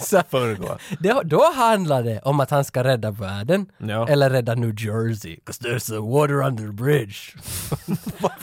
Så, 0.00 0.22
det, 1.00 1.20
då 1.24 1.52
handlar 1.52 2.02
det 2.02 2.20
om 2.24 2.40
att 2.40 2.50
han 2.50 2.64
ska 2.64 2.84
rädda 2.84 3.10
världen, 3.10 3.66
Ja. 3.78 4.08
eller 4.08 4.30
rädda 4.30 4.54
New 4.54 4.74
Jersey, 4.80 5.36
'cause 5.46 5.62
there's 5.64 5.96
a 5.98 6.00
water 6.00 6.46
under 6.46 6.62
the 6.66 6.72
bridge. 6.72 7.14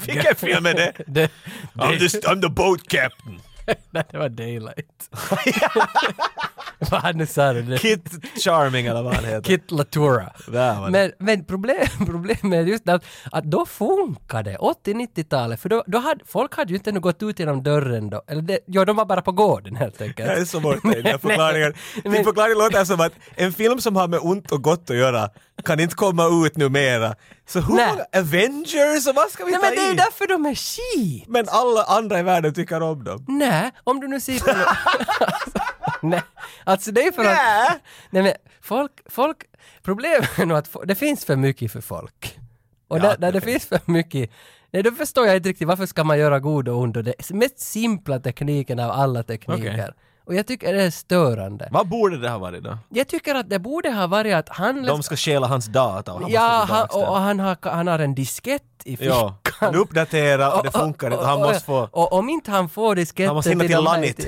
Vilken 0.06 0.36
film 0.36 0.66
är 0.66 0.74
det? 0.74 0.94
det, 1.08 1.32
I'm 1.74 2.00
the, 2.00 2.20
I'm 2.28 2.42
the 2.42 2.50
boat 2.50 2.88
captain. 2.88 3.40
nej, 3.92 4.04
det 4.12 4.18
var 4.18 4.30
Daylight. 4.30 5.10
Vad 6.92 7.02
han 7.02 7.18
nu 7.18 7.26
sa 7.26 7.54
det. 7.54 7.78
Kit 7.78 8.10
Charming 8.44 8.86
eller 8.86 9.04
vad 9.04 9.16
han 9.16 9.26
heter. 9.26 9.42
Kit 9.42 9.72
Latura. 9.72 10.32
Men, 10.90 11.12
men 11.20 11.46
problem, 11.46 11.88
problemet 12.06 12.44
är 12.44 12.62
just 12.62 12.90
att, 12.90 13.06
att 13.32 13.44
då 13.44 13.66
funkade 13.66 14.58
80-90-talet, 14.58 15.60
för 15.60 15.70
då, 15.70 15.84
då 15.88 15.98
hade, 15.98 16.26
folk 16.26 16.56
hade 16.56 16.70
ju 16.70 16.76
inte 16.76 16.90
ännu 16.90 17.00
gått 17.00 17.24
ut 17.24 17.40
genom 17.40 17.64
dörren 17.64 18.10
då, 18.10 18.22
eller 18.28 18.42
det, 18.42 18.60
ja, 18.66 18.86
de 18.86 18.96
var 18.96 19.06
bara 19.06 19.22
på 19.22 19.32
gården 19.32 19.76
helt 19.76 20.02
enkelt. 20.02 20.30
Jag 20.30 20.40
är 20.40 20.46
så 20.46 20.60
borta 20.60 20.92
i 20.92 21.02
den 21.02 21.12
här 21.12 21.18
förklaringen. 21.18 21.74
Din 22.04 22.24
förklaring 22.24 22.58
låter 22.58 22.86
som 22.86 23.00
att 23.00 23.14
en 23.36 23.54
film 23.54 23.82
som 23.82 23.96
har 23.96 24.08
med 24.08 24.20
ont 24.24 24.52
och 24.52 24.62
gott 24.62 24.90
att 24.90 24.98
göra 24.98 25.30
kan 25.64 25.80
inte 25.80 25.96
komma 25.96 26.46
ut 26.46 26.58
numera. 26.58 27.16
Så 27.48 27.60
hur 27.60 27.76
Nej. 27.76 27.88
många 27.92 28.06
Avengers 28.22 29.08
och 29.08 29.16
vad 29.16 29.30
ska 29.32 29.46
vi 29.46 29.52
Nej 29.52 29.60
ta 29.62 29.66
men 29.68 29.76
det 29.76 29.82
är 29.82 29.90
ju 29.90 29.96
därför 29.96 30.28
de 30.28 30.46
är 30.46 30.56
skit! 30.56 31.28
Men 31.28 31.46
alla 31.50 31.84
andra 31.84 32.20
i 32.20 32.24
världen 32.24 32.54
tycker 32.54 32.82
om 32.82 33.04
dem. 33.04 33.26
Nej, 33.28 33.72
om 33.84 34.00
du 34.00 34.08
nu 34.08 34.20
ser 34.20 34.40
på 34.40 34.54
Nej, 36.08 36.22
alltså 36.64 36.92
det 36.92 37.02
är 37.08 37.12
för 37.12 37.22
att... 37.26 37.28
Nej. 37.36 37.68
Nej 38.10 38.24
men 38.24 38.34
folk, 38.62 38.92
folk, 39.10 39.38
problemet 39.84 40.40
är 40.40 40.46
nog 40.46 40.58
att 40.58 40.76
det 40.86 40.96
finns 40.96 41.26
för 41.26 41.36
mycket 41.36 41.72
för 41.72 41.82
folk. 41.82 42.40
Och 42.88 42.98
Ja, 42.98 43.02
där, 43.02 43.10
det 43.10 43.18
där 43.18 43.32
det 43.32 43.42
finns. 43.42 43.66
finns 43.66 43.82
för 43.84 43.92
mycket, 43.92 44.30
nej 44.72 44.84
då 44.84 44.92
förstår 44.92 45.28
jag 45.28 45.36
inte 45.36 45.50
riktigt 45.50 45.68
varför 45.68 45.86
ska 45.86 46.04
man 46.04 46.20
göra 46.20 46.40
god 46.40 46.70
och 46.70 46.78
ond 46.80 46.98
och 46.98 47.04
det 47.04 47.30
mest 47.30 47.60
simpla 47.60 48.20
tekniken 48.20 48.80
av 48.80 48.92
alla 48.92 49.24
tekniker. 49.24 49.72
Okej. 49.74 49.92
Och 50.26 50.36
jag 50.36 50.48
tycker 50.48 50.74
det 50.74 50.84
är 50.84 50.92
störande. 50.92 51.68
Vad 51.72 51.88
borde 51.88 52.18
det 52.18 52.30
ha 52.30 52.38
varit 52.38 52.64
då? 52.64 52.78
Jag 52.90 53.08
tycker 53.08 53.36
att 53.36 53.50
det 53.50 53.60
borde 53.60 53.92
ha 53.92 54.08
varit 54.08 54.34
att 54.34 54.50
han... 54.50 54.84
De 54.84 55.04
ska 55.04 55.16
stjäla 55.16 55.48
hans 55.48 55.66
data 55.66 56.14
och 56.14 56.22
han 56.22 56.32
ja, 56.32 56.66
han, 56.70 56.88
och, 56.92 57.10
och 57.10 57.18
han, 57.18 57.40
har, 57.40 57.58
han 57.62 57.88
har 57.88 58.00
en 58.00 58.16
diskett 58.16 58.64
i 58.84 58.98
fickan. 58.98 59.18
Ja, 59.18 59.38
han 59.60 59.76
uppdaterar 59.76 60.58
och 60.58 60.64
det 60.64 60.72
funkar 60.72 61.12
inte. 61.12 61.26
Han 61.26 61.40
måste 61.40 61.66
få... 61.66 61.90
Och 61.92 62.14
om 62.14 62.30
inte 62.30 62.52
han 62.52 62.70
får 62.70 62.96
disketten 62.96 63.28
Han 63.28 63.36
måste 63.36 63.50
hinna 63.50 63.64
till 63.64 63.80
Lanit. 63.80 64.28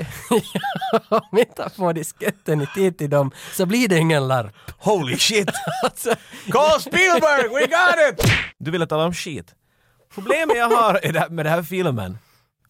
Ja, 1.10 1.22
om 1.30 1.38
inte 1.38 1.62
han 1.62 1.70
får 1.70 1.92
disketten 1.92 2.60
i 2.60 2.66
tid 2.66 2.98
till 2.98 3.10
dem 3.10 3.30
så 3.52 3.66
blir 3.66 3.88
det 3.88 3.98
ingen 3.98 4.28
larp. 4.28 4.54
Holy 4.78 5.18
shit! 5.18 5.50
Alltså, 5.84 6.14
Call 6.50 6.80
Spielberg, 6.80 7.48
we 7.48 7.60
got 7.60 8.12
it! 8.12 8.32
Du 8.58 8.70
ville 8.70 8.86
tala 8.86 9.04
om 9.04 9.14
skit. 9.14 9.54
Problemet 10.14 10.56
jag 10.56 10.68
har 10.70 11.28
med 11.30 11.46
den 11.46 11.52
här 11.52 11.62
filmen, 11.62 12.18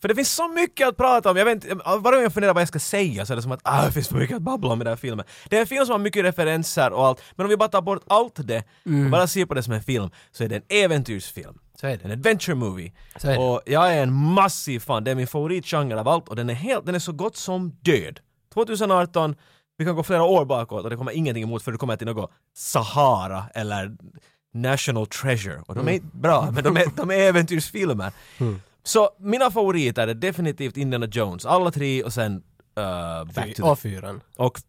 för 0.01 0.09
det 0.09 0.15
finns 0.15 0.33
så 0.33 0.49
mycket 0.49 0.89
att 0.89 0.97
prata 0.97 1.31
om. 1.31 1.37
Jag 1.37 1.45
vet 1.45 1.65
inte, 1.65 1.75
varje 1.75 2.17
gång 2.17 2.23
jag 2.23 2.33
funderar 2.33 2.55
vad 2.55 2.61
jag 2.61 2.69
ska 2.69 2.79
säga 2.79 3.27
så 3.27 3.33
är 3.33 3.37
det 3.37 3.43
som 3.43 3.53
att 3.53 3.61
ah, 3.63 3.87
det 3.87 3.93
finns 3.93 4.09
för 4.09 4.17
mycket 4.17 4.37
att 4.37 4.43
babbla 4.43 4.71
om 4.71 4.81
i 4.81 4.85
den 4.85 4.91
här 4.91 4.97
filmen. 4.97 5.27
Det 5.49 5.57
är 5.57 5.61
en 5.61 5.67
film 5.67 5.87
som 5.87 5.93
har 5.93 5.99
mycket 5.99 6.25
referenser 6.25 6.93
och 6.93 7.07
allt, 7.07 7.23
men 7.37 7.47
om 7.47 7.51
vi 7.51 7.57
bara 7.57 7.69
tar 7.69 7.83
bort 7.83 8.03
allt 8.07 8.35
det 8.37 8.65
och 9.05 9.11
bara 9.11 9.27
ser 9.27 9.47
på 9.47 9.55
det 9.55 9.63
som 9.63 9.73
en 9.73 9.83
film 9.83 10.11
så 10.33 10.45
är 10.45 10.49
det 10.49 10.57
en 10.57 10.63
äventyrsfilm. 10.69 11.59
Så 11.81 11.87
är 11.87 11.97
det. 11.97 12.05
En 12.05 12.11
adventure 12.11 12.55
movie. 12.55 12.93
Och 13.39 13.63
jag 13.67 13.95
är 13.95 14.03
en 14.03 14.13
massiv 14.13 14.81
fan, 14.81 15.05
det 15.05 15.11
är 15.11 15.15
min 15.15 15.27
favoritgenre 15.27 16.01
av 16.01 16.09
allt 16.09 16.29
och 16.29 16.37
den 16.37 16.51
är 16.51 16.55
helt, 16.55 16.87
den 16.87 16.95
är 16.95 16.99
så 16.99 17.13
gott 17.13 17.37
som 17.37 17.71
död. 17.83 18.21
2018, 18.55 19.35
vi 19.79 19.85
kan 19.85 19.97
gå 19.97 20.03
flera 20.03 20.23
år 20.23 20.45
bakåt 20.45 20.85
och 20.85 20.91
det 20.91 20.97
kommer 20.97 21.13
ingenting 21.13 21.43
emot 21.43 21.63
för 21.63 21.73
det 21.73 21.79
kommer 21.79 21.97
till 21.97 22.07
något 22.07 22.31
Sahara 22.57 23.45
eller 23.55 23.97
National 24.55 25.07
Treasure. 25.07 25.63
Och 25.67 25.75
de 25.75 25.89
är 25.89 25.93
inte 25.93 26.17
bra, 26.17 26.51
men 26.51 26.65
de 26.65 26.77
är, 26.77 26.87
de 26.97 27.11
är 27.11 27.15
äventyrsfilmer. 27.29 28.13
Så 28.89 29.11
mina 29.19 29.51
favoriter 29.51 30.09
är 30.09 30.15
definitivt 30.15 30.77
Indiana 30.77 31.07
Jones, 31.07 31.47
alla 31.47 31.71
tre 31.71 32.03
och 32.03 32.13
sen 32.13 32.33
uh, 32.35 33.35
Back 33.35 33.55
to 33.55 33.67
och 33.67 33.79
the... 33.79 33.83
fyran. 33.83 34.21
Och... 34.37 34.61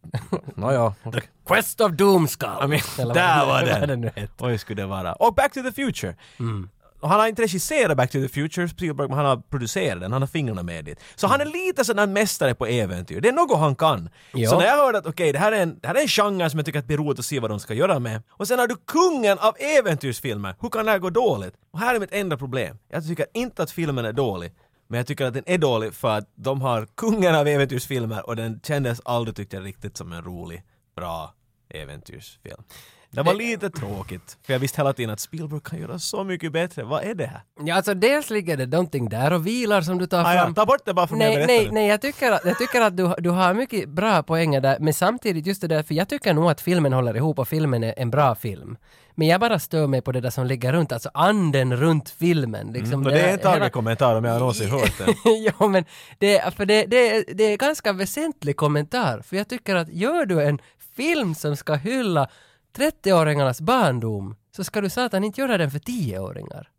Nåja, 0.56 0.84
och, 1.04 1.16
Quest 1.48 1.82
of 1.82 1.92
Doomskull! 1.92 2.50
I 2.64 2.68
mean, 2.68 3.14
där 3.14 3.46
var 3.46 3.64
den! 3.88 4.10
Oj, 4.40 4.58
skulle 4.58 4.82
det 4.82 4.88
vara. 4.88 5.14
Och 5.14 5.34
Back 5.34 5.54
to 5.54 5.62
the 5.62 5.72
Future. 5.72 6.16
Och 6.40 6.79
han 7.08 7.20
har 7.20 7.28
inte 7.28 7.42
regisserat 7.42 7.98
Back 7.98 8.12
to 8.12 8.22
the 8.22 8.28
Future, 8.28 8.70
Spielberg, 8.70 9.08
men 9.08 9.18
han 9.18 9.26
har 9.26 9.38
producerat 9.38 10.02
den, 10.02 10.12
han 10.12 10.22
har 10.22 10.28
fingrarna 10.28 10.64
med 10.64 10.86
dit. 10.86 11.00
Så 11.16 11.28
han 11.28 11.42
är 11.42 11.46
lite 11.46 11.86
sån 11.86 11.96
där 11.96 12.08
mästare 12.08 12.56
på 12.56 12.66
äventyr, 12.66 13.22
det 13.22 13.30
är 13.30 13.34
något 13.34 13.60
han 13.60 13.76
kan. 13.76 14.10
Ja. 14.34 14.50
Så 14.50 14.60
när 14.60 14.66
jag 14.66 14.78
hörde 14.78 14.98
att 14.98 15.06
okej, 15.06 15.32
det, 15.32 15.40
här 15.40 15.52
är 15.52 15.62
en, 15.62 15.80
det 15.80 15.88
här 15.88 15.96
är 15.96 16.02
en 16.02 16.08
genre 16.08 16.50
som 16.50 16.60
jag 16.60 16.66
tycker 16.66 16.80
att 16.80 16.88
det 16.88 16.94
är 16.94 16.98
roligt 16.98 17.20
att 17.20 17.26
se 17.26 17.40
vad 17.40 17.52
de 17.52 17.60
ska 17.60 17.74
göra 17.74 18.00
med. 18.00 18.22
Och 18.30 18.48
sen 18.48 18.60
har 18.60 18.68
du 18.68 18.76
kungen 18.76 19.38
av 19.40 19.56
äventyrsfilmer, 19.60 20.56
hur 20.62 20.70
kan 20.70 20.86
det 20.86 20.92
här 20.92 21.00
gå 21.00 21.10
dåligt? 21.10 21.54
Och 21.72 21.80
här 21.80 21.96
är 21.96 22.00
mitt 22.00 22.14
enda 22.14 22.38
problem. 22.38 22.78
Jag 22.90 23.08
tycker 23.08 23.26
inte 23.34 23.64
att 23.64 23.72
filmen 23.72 24.06
är 24.06 24.14
dålig. 24.14 24.52
Men 24.88 24.98
jag 24.98 25.08
tycker 25.08 25.26
att 25.26 25.34
den 25.34 25.44
är 25.46 25.58
dålig 25.58 25.94
för 25.94 26.18
att 26.18 26.32
de 26.36 26.62
har 26.62 26.88
kungen 26.98 27.36
av 27.36 27.48
äventyrsfilmer 27.48 28.28
och 28.28 28.36
den 28.36 28.60
kändes 28.64 29.02
aldrig 29.06 29.36
tyckte 29.36 29.56
jag 29.56 29.66
riktigt 29.66 29.98
som 29.98 30.12
en 30.12 30.24
rolig, 30.24 30.64
bra 30.96 31.34
äventyrsfilm. 31.70 32.64
Det 33.12 33.22
var 33.24 33.34
lite 33.34 33.70
tråkigt, 33.70 34.38
för 34.46 34.54
jag 34.54 34.60
visste 34.60 34.82
hela 34.82 34.94
tiden 34.94 35.10
att 35.10 35.20
Spielberg 35.20 35.62
kan 35.64 35.80
göra 35.80 36.00
så 36.00 36.24
mycket 36.24 36.52
bättre. 36.52 36.84
Vad 36.84 37.04
är 37.04 37.16
det 37.16 37.26
här? 37.26 37.42
Ja, 37.66 37.76
alltså 37.76 37.94
dels 37.94 38.30
ligger 38.30 38.58
det 38.58 38.66
någonting 38.66 39.10
där 39.10 39.34
och 39.34 39.48
vilar 39.48 39.82
som 39.82 39.98
du 39.98 40.08
tar 40.08 40.24
Ah, 40.26 40.34
ja, 40.36 40.42
fram. 40.44 40.54
ta 40.56 40.66
bort 40.66 40.82
det 40.86 40.94
bara 40.94 41.08
från 41.08 41.20
det 41.20 41.26
jag 41.26 41.36
Nej, 41.38 41.48
berättade. 41.48 41.64
nej, 41.64 41.74
nej, 41.74 41.88
jag 41.90 42.02
tycker 42.02 42.32
att, 42.32 42.42
jag 42.46 42.58
tycker 42.58 42.82
att 42.82 42.98
du, 42.98 43.14
du 43.18 43.30
har 43.30 43.54
mycket 43.54 43.90
bra 43.90 44.24
poänger 44.24 44.62
där, 44.62 44.78
men 44.80 44.94
samtidigt 44.94 45.46
just 45.48 45.62
det 45.62 45.68
där, 45.68 45.84
för 45.84 45.94
jag 45.96 46.10
tycker 46.10 46.34
nog 46.34 46.50
att 46.52 46.62
filmen 46.62 46.94
håller 46.94 47.16
ihop 47.18 47.40
och 47.40 47.48
filmen 47.48 47.84
är 47.84 47.94
en 47.98 48.12
bra 48.12 48.36
film. 48.36 48.78
Men 49.16 49.28
jag 49.28 49.40
bara 49.42 49.60
stör 49.60 49.88
mig 49.88 50.02
på 50.02 50.12
det 50.12 50.22
där 50.22 50.30
som 50.30 50.46
ligger 50.48 50.74
runt, 50.74 50.92
alltså 50.92 51.10
anden 51.14 51.78
runt 51.78 52.10
filmen. 52.10 52.68
Liksom, 52.74 53.06
Och 53.06 53.12
det 53.12 53.20
är 53.20 53.24
en 53.34 53.40
hela- 53.40 53.42
Tage-kommentar 53.60 54.16
om 54.16 54.26
jag 54.26 54.40
någonsin 54.40 54.70
hört 54.70 54.98
den. 54.98 55.14
ja, 55.60 55.68
men 55.68 55.86
det, 56.18 56.54
för 56.56 56.66
det, 56.66 56.86
det, 56.86 57.10
är- 57.18 57.34
det 57.34 57.44
är 57.44 57.58
ganska 57.58 57.94
väsentlig 57.94 58.56
kommentar. 58.58 59.22
För 59.22 59.36
jag 59.36 59.48
tycker 59.48 59.76
att 59.76 59.90
gör 59.94 60.26
du 60.26 60.42
en 60.44 60.60
film 60.96 61.36
som 61.36 61.56
ska 61.56 61.74
hylla 61.76 62.28
30-åringarnas 62.78 63.62
barndom 63.62 64.36
så 64.56 64.64
ska 64.64 64.82
du 64.82 64.90
satan 64.90 65.24
inte 65.24 65.42
göra 65.42 65.58
den 65.58 65.72
för 65.72 65.80
10-åringar. 65.80 66.70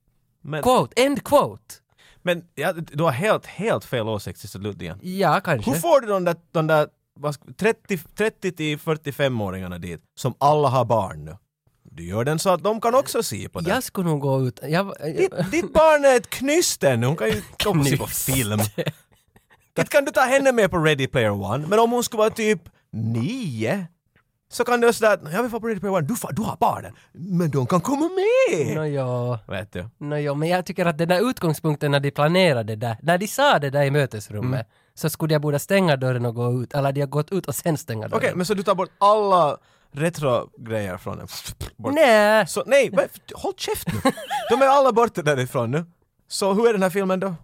Men, 0.43 0.63
Quote, 0.63 1.03
end 1.03 1.25
quote. 1.25 1.75
men 2.23 2.45
ja, 2.55 2.73
du 2.73 3.03
har 3.05 3.11
helt, 3.11 3.47
helt 3.47 3.85
fel 3.85 4.09
åsikt 4.09 4.41
till 4.41 4.49
slut 4.49 4.83
igen. 4.83 4.99
Ja, 5.03 5.41
kanske. 5.41 5.71
Hur 5.71 5.79
får 5.79 6.01
du 6.01 6.07
de 6.07 6.25
där, 6.25 6.37
de 6.53 6.67
där 6.67 6.89
vad 7.15 7.35
ska- 7.35 7.53
30, 7.57 7.99
30 8.17 8.53
till 8.53 8.79
45-åringarna 8.79 9.79
dit, 9.79 10.01
som 10.15 10.35
alla 10.39 10.69
har 10.69 10.85
barn 10.85 11.25
nu? 11.25 11.37
Du 11.83 12.07
gör 12.07 12.25
den 12.25 12.39
så 12.39 12.51
att 12.51 12.63
de 12.63 12.81
kan 12.81 12.95
också 12.95 13.23
se 13.23 13.49
på 13.49 13.61
den. 13.61 13.75
Jag 13.75 13.83
skulle 13.83 14.09
nog 14.09 14.21
gå 14.21 14.43
ut... 14.47 14.61
Jag, 14.63 14.95
Ditt, 15.17 15.51
ditt 15.51 15.73
barn 15.73 16.05
är 16.05 16.17
ett 16.17 16.31
knyst 16.31 16.83
ännu, 16.85 17.07
hon 17.07 17.17
kan 17.17 17.29
ju 17.29 17.43
och 17.67 17.87
se 17.87 17.97
på 17.97 18.07
film. 18.07 18.61
Inte 19.79 19.91
kan 19.91 20.05
du 20.05 20.11
ta 20.13 20.21
henne 20.21 20.53
med 20.53 20.71
på 20.71 20.79
Ready 20.79 21.07
Player 21.07 21.31
One, 21.31 21.67
men 21.67 21.79
om 21.79 21.91
hon 21.91 22.05
skulle 22.05 22.19
vara 22.19 22.31
typ 22.31 22.63
nio 22.93 23.87
så 24.53 24.65
kan 24.65 24.81
du 24.81 24.93
säga 24.93 25.11
att 25.13 25.33
jag 25.33 25.43
vill 25.43 25.51
få 25.51 25.61
på 25.61 25.67
Ready 25.67 25.81
Player 25.81 25.95
One, 25.97 26.07
du, 26.07 26.15
du 26.33 26.43
har 26.43 26.57
barnen, 26.61 26.93
men 27.13 27.51
de 27.51 27.67
kan 27.67 27.81
komma 27.81 28.09
med! 28.09 28.75
Nå 28.77 28.85
ja, 28.87 29.39
Vet 29.49 29.73
du? 29.73 29.89
nå 29.99 30.17
ja, 30.17 30.35
men 30.35 30.49
jag 30.49 30.67
tycker 30.67 30.87
att 30.87 30.99
den 30.99 31.09
där 31.09 31.31
utgångspunkten 31.31 31.91
när 31.91 32.01
de 32.01 32.11
planerade 32.11 32.77
det, 32.77 32.99
när 33.03 33.19
de 33.19 33.27
sa 33.29 33.59
det 33.59 33.71
där 33.71 33.83
i 33.83 33.91
mötesrummet, 33.91 34.61
Mm. 34.61 34.67
så 34.95 35.11
skulle 35.11 35.35
jag 35.35 35.43
borde 35.43 35.59
stänga 35.59 35.97
dörren 35.97 36.27
och 36.27 36.35
gå 36.35 36.63
ut, 36.63 36.73
eller 36.75 36.93
de 36.93 37.01
har 37.01 37.09
gått 37.09 37.33
ut 37.33 37.47
och 37.47 37.55
sen 37.55 37.77
stänga 37.79 38.09
dörren. 38.09 38.17
Okej, 38.19 38.33
men 38.35 38.47
så 38.47 38.55
du 38.55 38.63
tar 38.63 38.75
bort 38.75 38.91
alla 38.99 39.57
retro-grejer 39.93 40.97
från 40.97 41.19
den? 41.19 41.27
Nej! 41.95 42.47
Så 42.47 42.63
nej, 42.67 42.91
håll 43.35 43.55
käft 43.57 43.87
nu! 43.93 44.11
De 44.51 44.63
är 44.63 44.67
alla 44.67 44.93
borta 44.93 45.23
därifrån 45.23 45.71
nu. 45.71 45.85
Så 46.29 46.53
hur 46.53 46.69
är 46.69 46.73
den 46.73 46.83
här 46.83 46.91
filmen 46.91 47.21
då? 47.21 47.35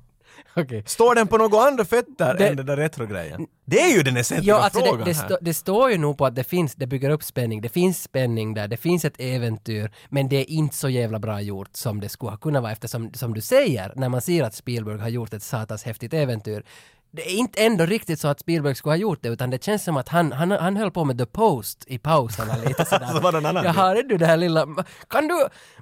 Okej. 0.60 0.82
Står 0.86 1.14
den 1.14 1.26
på 1.26 1.36
några 1.38 1.60
andra 1.66 1.84
fötter 1.84 2.34
Det- 2.34 2.48
än 2.48 2.56
den 2.56 2.66
där 2.66 2.76
retro-grejen? 2.76 3.46
Det 3.64 3.80
är 3.80 3.96
ju 3.96 4.02
den 4.02 4.16
essentiella 4.16 4.58
Ja, 4.58 4.64
alltså 4.64 4.80
det, 4.80 4.88
frågan 4.88 5.04
det, 5.04 5.12
här. 5.12 5.24
stå, 5.28 5.38
det 5.40 5.54
står 5.54 5.90
ju 5.90 5.98
nog 5.98 6.18
på 6.18 6.26
att 6.26 6.34
det 6.34 6.44
finns, 6.44 6.74
det 6.74 6.86
bygger 6.86 7.10
upp 7.10 7.22
spänning, 7.22 7.60
det 7.60 7.68
finns 7.68 8.02
spänning 8.02 8.54
där, 8.54 8.68
det 8.68 8.76
finns 8.76 9.04
ett 9.04 9.14
äventyr, 9.20 9.90
men 10.08 10.28
det 10.28 10.36
är 10.36 10.50
inte 10.50 10.76
så 10.76 10.88
jävla 10.88 11.18
bra 11.18 11.40
gjort 11.40 11.70
som 11.72 12.00
det 12.00 12.08
skulle 12.08 12.30
ha 12.30 12.36
kunnat 12.38 12.62
vara 12.62 12.72
eftersom, 12.72 13.10
som 13.14 13.34
du 13.34 13.40
säger, 13.40 13.92
när 13.96 14.08
man 14.08 14.20
ser 14.20 14.42
att 14.44 14.54
Spielberg 14.54 14.98
har 14.98 15.08
gjort 15.08 15.34
ett 15.34 15.42
satans 15.42 15.84
häftigt 15.84 16.14
äventyr, 16.14 16.62
det 17.10 17.22
är 17.32 17.36
inte 17.36 17.64
ändå 17.64 17.86
riktigt 17.86 18.20
så 18.20 18.28
att 18.28 18.40
Spielberg 18.40 18.74
skulle 18.74 18.90
ha 18.92 18.96
gjort 18.96 19.18
det, 19.22 19.28
utan 19.28 19.50
det 19.50 19.64
känns 19.64 19.84
som 19.84 19.96
att 19.96 20.08
han, 20.08 20.32
han, 20.32 20.50
han 20.50 20.76
höll 20.76 20.90
på 20.90 21.04
med 21.04 21.18
The 21.18 21.26
Post 21.26 21.84
i 21.86 21.98
pauserna 21.98 22.56
lite 22.56 22.84
sådär. 22.90 23.06
Så 23.14 23.20
var 23.20 23.32
det 23.32 23.38
en 23.38 23.46
annan 23.46 23.64
Jaha, 23.64 23.98
är 23.98 24.02
du 24.02 24.16
det 24.18 24.26
här 24.26 24.36
lilla... 24.36 24.66
Kan 25.08 25.28
du... 25.28 25.34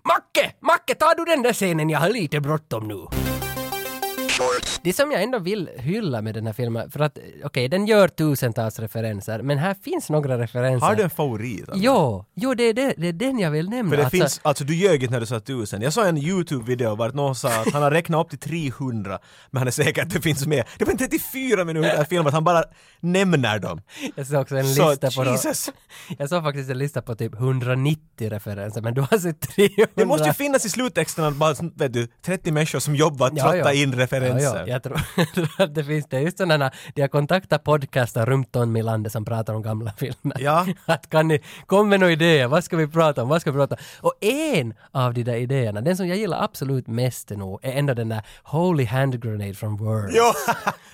Macke! 0.05 0.55
Macke, 0.61 0.95
tar 0.95 1.15
du 1.15 1.25
den 1.25 1.43
där 1.43 1.53
scenen? 1.53 1.91
Jag 1.91 2.01
har 2.01 2.09
lite 2.11 2.41
bråttom 2.41 2.89
nu. 2.89 3.07
Det 4.83 4.93
som 4.93 5.13
jag 5.13 5.23
ändå 5.23 5.39
vill 5.39 5.71
hylla 5.77 6.23
med 6.23 6.35
den 6.35 6.47
här 6.47 6.53
filmen, 6.53 6.91
för 6.91 7.01
att 7.01 7.19
okej, 7.45 7.69
den 7.69 7.87
gör 7.87 8.09
tusentals 8.09 8.79
referenser, 8.79 9.43
men 9.43 9.59
här 9.59 9.75
finns 9.85 10.11
några 10.11 10.39
referenser. 10.39 10.87
Har 10.87 10.95
du 10.95 11.03
en 11.03 11.11
favorit? 11.11 11.69
alltså? 11.69 11.85
Jo, 11.85 12.25
jo 12.35 12.55
det, 12.55 12.63
är 12.65 12.75
det, 12.75 12.95
det 12.97 13.09
är 13.09 13.13
den 13.13 13.39
jag 13.39 13.51
vill 13.51 13.69
nämna. 13.69 13.91
För 13.91 13.97
det 13.97 14.03
Alltså, 14.05 14.17
finns, 14.19 14.41
alltså 14.43 14.65
du 14.65 14.75
ljög 14.75 15.11
när 15.11 15.21
du 15.21 15.27
sa 15.27 15.41
tusen. 15.41 15.83
Jag 15.83 15.93
såg 15.93 16.07
en 16.07 16.19
YouTube-video 16.19 16.95
vart 16.97 17.15
någon 17.15 17.35
sa 17.35 17.49
att 17.49 17.73
han 17.73 17.83
har 17.83 17.91
räknat 17.91 18.21
upp 18.21 18.31
till 18.41 18.73
300, 18.73 19.19
men 19.51 19.59
han 19.59 19.67
är 19.67 19.73
säker 19.73 20.03
att 20.03 20.11
det 20.11 20.21
finns 20.21 20.47
mer. 20.47 20.65
Det 20.79 20.85
var 20.85 20.93
en 20.93 20.99
34 20.99 21.65
minuter 21.65 22.05
film 22.05 22.27
att 22.27 22.33
han 22.33 22.45
bara 22.45 22.65
nämner 23.01 23.59
dem. 23.59 23.81
Jag 24.15 24.27
såg 24.27 24.41
också 24.41 24.57
en 24.57 24.75
Så 24.75 24.91
lista 24.91 25.11
på... 25.11 25.31
Jesus! 25.31 25.71
Jag 26.19 26.29
såg 26.29 26.43
faktiskt 26.43 26.71
en 26.71 26.79
lista 26.79 27.03
på 27.03 27.15
typ 27.15 27.35
190 27.35 27.99
referenser, 28.31 28.81
men 28.83 28.95
du 28.95 29.01
har 29.01 29.19
sett 29.19 29.41
300. 29.41 29.87
Det 29.95 30.05
måste 30.05 30.27
ju 30.27 30.33
finnas 30.33 30.65
i 30.65 30.69
sluttexten 30.71 31.25
att 31.25 31.35
bara, 31.37 31.55
vet 31.77 31.93
du, 31.93 32.07
30 32.27 32.53
människor 32.53 32.79
som 32.79 32.95
jobbar 32.95 33.27
att 33.27 33.37
trotta 33.37 33.73
in 33.73 33.93
referenser. 33.93 34.54
Ja, 34.54 34.54
ja. 34.59 34.67
Jag 34.67 34.83
tror 34.83 35.01
att 35.59 35.75
det 35.75 35.85
finns 35.85 36.07
det. 36.09 36.17
är 36.17 36.21
Just 36.21 36.39
sådana, 36.39 36.71
de 36.95 37.01
har 37.01 37.09
kontaktat 37.09 37.65
podcaster 37.65 38.27
runt 38.27 38.57
om 38.57 38.77
i 38.77 38.83
landet 38.83 39.13
som 39.13 39.25
pratar 39.25 39.55
om 39.55 39.63
gamla 39.63 39.93
filmer. 39.93 40.37
Ja. 40.41 40.67
Att 40.87 41.11
kan 41.11 41.29
ni, 41.29 41.41
kom 41.67 41.89
med 41.89 42.01
några 42.01 42.13
idéer, 42.13 42.49
vad 42.49 42.65
ska 42.65 42.77
vi 42.77 42.87
prata 42.89 43.23
om, 43.23 43.29
vad 43.29 43.41
ska 43.41 43.51
vi 43.51 43.59
prata 43.59 43.75
om? 43.75 43.81
Och 44.01 44.15
en 44.25 44.75
av 44.91 45.15
de 45.15 45.23
där 45.23 45.37
idéerna, 45.37 45.81
den 45.81 45.97
som 45.97 46.09
jag 46.09 46.17
gillar 46.17 46.45
absolut 46.45 46.87
mest 46.87 47.31
nog, 47.31 47.61
är 47.63 47.73
ändå 47.73 47.95
den 47.95 48.09
där 48.09 48.23
Holy 48.43 48.85
Hand 48.85 49.23
Grenade. 49.23 49.55
Jo! 50.13 50.33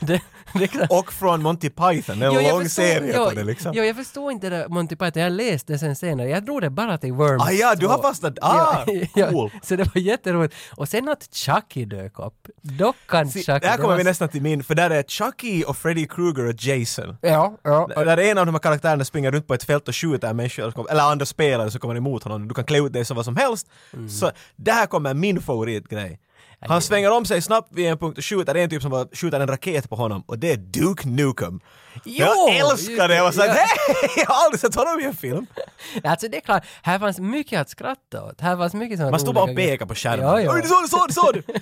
Det, 0.01 0.07
det, 0.07 0.23
Och 0.91 1.13
från 1.13 1.43
Monty 1.43 1.71
Python, 1.71 2.23
en 2.23 2.33
Jo, 2.35 2.41
jag 2.41 2.53
lång 2.53 2.63
förstår- 2.63 2.83
serie 2.83 3.13
jo, 3.17 3.25
på 3.25 3.31
det 3.31 3.45
liksom. 3.45 3.73
Jo, 3.75 3.85
jag 3.85 3.97
förstår 3.97 4.33
inte 4.33 4.51
det 4.51 4.69
Monty 4.69 4.97
Python. 4.97 5.23
Jag 5.23 5.33
läste 5.33 5.79
sen 5.79 5.97
senare. 5.97 6.29
Jag 6.29 6.45
drog 6.45 6.61
det 6.61 6.71
bara 6.71 6.99
till 6.99 7.13
Worms 7.13 7.43
Ah, 7.43 7.51
ja, 7.51 7.75
du 7.75 7.87
har 7.87 7.97
2. 7.97 8.03
fastnat- 8.03 8.39
ah, 8.43 8.85
cool. 9.31 9.51
Så 9.63 9.77
det 9.77 9.85
var 9.95 10.01
jätteroligt. 10.03 10.55
Och 10.77 10.89
sen 10.89 11.09
att 11.09 11.29
Chucky 11.35 11.85
dök 11.85 12.19
upp. 12.19 12.49
Dockan 12.63 13.29
Se, 13.31 13.39
Chucky. 13.43 13.67
där 13.67 13.77
kommer 13.77 13.89
var 13.89 13.97
vi 13.97 14.05
nästan 14.05 14.29
till 14.29 14.43
min, 14.43 14.65
för 14.65 14.75
där 14.75 14.91
är 14.91 15.03
Chucky 15.03 15.65
och 15.65 15.77
Freddy 15.77 16.07
Krueger 16.07 16.47
och 16.47 16.55
Jason. 16.65 17.17
Ja, 17.21 17.57
ja. 17.63 17.87
Där 17.97 18.17
är 18.17 18.31
en 18.31 18.39
av 18.39 18.47
de 18.47 18.55
här 18.55 18.61
karaktärerna 18.61 19.05
springer 19.05 19.31
runt 19.33 19.47
på 19.47 19.55
ett 19.55 19.65
fält 19.65 19.89
och 19.89 19.97
skjuter 19.97 20.33
människor, 20.35 20.91
eller 20.91 21.03
andra 21.03 21.27
spelare 21.27 21.71
som 21.71 21.81
kommer 21.81 21.95
emot 21.97 22.23
honom. 22.25 22.49
Du 22.49 22.55
kan 22.55 22.65
klä 22.65 22.79
ut 22.79 22.93
dig 22.93 23.05
som 23.05 23.17
vad 23.17 23.25
som 23.25 23.37
helst. 23.37 23.67
Mm. 23.93 24.09
Så 24.09 24.31
där 24.57 24.87
kommer 24.87 25.15
min 25.15 25.41
favoritgrej. 25.43 26.21
Han 26.69 26.83
svänger 26.83 27.11
om 27.11 27.25
sig 27.25 27.43
snabbt 27.43 27.69
vid 27.73 27.87
en 27.87 27.99
punkt 27.99 28.19
och 28.19 28.25
skjuter 28.25 28.55
en 28.55 28.71
typ 28.71 28.83
som 28.83 28.91
bara 28.91 29.07
skjuter 29.13 29.41
en 29.41 29.47
raket 29.47 29.91
på 29.91 29.97
honom 29.97 30.25
och 30.27 30.39
det 30.39 30.53
är 30.53 30.57
Duke 30.57 31.09
Nukem. 31.09 31.61
Jo, 32.05 32.27
jag 32.27 32.57
älskar 32.57 33.09
det! 33.09 33.15
Jag 33.15 33.25
var 33.25 33.33
såhär, 33.33 33.49
ja. 33.49 33.67
Jag 34.17 34.27
har 34.27 34.45
aldrig 34.45 34.61
sett 34.61 34.75
honom 34.75 35.01
i 35.01 35.05
en 35.05 35.17
film. 35.17 35.47
Alltså 36.05 36.29
det 36.29 36.37
är 36.37 36.41
klart, 36.41 36.65
här 36.83 36.99
fanns 36.99 37.19
mycket 37.19 37.61
att 37.61 37.71
skratta 37.71 38.25
åt. 38.25 38.41
Här 38.41 38.57
fanns 38.57 38.75
mycket 38.75 38.99
sådana 38.99 39.11
Man 39.11 39.21
stod 39.21 39.35
bara 39.35 39.45
och 39.51 39.57
pekade 39.57 39.89
på 39.89 39.95
skärmen. 39.95 40.27
Ja, 40.27 40.41
ja. 40.41 40.53
Oj, 40.55 40.63
såg, 40.63 40.83
du 40.83 40.89
såg, 40.89 41.09
du 41.09 41.15
såg! 41.15 41.35
du! 41.47 41.61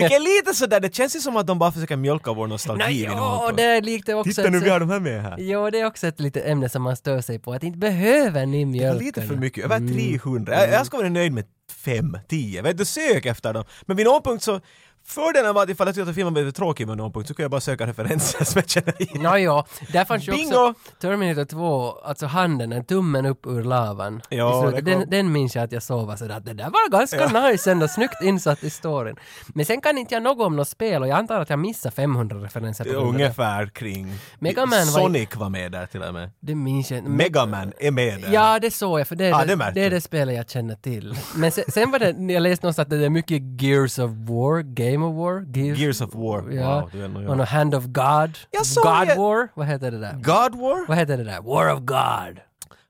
Vilket 0.00 0.16
är 0.20 0.36
lite 0.36 0.54
sådär, 0.54 0.80
det 0.80 0.94
känns 0.94 1.16
ju 1.16 1.20
som 1.20 1.36
att 1.36 1.46
de 1.46 1.58
bara 1.58 1.72
försöker 1.72 1.96
mjölka 1.96 2.32
vår 2.32 2.46
nostalgi 2.46 2.84
Nej, 2.84 3.02
ja, 3.02 3.52
det 3.56 3.62
är 3.62 3.82
lite 3.82 4.14
också... 4.14 4.30
Titta 4.30 4.50
nu, 4.50 4.58
vi 4.60 4.70
har 4.70 4.80
de 4.80 4.90
här 4.90 5.00
med 5.00 5.22
här. 5.22 5.36
Jo, 5.38 5.70
det 5.70 5.80
är 5.80 5.86
också 5.86 6.06
ett 6.06 6.20
litet 6.20 6.46
ämne 6.46 6.68
som 6.68 6.82
man 6.82 6.96
stör 6.96 7.20
sig 7.20 7.38
på. 7.38 7.52
Att 7.52 7.62
inte 7.62 7.78
behöver 7.78 8.46
ni 8.46 8.58
Det 8.58 8.64
var 8.64 8.72
mjölka. 8.72 9.04
lite 9.04 9.22
för 9.22 9.34
mycket, 9.36 9.64
över 9.64 9.76
Mm. 9.76 9.94
300. 9.94 10.54
Jag, 10.60 10.70
jag 10.72 10.86
ska 10.86 10.96
vara 10.96 11.08
nöjd 11.08 11.32
med 11.32 11.44
5, 11.72 12.18
10. 12.28 12.62
Vet 12.62 12.78
du, 12.78 12.84
sök 12.84 13.26
efter 13.26 13.52
dem. 13.54 13.64
Men 13.82 13.96
vid 13.96 14.06
någon 14.06 14.22
punkt 14.22 14.42
så, 14.42 14.60
fördelen 15.06 15.54
var 15.54 15.62
att 15.62 15.68
ifall 15.70 15.86
jag 15.88 15.94
tyckte 15.94 16.10
att 16.10 16.14
filmen 16.16 16.34
blev 16.34 16.50
tråkig 16.50 16.86
med 16.86 16.96
någon 16.96 17.12
punkt 17.12 17.28
så 17.28 17.34
kunde 17.34 17.44
jag 17.44 17.50
bara 17.50 17.60
söka 17.60 17.86
referenser 17.86 18.44
som 18.50 18.58
jag 18.58 18.70
känner 18.70 19.02
igen. 19.02 19.42
Ja, 19.44 19.66
där 19.92 20.04
fanns 20.04 20.28
ju 20.28 20.32
Bingo! 20.32 20.56
också 20.56 20.74
Terminator 21.00 21.44
2, 21.44 21.90
alltså 22.04 22.26
handen, 22.26 22.72
en 22.72 22.84
tummen 22.84 23.26
upp 23.26 23.46
ur 23.46 23.62
lavan. 23.62 24.22
Ja, 24.28 24.70
det 24.70 24.76
kom. 24.76 24.84
den, 24.84 25.10
den 25.10 25.32
minns 25.32 25.56
jag 25.56 25.64
att 25.64 25.72
jag 25.72 25.82
såg 25.82 26.06
var 26.06 26.16
sådär 26.16 26.36
att 26.36 26.44
det 26.44 26.52
där 26.54 26.64
var 26.70 26.90
ganska 26.90 27.40
nice 27.40 27.70
ändå, 27.72 27.88
snyggt 27.88 28.22
insatt 28.22 28.64
i 28.64 28.70
storyn. 28.70 29.16
Men 29.54 29.64
sen 29.66 29.80
kan 29.80 29.98
inte 29.98 30.14
jag 30.14 30.22
något 30.22 30.46
om 30.46 30.56
något 30.56 30.68
spel 30.68 31.02
och 31.02 31.08
jag 31.08 31.18
antar 31.18 31.40
att 31.40 31.50
jag 31.50 31.58
missade 31.58 31.94
500 31.94 32.36
referenser 32.36 32.84
på 32.84 32.90
det. 32.90 32.96
Ungefär 32.96 33.66
kring... 33.66 34.14
Mega 34.38 34.66
Man 34.66 34.78
var- 34.78 34.84
Sonic 34.86 35.36
var 35.36 35.48
med 35.48 35.72
där 35.72 35.86
till 35.86 36.02
och 36.02 36.14
med. 36.14 36.30
Det 36.40 36.54
minns 36.54 36.90
jag 36.90 36.98
inte. 36.98 37.10
Megaman 37.10 37.72
är 37.78 37.90
med 37.90 38.20
där. 38.20 38.32
Ja, 38.32 38.58
det 38.58 38.70
såg 38.70 39.00
jag, 39.00 39.08
för 39.08 39.16
det 39.16 39.24
är, 39.26 39.34
Ah, 39.34 39.44
det, 39.44 39.56
det 39.56 39.70
det, 39.74 39.80
är 39.80 39.84
jag. 39.84 39.92
det 39.92 40.00
spelet 40.00 40.36
jag 40.36 40.50
känner 40.50 40.74
till. 40.74 41.14
Men 41.36 41.52
sen, 41.52 41.64
sen 41.68 41.90
var 41.90 41.98
det, 41.98 42.32
jag 42.32 42.42
läste 42.42 42.66
någonstans 42.66 42.86
att 42.86 42.90
det 42.90 43.04
är 43.06 43.10
mycket 43.10 43.62
Gears 43.62 43.98
of 43.98 44.10
War, 44.10 44.62
Game 44.92 45.06
of 45.06 45.14
War? 45.16 45.44
Gears, 45.54 45.78
Gears 45.78 46.00
of 46.00 46.14
War. 46.14 46.50
Ja. 46.50 46.80
Wow, 46.80 46.90
du 46.92 47.04
är 47.04 47.08
nog 47.08 47.16
och 47.16 47.22
jag. 47.22 47.36
någon 47.36 47.46
Hand 47.46 47.74
of 47.74 47.84
God? 47.84 48.38
Jag 48.50 48.66
såg 48.66 48.84
God 48.84 49.08
det. 49.08 49.14
War? 49.14 49.48
Vad 49.54 49.66
heter 49.66 49.90
det 49.90 49.98
där? 49.98 50.12
God 50.12 50.60
War? 50.60 50.88
Vad 50.88 50.96
heter 50.98 51.16
det 51.16 51.24
där? 51.24 51.40
War 51.40 51.72
of 51.74 51.80
God. 51.80 52.40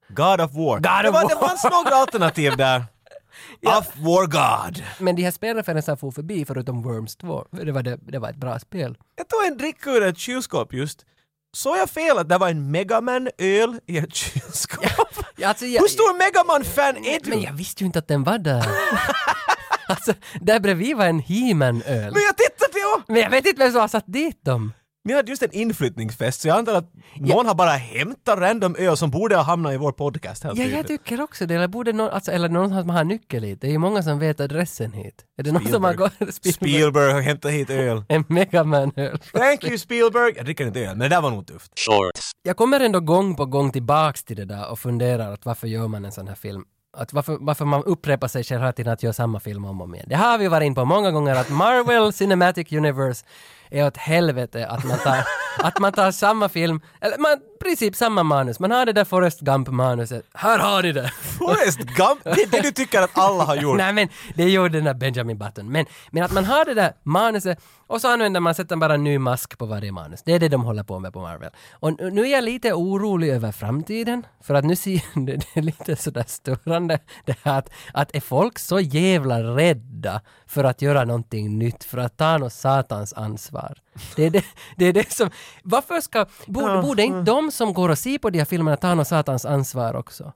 God 0.09 0.41
of 0.41 0.55
War. 0.55 0.75
God 0.75 0.83
det, 1.03 1.09
of 1.09 1.15
var, 1.15 1.29
det 1.29 1.47
fanns 1.47 1.65
några 1.65 1.97
alternativ 1.97 2.57
där. 2.57 2.85
Of 3.79 3.97
War 3.97 4.27
God. 4.27 4.83
Men 4.99 5.17
de 5.17 5.23
här 5.23 5.31
spelreferenserna 5.31 5.97
for 5.97 6.11
förbi 6.11 6.45
förutom 6.45 6.83
Worms 6.83 7.17
2. 7.17 7.45
Det 7.51 7.73
var, 7.73 7.83
det, 7.83 7.99
det 8.03 8.19
var 8.19 8.31
ett 8.31 8.37
bra 8.37 8.59
spel. 8.59 8.99
Jag 9.17 9.29
tog 9.29 9.45
en 9.47 9.57
dricka 9.59 9.91
ur 9.91 10.03
ett 10.03 10.19
kylskåp 10.19 10.73
just. 10.73 11.05
Såg 11.53 11.77
jag 11.77 11.91
fel 11.91 12.19
att 12.19 12.29
det 12.29 12.39
var 12.39 12.49
en 12.49 12.71
Megaman-öl 12.71 13.81
i 13.87 13.99
ett 13.99 14.15
kylskåp? 14.15 14.85
Ja, 15.37 15.49
Alltså, 15.49 15.67
jag, 15.67 15.81
Hur 15.81 15.89
stor 15.89 16.19
Megaman-fan 16.19 16.97
är 16.97 17.21
du? 17.25 17.31
Men 17.31 17.41
jag 17.43 17.53
visste 17.53 17.85
ju 17.85 17.87
inte 17.87 17.99
att 17.99 18.09
den 18.09 18.25
var 18.25 18.39
där. 18.39 18.67
alltså, 19.91 20.13
där 20.41 20.61
bredvid 20.61 20.97
var 20.97 21.07
en 21.07 21.19
He-Man-öl. 21.21 22.13
Men 22.13 22.23
jag 22.23 22.37
tittade 22.37 22.79
ju! 22.79 23.03
Men 23.13 23.23
jag 23.23 23.31
vet 23.31 23.47
inte 23.47 23.59
vem 23.59 23.73
som 23.73 23.81
har 23.81 23.89
satt 23.89 24.05
dit 24.07 24.45
dem. 24.45 24.73
Vi 25.05 25.13
hade 25.15 25.31
just 25.31 25.43
en 25.43 25.53
inflyttningsfest 25.53 26.41
så 26.41 26.49
jag 26.49 26.59
antar 26.59 26.75
att 26.75 26.93
någon 27.17 27.47
har 27.47 27.55
bara 27.55 27.71
hämtat 27.71 28.39
random 28.39 28.77
öl 28.79 28.97
som 28.97 29.11
borde 29.11 29.37
ha 29.37 29.43
hamnat 29.43 29.73
i 29.73 29.77
vår 29.77 29.93
podcast 29.93 30.45
helt 30.45 30.59
Ja, 30.59 30.65
jag 30.65 30.71
tydligt. 30.73 30.87
tycker 31.05 31.21
också 31.23 31.47
det. 31.47 31.55
Eller, 31.55 31.69
borde 31.69 31.93
någon, 31.93 32.11
alltså, 32.11 32.33
eller 32.33 32.49
någon 32.49 32.71
som 32.81 32.91
har 32.91 33.05
nyckel 33.05 33.43
hit. 33.43 33.61
Det 33.61 33.67
är 33.67 33.71
ju 33.71 33.79
många 33.79 34.03
som 34.03 34.19
vet 34.19 34.41
adressen 34.41 34.93
hit. 34.93 35.25
Är 35.39 35.43
det 35.43 35.53
någon 35.53 35.69
som 35.69 35.85
har 35.85 35.95
gått... 35.95 36.13
Spielberg. 36.31 36.53
Spielberg 36.53 37.13
har 37.13 37.21
hämtat 37.21 37.53
hit 37.53 37.71
öl. 37.71 38.05
En 38.09 38.25
megaman-öl. 38.29 39.19
Thank 39.33 39.65
you 39.65 39.79
Spielberg! 39.79 40.33
Jag 40.37 40.45
dricker 40.45 40.67
inte 40.67 40.81
öl, 40.81 40.89
men 40.97 40.99
det 40.99 41.09
där 41.09 41.21
var 41.23 41.31
nog 41.31 41.47
tufft. 41.47 41.73
Shorts. 41.79 42.31
Jag 42.43 42.57
kommer 42.57 42.81
ändå 42.81 43.01
gång 43.01 43.37
på 43.37 43.47
gång 43.47 43.73
tillbaks 43.73 44.25
till 44.25 44.37
det 44.37 44.45
där 44.45 44.71
och 44.71 44.79
funderar 44.79 45.33
att 45.33 45.45
varför 45.45 45.67
gör 45.67 45.89
man 45.89 46.05
en 46.05 46.13
sån 46.13 46.29
här 46.29 46.35
film? 46.35 46.65
Att 46.93 47.13
varför, 47.13 47.37
varför 47.41 47.65
man 47.65 47.85
upprepar 47.85 48.29
sig 48.29 48.45
själv 48.45 48.61
hela 48.61 48.73
tiden 48.73 48.93
att 48.93 49.03
göra 49.03 49.13
samma 49.13 49.41
film 49.41 49.65
om 49.65 49.81
och 49.81 49.85
om 49.85 49.95
igen. 49.95 50.07
Det 50.09 50.17
har 50.17 50.39
vi 50.39 50.49
varit 50.49 50.67
in 50.67 50.75
på 50.75 50.85
många 50.85 51.11
gånger 51.11 51.35
att 51.35 51.51
Marvel 51.51 52.13
Cinematic 52.21 52.73
Universe 52.73 53.25
är 53.71 53.87
åt 53.87 53.97
helvete 53.97 54.67
att 54.67 54.85
man 54.85 54.99
tar, 54.99 55.19
att 55.59 55.79
man 55.79 55.93
tar 55.93 56.11
samma 56.11 56.49
film, 56.49 56.81
eller 57.01 57.19
man, 57.19 57.37
princip 57.65 57.97
samma 57.97 58.23
manus. 58.23 58.61
Man 58.61 58.71
har 58.71 58.87
det 58.87 58.93
där 58.93 59.05
Forrest 59.05 59.41
Gump-manuset. 59.41 60.23
Här 60.35 60.59
har 60.59 60.83
ni 60.83 60.93
det! 60.93 61.09
Forrest 61.39 61.79
Gump, 61.79 62.25
det 62.25 62.43
är 62.43 62.51
det 62.51 62.61
du 62.61 62.71
tycker 62.71 63.03
att 63.03 63.19
alla 63.19 63.45
har 63.45 63.57
gjort. 63.57 63.77
Nej 63.77 63.93
men 63.93 64.09
det 64.35 64.51
gjorde 64.51 64.69
den 64.69 64.85
där 64.85 64.95
Benjamin 64.95 65.39
Button. 65.39 65.73
Men, 65.73 65.87
men 66.11 66.23
att 66.23 66.33
man 66.33 66.45
har 66.45 66.65
det 66.65 66.75
där 66.75 66.93
manuset 67.03 67.59
och 67.91 68.01
så 68.01 68.09
använder 68.09 68.41
man, 68.41 68.55
sätter 68.55 68.77
bara 68.77 68.95
en 68.95 69.05
ny 69.05 69.19
mask 69.19 69.59
på 69.59 69.67
varje 69.67 69.93
manus. 69.93 70.23
Det 70.23 70.33
är 70.33 70.39
det 70.39 70.49
de 70.49 70.65
håller 70.65 70.83
på 70.83 70.99
med 70.99 71.13
på 71.13 71.21
Marvel. 71.21 71.51
Och 71.73 72.13
nu 72.13 72.23
är 72.23 72.33
jag 72.33 72.45
lite 72.45 72.73
orolig 72.73 73.29
över 73.29 73.53
framtiden. 73.53 74.27
För 74.41 74.55
att 74.55 74.65
nu 74.65 74.77
ser 74.77 75.03
det, 75.27 75.37
det 75.37 75.47
är 75.55 75.63
lite 75.63 75.97
sådär 75.97 76.25
störande 76.27 76.99
det 77.25 77.37
här 77.43 77.59
att, 77.59 77.71
att 77.95 78.15
är 78.15 78.21
folk 78.21 78.59
så 78.59 78.81
jävla 78.81 79.43
rädda 79.43 80.21
för 80.47 80.65
att 80.65 80.83
göra 80.83 81.05
någonting 81.05 81.59
nytt, 81.59 81.85
för 81.85 81.99
att 81.99 82.17
ta 82.17 82.39
något 82.39 82.53
satans 82.53 83.13
ansvar. 83.13 83.79
Det 84.17 84.25
är 84.25 84.31
det, 84.31 84.45
det, 84.77 84.85
är 84.85 84.93
det 84.93 85.13
som... 85.13 85.31
Varför 85.63 86.01
ska... 86.01 86.27
Borde, 86.47 86.83
borde 86.83 87.03
inte 87.03 87.33
de 87.33 87.50
som 87.53 87.73
går 87.73 87.89
och 87.89 87.99
ser 87.99 88.19
på 88.19 88.31
de 88.31 88.39
här 88.39 88.45
filmerna 88.47 88.77
ta 88.77 88.95
något 88.95 89.09
satans 89.09 89.45
ansvar 89.45 89.95
också? 89.95 90.33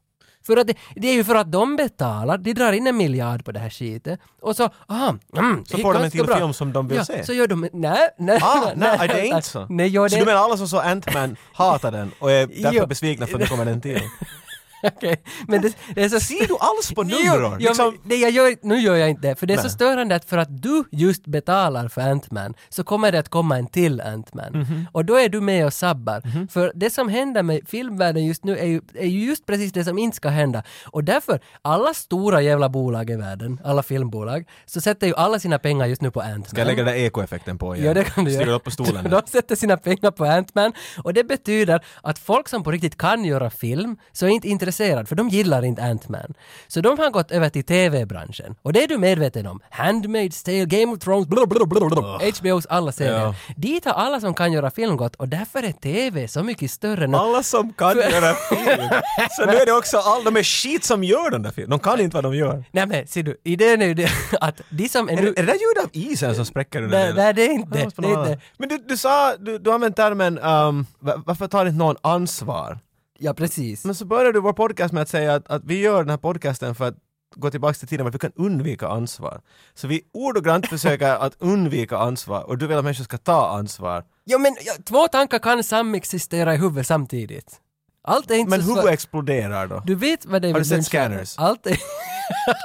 För 0.47 0.57
att 0.57 0.67
det, 0.67 0.75
det 0.97 1.09
är 1.09 1.15
ju 1.15 1.25
för 1.25 1.35
att 1.35 1.53
de 1.53 1.77
betalar, 1.77 2.39
de 2.39 2.53
drar 2.55 2.73
in 2.73 2.87
en 2.87 2.97
miljard 2.97 3.45
på 3.45 3.53
det 3.53 3.59
här 3.61 3.71
skitet 3.71 4.21
och 4.43 4.57
så, 4.57 4.69
aha, 4.89 5.17
mm, 5.37 5.65
Så 5.67 5.79
får 5.79 5.95
de 5.95 6.05
en 6.05 6.11
till 6.11 6.25
bra. 6.25 6.37
film 6.37 6.53
som 6.53 6.73
de 6.73 6.89
vill 6.89 6.97
ja, 6.97 7.05
se. 7.05 7.25
så 7.25 7.33
gör 7.33 7.47
de, 7.47 7.69
nej, 7.73 8.09
nej, 8.19 8.39
Ah, 8.43 8.71
nej, 8.77 9.09
det 9.09 9.21
är 9.21 9.25
inte 9.25 9.43
så. 9.49 9.67
Nej, 9.71 9.89
gör 9.89 10.09
Så 10.09 10.15
det 10.15 10.21
du 10.21 10.27
menar 10.27 10.41
alla 10.41 10.57
som 10.57 10.69
såg 10.69 10.81
Ant-Man 10.85 11.37
hatar 11.53 11.93
den 11.93 12.11
och 12.19 12.31
är 12.33 12.47
därför 12.47 12.73
Jo. 12.79 12.87
besvikna 12.87 13.27
för 13.27 13.35
att 13.35 13.41
det 13.41 13.47
kommer 13.47 13.67
en 13.67 13.81
till? 13.81 14.01
Okej, 14.97 15.23
men 15.49 15.63
det, 15.63 15.77
det 15.95 16.03
är 16.05 16.09
så... 16.09 16.21
Ser 16.21 16.47
du 16.49 16.57
alls 16.61 16.93
på 16.95 17.05
jo, 17.09 17.57
Liksom, 17.59 17.99
det 18.05 18.17
jag 18.17 18.31
gör, 18.31 18.57
nu 18.63 18.79
gör 18.79 18.97
jag 18.97 19.11
inte 19.11 19.29
det, 19.29 19.37
för 19.37 19.47
det 19.47 19.55
är 19.55 19.59
så 19.59 19.63
Nej. 19.63 19.71
störande 19.71 20.15
att 20.15 20.25
för 20.25 20.39
att 20.39 20.63
du 20.63 20.85
just 20.91 21.27
betalar 21.27 21.89
för 21.89 22.01
Ant-Man 22.01 22.55
så 22.69 22.85
kommer 22.85 23.13
det 23.13 23.19
att 23.19 23.29
komma 23.29 23.59
en 23.59 23.67
till 23.67 24.01
Ant-Man. 24.01 24.53
Mhm. 24.53 24.87
Och 24.93 25.05
då 25.05 25.17
är 25.17 25.29
du 25.29 25.41
med 25.41 25.67
och 25.67 25.73
sabbar. 25.73 26.49
För 26.49 26.73
det 26.75 26.91
som 26.91 27.09
händer 27.09 27.43
med 27.43 27.61
filmvärlden 27.67 28.25
just 28.27 28.45
nu 28.45 28.59
är 28.59 28.67
ju, 28.67 28.81
är 28.95 29.07
ju 29.07 29.25
just 29.27 29.47
precis 29.47 29.73
det 29.73 29.85
som 29.85 29.99
inte 29.99 30.17
ska 30.17 30.29
hända. 30.29 30.63
Och 30.87 31.05
därför, 31.05 31.41
alla 31.63 31.95
stora 31.95 32.41
jävla 32.43 32.69
bolag 32.69 33.11
i 33.11 33.17
världen, 33.17 33.61
alla 33.65 33.83
filmbolag, 33.83 34.45
så 34.67 34.81
sätter 34.81 35.07
ju 35.07 35.15
alla 35.15 35.39
sina 35.39 35.59
pengar 35.59 35.87
just 35.87 36.03
nu 36.03 36.11
på 36.11 36.21
Ant-Man. 36.21 36.45
Ska 36.45 36.59
jag 36.59 36.67
lägga 36.67 36.85
den 36.85 36.95
där 36.95 37.01
ekoeffekten 37.01 37.59
på 37.59 37.77
igen? 37.77 37.87
Ja, 37.87 37.95
det 37.95 38.05
kan 38.05 38.25
du 38.25 38.31
göra. 38.31 38.53
upp 38.53 38.65
på 38.65 38.71
stolen. 38.71 39.05
De 39.11 39.23
sätter 39.27 39.57
sina 39.57 39.77
pengar 39.77 40.11
på 40.11 40.25
Ant-Man 40.25 40.73
och 41.05 41.15
det 41.15 41.25
betyder 41.25 41.85
att 42.03 42.19
folk 42.19 42.49
som 42.49 42.63
på 42.63 42.71
riktigt 42.71 42.99
kan 42.99 43.25
göra 43.25 43.51
film 43.51 43.97
så 44.13 44.27
är 44.27 44.31
inte 44.31 44.49
intresserade 44.49 44.74
intresserad, 44.81 45.09
för 45.09 45.17
de 45.17 45.29
gillar 45.29 45.65
inte 45.65 45.83
Ant-Man. 45.83 46.35
Så 46.69 46.81
de 46.81 46.99
har 46.99 47.11
gått 47.11 47.31
över 47.31 47.49
till 47.49 47.65
TV-branschen. 47.65 48.55
Och 48.63 48.73
det 48.73 48.83
är 48.85 48.89
du 48.89 48.99
medveten 48.99 49.47
om. 49.47 49.61
Handmaid's 49.73 50.45
Tale, 50.45 50.65
Game 50.65 50.93
of 50.93 50.99
Thrones, 50.99 51.27
blablabla, 51.29 52.19
HBOs 52.41 52.67
alla 52.67 52.93
serier. 52.93 53.19
Ja. 53.21 53.35
Dit 53.57 53.85
har 53.85 53.93
alla 53.93 54.21
som 54.21 54.35
kan 54.35 54.53
göra 54.53 54.71
film 54.71 54.97
gått 54.97 55.15
och 55.17 55.29
därför 55.29 55.63
är 55.63 55.73
TV 55.73 56.29
så 56.29 56.43
mycket 56.43 56.71
större 56.71 57.07
nu. 57.07 57.17
Alla 57.17 57.43
som 57.43 57.73
kan 57.73 57.97
göra 57.97 58.35
film. 58.35 58.89
Så 59.31 59.47
nu 59.47 59.53
är 59.53 59.67
det 59.67 59.73
också 59.73 59.97
alla, 59.99 60.25
de 60.25 60.37
är 60.37 60.43
skit 60.43 60.85
som 60.85 61.05
gör 61.05 61.31
den 61.31 61.43
där 61.43 61.51
filmen. 61.51 61.71
De 61.71 61.79
kan 61.79 62.01
inte 62.01 62.15
vad 62.17 62.25
de 62.25 62.35
gör. 62.35 62.65
Nej 62.73 62.87
men 62.87 63.07
ser 63.07 63.23
du, 63.23 63.41
idén 63.45 63.83
är 63.83 63.87
ju 63.87 63.95
det 63.95 64.11
att 64.41 64.61
de 64.71 64.89
som 64.89 65.09
är 65.09 65.13
Är, 65.13 65.23
det- 65.23 65.29
är 65.29 65.33
det 65.35 65.43
där 65.43 65.53
ljud 65.53 65.85
av 65.85 65.91
isen 65.93 66.35
som 66.35 66.45
spräcker 66.47 66.81
Nej, 66.81 66.91
delen? 66.91 67.17
nej, 67.17 67.35
det 67.35 67.43
är 67.47 67.51
inte 67.53 67.79
det. 67.79 67.81
är 67.81 67.85
inte. 68.33 68.39
Men 68.59 68.69
du, 68.69 68.79
du 68.89 68.97
sa, 68.97 69.37
du, 69.39 69.59
du 69.59 69.73
använde 69.73 69.97
termen 69.97 70.39
um, 70.39 70.87
va- 70.99 71.23
varför 71.27 71.47
tar 71.47 71.67
inte 71.67 71.79
någon 71.79 71.97
ansvar? 72.03 72.79
Ja, 73.19 73.35
precis. 73.35 73.85
Men 73.85 73.95
så 73.95 74.05
började 74.05 74.33
du 74.33 74.41
vår 74.41 74.53
podcast 74.53 74.95
med 74.95 75.03
att 75.03 75.09
säga 75.09 75.35
att, 75.35 75.49
att 75.49 75.65
vi 75.65 75.81
gör 75.81 75.99
den 75.99 76.11
här 76.11 76.17
podcasten 76.17 76.75
för 76.75 76.89
att 76.89 76.95
gå 77.37 77.51
tillbaka 77.51 77.75
till 77.75 77.89
tiden 77.89 78.05
när 78.05 78.13
vi 78.13 78.19
kan 78.19 78.33
undvika 78.37 78.89
ansvar. 78.89 79.41
Så 79.75 79.87
vi 79.87 80.03
ordagrant 80.13 80.67
försöker 80.67 81.15
att 81.27 81.37
undvika 81.39 81.99
ansvar 81.99 82.43
och 82.43 82.59
du 82.59 82.67
vill 82.67 82.77
att 82.77 82.85
människor 82.85 83.05
ska 83.05 83.19
ta 83.19 83.49
ansvar. 83.49 84.05
Ja 84.25 84.39
men 84.39 84.57
ja, 84.61 84.73
två 84.85 85.09
tankar 85.09 85.39
kan 85.39 85.65
samexistera 85.65 86.55
i 86.55 86.57
huvudet 86.57 86.87
samtidigt. 86.87 87.61
Allt 88.07 88.31
är 88.31 88.35
inte 88.35 88.51
Men 88.51 88.63
så 88.63 88.89
exploderar 88.89 89.67
då. 89.67 89.83
Du 89.87 89.95
vet 89.95 90.27
vad 90.27 90.43
David 90.43 90.55
Har 90.55 90.59
du 90.61 90.65
sett 90.65 90.73
Lynch? 90.77 90.87
Scanners? 90.87 91.35
Allt 91.39 91.67
är, 91.67 91.79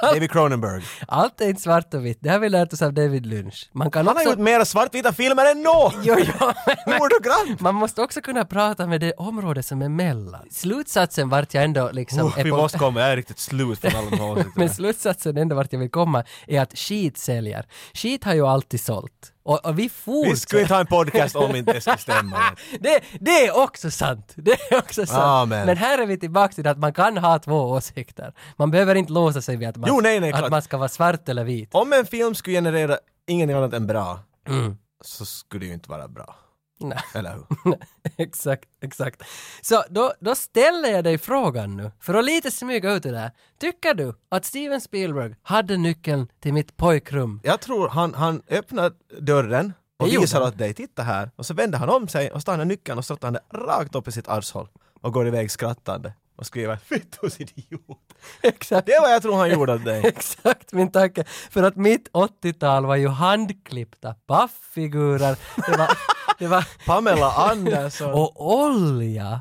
David 0.14 0.30
Cronenberg. 0.30 0.82
allt 1.08 1.40
är 1.40 1.48
inte 1.48 1.62
svart 1.62 1.94
och 1.94 2.06
vitt. 2.06 2.18
Det 2.20 2.28
har 2.28 2.38
vi 2.38 2.48
lärt 2.48 2.72
oss 2.72 2.82
av 2.82 2.92
David 2.92 3.26
Lynch. 3.26 3.70
Man 3.72 3.90
kan 3.90 4.06
Han 4.06 4.16
har 4.16 4.22
också... 4.22 4.30
gjort 4.30 4.38
mera 4.38 4.64
svartvita 4.64 5.12
filmer 5.12 5.50
än 5.50 5.62
nå! 5.62 5.92
Jo, 6.02 6.16
jo, 6.18 6.46
Ordagrant! 6.86 7.60
man 7.60 7.74
måste 7.74 8.02
också 8.02 8.20
kunna 8.20 8.44
prata 8.44 8.86
med 8.86 9.00
det 9.00 9.12
område 9.12 9.62
som 9.62 9.82
är 9.82 9.88
mellan. 9.88 10.46
Slutsatsen 10.50 11.28
vart 11.28 11.54
jag 11.54 11.64
ändå 11.64 11.90
liksom 11.92 12.20
Oh, 12.20 12.36
vi 12.44 12.50
på- 12.50 12.56
måste 12.56 12.78
komma, 12.78 13.00
jag 13.00 13.10
är 13.12 13.16
riktigt 13.16 13.38
slut 13.38 13.78
från 13.80 13.96
alla 13.96 14.10
de 14.10 14.16
här 14.16 14.30
åsikterna. 14.30 14.52
Men 14.56 14.68
slutsatsen 14.70 15.36
ändå 15.36 15.56
vart 15.56 15.72
jag 15.72 15.80
vill 15.80 15.90
komma 15.90 16.24
är 16.46 16.60
att 16.60 16.78
skit 16.78 17.18
säljer. 17.18 17.66
Skit 17.94 18.24
har 18.24 18.34
ju 18.34 18.46
alltid 18.46 18.80
sålt. 18.80 19.32
Och, 19.50 19.66
och 19.66 19.78
vi 19.78 19.82
Vi 19.82 19.88
fortsätter. 19.88 20.36
skulle 20.36 20.62
inte 20.62 20.74
ha 20.74 20.80
en 20.80 20.86
podcast 20.86 21.36
om 21.36 21.56
inte 21.56 21.72
det 21.72 21.80
skulle 21.80 21.98
stämma. 21.98 22.38
Det, 22.80 23.00
det 23.20 23.46
är 23.46 23.62
också 23.62 23.90
sant! 23.90 24.32
Det 24.36 24.50
är 24.70 24.78
också 24.78 25.06
sant. 25.06 25.18
Amen. 25.22 25.66
Men 25.66 25.76
här 25.76 25.98
är 25.98 26.06
vi 26.06 26.18
tillbaka 26.18 26.52
till 26.54 26.66
att 26.66 26.78
man 26.78 26.92
kan 26.92 27.16
ha 27.18 27.38
två 27.38 27.60
åsikter. 27.70 28.32
Man 28.56 28.70
behöver 28.70 28.94
inte 28.94 29.12
låsa 29.12 29.42
sig 29.42 29.56
vid 29.56 29.68
att 29.68 29.76
man, 29.76 29.88
Jo, 29.88 30.00
nej, 30.00 30.20
nej, 30.20 30.32
att 30.32 30.50
man 30.50 30.62
ska 30.62 30.76
vara 30.78 30.88
svart 30.88 31.28
eller 31.28 31.44
vit. 31.44 31.74
Om 31.74 31.92
en 31.92 32.06
film 32.06 32.34
skulle 32.34 32.56
generera 32.56 32.96
ingenting 33.28 33.56
annat 33.56 33.72
än 33.74 33.86
bra, 33.86 34.18
Mm. 34.48 34.76
så 35.04 35.24
skulle 35.26 35.60
det 35.60 35.66
ju 35.66 35.72
inte 35.74 35.90
vara 35.90 36.08
bra. 36.08 36.34
Nej, 36.80 36.98
Eller 37.14 37.32
hur? 37.64 37.76
exakt, 38.16 38.68
exakt. 38.82 39.22
Så 39.62 39.84
då, 39.90 40.12
då 40.20 40.34
ställer 40.34 40.88
jag 40.88 41.04
dig 41.04 41.18
frågan 41.18 41.76
nu, 41.76 41.90
för 42.00 42.14
att 42.14 42.24
lite 42.24 42.50
smyga 42.50 42.92
ut 42.92 43.02
det 43.02 43.10
där. 43.10 43.30
Tycker 43.60 43.94
du 43.94 44.14
att 44.28 44.44
Steven 44.44 44.80
Spielberg 44.80 45.34
hade 45.42 45.76
nyckeln 45.76 46.28
till 46.40 46.52
mitt 46.52 46.76
pojkrum? 46.76 47.40
Jag 47.44 47.60
tror 47.60 47.88
han, 47.88 48.14
han 48.14 48.42
öppnar 48.48 48.92
dörren 49.20 49.72
och 49.98 50.08
Det 50.08 50.18
visar 50.18 50.40
åt 50.40 50.58
dig, 50.58 50.74
titta 50.74 51.02
här. 51.02 51.30
Och 51.36 51.46
så 51.46 51.54
vänder 51.54 51.78
han 51.78 51.88
om 51.88 52.08
sig 52.08 52.30
och 52.30 52.42
han 52.46 52.68
nyckeln 52.68 52.98
och 52.98 53.04
sätter 53.04 53.30
det 53.30 53.40
rakt 53.54 53.94
upp 53.94 54.08
i 54.08 54.12
sitt 54.12 54.28
arshåll. 54.28 54.68
Och 55.00 55.12
går 55.12 55.26
iväg 55.26 55.50
skrattande 55.50 56.12
och 56.36 56.46
skriver 56.46 56.76
”Fittos 56.76 57.40
idiot”. 57.40 57.98
Exakt. 58.42 58.86
Det 58.86 58.98
vad 59.00 59.12
jag 59.12 59.22
tror 59.22 59.36
han 59.36 59.50
gjorde 59.50 59.74
åt 59.74 59.84
dig. 59.84 60.00
Exakt 60.06 60.72
min 60.72 60.92
tanke. 60.92 61.24
För 61.50 61.62
att 61.62 61.76
mitt 61.76 62.08
80-tal 62.12 62.86
var 62.86 62.96
ju 62.96 63.08
handklippta 63.08 64.14
pafffigurer. 64.26 65.36
Det 65.56 65.78
var, 65.78 65.90
det 66.40 66.46
var 66.48 66.64
Pamela 66.86 67.32
Andersson. 67.32 68.10
och 68.14 68.52
olja. 68.54 69.40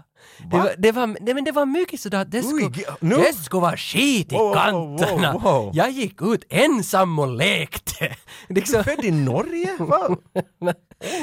Det 0.52 0.58
Va? 0.58 0.64
var, 0.64 0.74
det, 0.78 0.92
var, 0.92 1.08
nej, 1.08 1.34
men 1.34 1.44
det 1.44 1.52
var 1.52 1.66
mycket 1.66 2.00
sådär 2.00 2.22
att 2.22 2.32
det 2.32 2.44
skulle, 2.44 2.70
nu- 3.00 3.16
det 3.16 3.34
skulle 3.34 3.62
vara 3.62 3.78
skit 3.78 4.32
i 4.32 4.36
Wow, 4.36 4.54
kanterna. 4.54 5.32
wow, 5.34 5.42
wow. 5.42 5.72
Jag 5.74 5.92
gick 5.92 6.22
ut 6.22 6.44
ensam 6.50 7.20
och 7.20 7.28
lekte. 7.28 8.16
Liksom, 8.50 8.84
Född 8.84 9.06
i 9.06 9.12
Norge? 9.12 9.78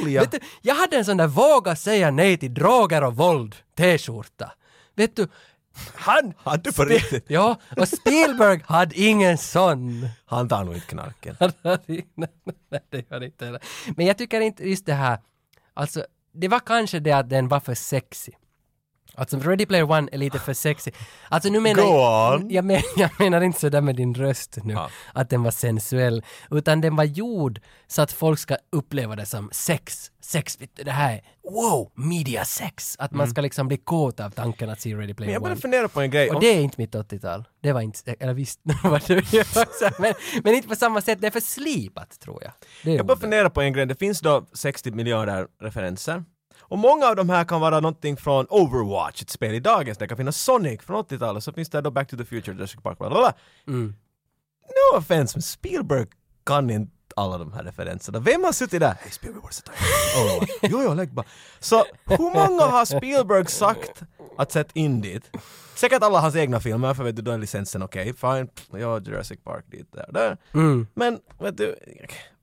Olja. 0.02 0.20
vet 0.20 0.30
du, 0.32 0.38
jag 0.62 0.74
hade 0.74 0.96
en 0.96 1.04
sån 1.04 1.16
där 1.16 1.26
våga 1.26 1.76
säga 1.76 2.10
nej 2.10 2.36
till 2.36 2.54
droger 2.54 3.04
och 3.04 3.16
våld 3.16 3.56
t-skjorta. 3.76 4.52
Vet 4.96 5.16
du, 5.16 5.28
han... 5.94 6.32
Hade 6.36 6.62
du 6.62 6.72
på 6.72 6.84
riktigt? 6.84 7.24
Ja, 7.28 7.56
och 7.76 7.88
Spielberg 7.88 8.60
hade 8.66 9.00
ingen 9.00 9.38
sån. 9.38 10.08
Han 10.26 10.48
tar 10.48 10.64
nog 10.64 10.74
inte 10.74 10.86
knarken. 10.86 11.36
Nej, 12.16 12.80
det 12.90 13.10
gör 13.10 13.22
inte 13.24 13.44
heller. 13.44 13.60
Men 13.96 14.06
jag 14.06 14.18
tycker 14.18 14.40
inte 14.40 14.68
just 14.68 14.86
det 14.86 14.92
här, 14.94 15.18
alltså 15.76 16.06
det 16.32 16.48
var 16.48 16.60
kanske 16.60 17.00
det 17.00 17.12
att 17.12 17.30
den 17.30 17.48
var 17.48 17.60
för 17.60 17.74
sexy. 17.74 18.32
Alltså 19.16 19.38
Ready 19.38 19.66
Player 19.66 19.90
One 19.90 20.08
är 20.12 20.18
lite 20.18 20.38
för 20.38 20.54
sexy. 20.54 20.90
Alltså 21.28 21.48
nu 21.50 21.60
menar 21.60 21.82
on. 21.82 22.50
jag, 22.50 22.64
men, 22.64 22.82
jag 22.96 23.10
menar 23.18 23.40
inte 23.40 23.60
sådär 23.60 23.80
med 23.80 23.96
din 23.96 24.14
röst 24.14 24.58
nu, 24.64 24.72
Ja. 24.74 24.90
att 25.14 25.30
den 25.30 25.42
var 25.42 25.50
sensuell, 25.50 26.24
utan 26.50 26.80
den 26.80 26.96
var 26.96 27.04
gjord 27.04 27.60
så 27.86 28.02
att 28.02 28.12
folk 28.12 28.38
ska 28.38 28.56
uppleva 28.72 29.16
det 29.16 29.26
som 29.26 29.48
sex. 29.52 30.10
Sex, 30.20 30.58
det 30.74 30.90
här 30.90 31.12
är 31.14 31.20
wow, 31.50 31.90
media 31.94 32.44
sex. 32.44 32.96
Att 32.98 33.12
man 33.12 33.28
ska 33.30 33.40
liksom 33.40 33.68
bli 33.68 33.76
kåt 33.76 34.20
av 34.20 34.30
tanken 34.30 34.70
att 34.70 34.80
se 34.80 34.94
Ready 34.94 35.02
Mm. 35.02 35.06
Men 35.08 35.16
Player 35.16 35.32
jag 35.32 35.42
One. 35.42 35.44
började 35.44 35.60
fundera 35.60 35.88
på 35.88 36.00
en 36.00 36.10
grej. 36.10 36.30
Och 36.30 36.40
det 36.40 36.46
är 36.46 36.60
inte 36.60 36.74
mitt 36.80 36.94
80-tal. 36.94 37.44
Det 37.62 37.72
var 37.72 37.80
inte, 37.80 38.14
eller 38.20 38.34
visst, 38.34 38.60
var 38.82 39.02
det 39.06 39.98
men, 39.98 40.14
men 40.44 40.54
inte 40.54 40.68
på 40.68 40.74
samma 40.76 41.00
sätt, 41.00 41.20
det 41.20 41.26
är 41.26 41.30
för 41.30 41.40
slipat 41.40 42.20
tror 42.20 42.42
jag. 42.44 42.94
Jag 42.94 43.06
bara 43.06 43.18
funderar 43.18 43.48
på 43.48 43.60
en 43.60 43.72
grej, 43.72 43.86
det 43.86 43.94
finns 43.94 44.20
då 44.20 44.46
60 44.52 44.90
miljarder 44.90 45.46
referenser. 45.62 46.24
Och 46.68 46.78
många 46.78 47.06
av 47.06 47.16
de 47.16 47.30
här 47.30 47.44
kan 47.44 47.60
vara 47.60 47.80
någonting 47.80 48.16
från 48.16 48.46
Overwatch, 48.50 49.22
ett 49.22 49.30
spel 49.30 49.54
i 49.54 49.60
dagens. 49.60 49.98
Det 49.98 50.08
kan 50.08 50.16
finnas 50.16 50.40
Sonic 50.40 50.82
från 50.82 51.04
80-talet, 51.04 51.44
så 51.44 51.52
finns 51.52 51.70
det 51.70 51.80
då 51.80 51.90
Back 51.90 52.08
to 52.08 52.16
the 52.16 52.24
Future, 52.24 52.56
Jurassic 52.56 52.82
Park, 52.82 52.98
bla 52.98 53.08
bla 53.08 53.18
bla. 53.18 53.34
Mm. 53.74 53.94
No 54.68 54.98
offense, 54.98 55.36
men 55.36 55.42
Spielberg 55.42 56.06
kan 56.44 56.70
inte 56.70 56.95
alla 57.16 57.38
de 57.38 57.52
här 57.52 57.62
referenserna. 57.62 58.18
Vem 58.18 58.44
har 58.44 58.52
suttit 58.52 58.80
där? 58.80 58.94
Hey 59.00 59.10
Spielberg, 59.10 59.42
what's 59.42 59.62
the 59.62 59.70
time? 59.72 60.24
Overwatch. 60.24 60.50
Jo, 60.62 60.82
jo, 60.84 60.94
lägg 60.94 61.14
bara. 61.14 61.26
Så 61.60 61.84
hur 62.04 62.30
många 62.30 62.62
har 62.62 62.84
Spielberg 62.84 63.46
sagt 63.46 64.02
att 64.38 64.52
sätta 64.52 64.70
in 64.74 65.00
dit? 65.00 65.30
Säkert 65.74 66.02
alla 66.02 66.20
hans 66.20 66.36
egna 66.36 66.60
filmer, 66.60 66.94
för 66.94 67.04
vet 67.04 67.16
du, 67.16 67.22
då 67.22 67.30
är 67.30 67.38
licensen 67.38 67.82
okej, 67.82 68.14
fine. 68.14 68.48
Ja, 68.80 69.00
Jurassic 69.00 69.38
Park 69.44 69.64
dit, 69.70 69.92
där, 69.92 70.06
där. 70.12 70.36
Mm. 70.54 70.86
Men 70.94 71.18
vet 71.40 71.56
du, 71.56 71.76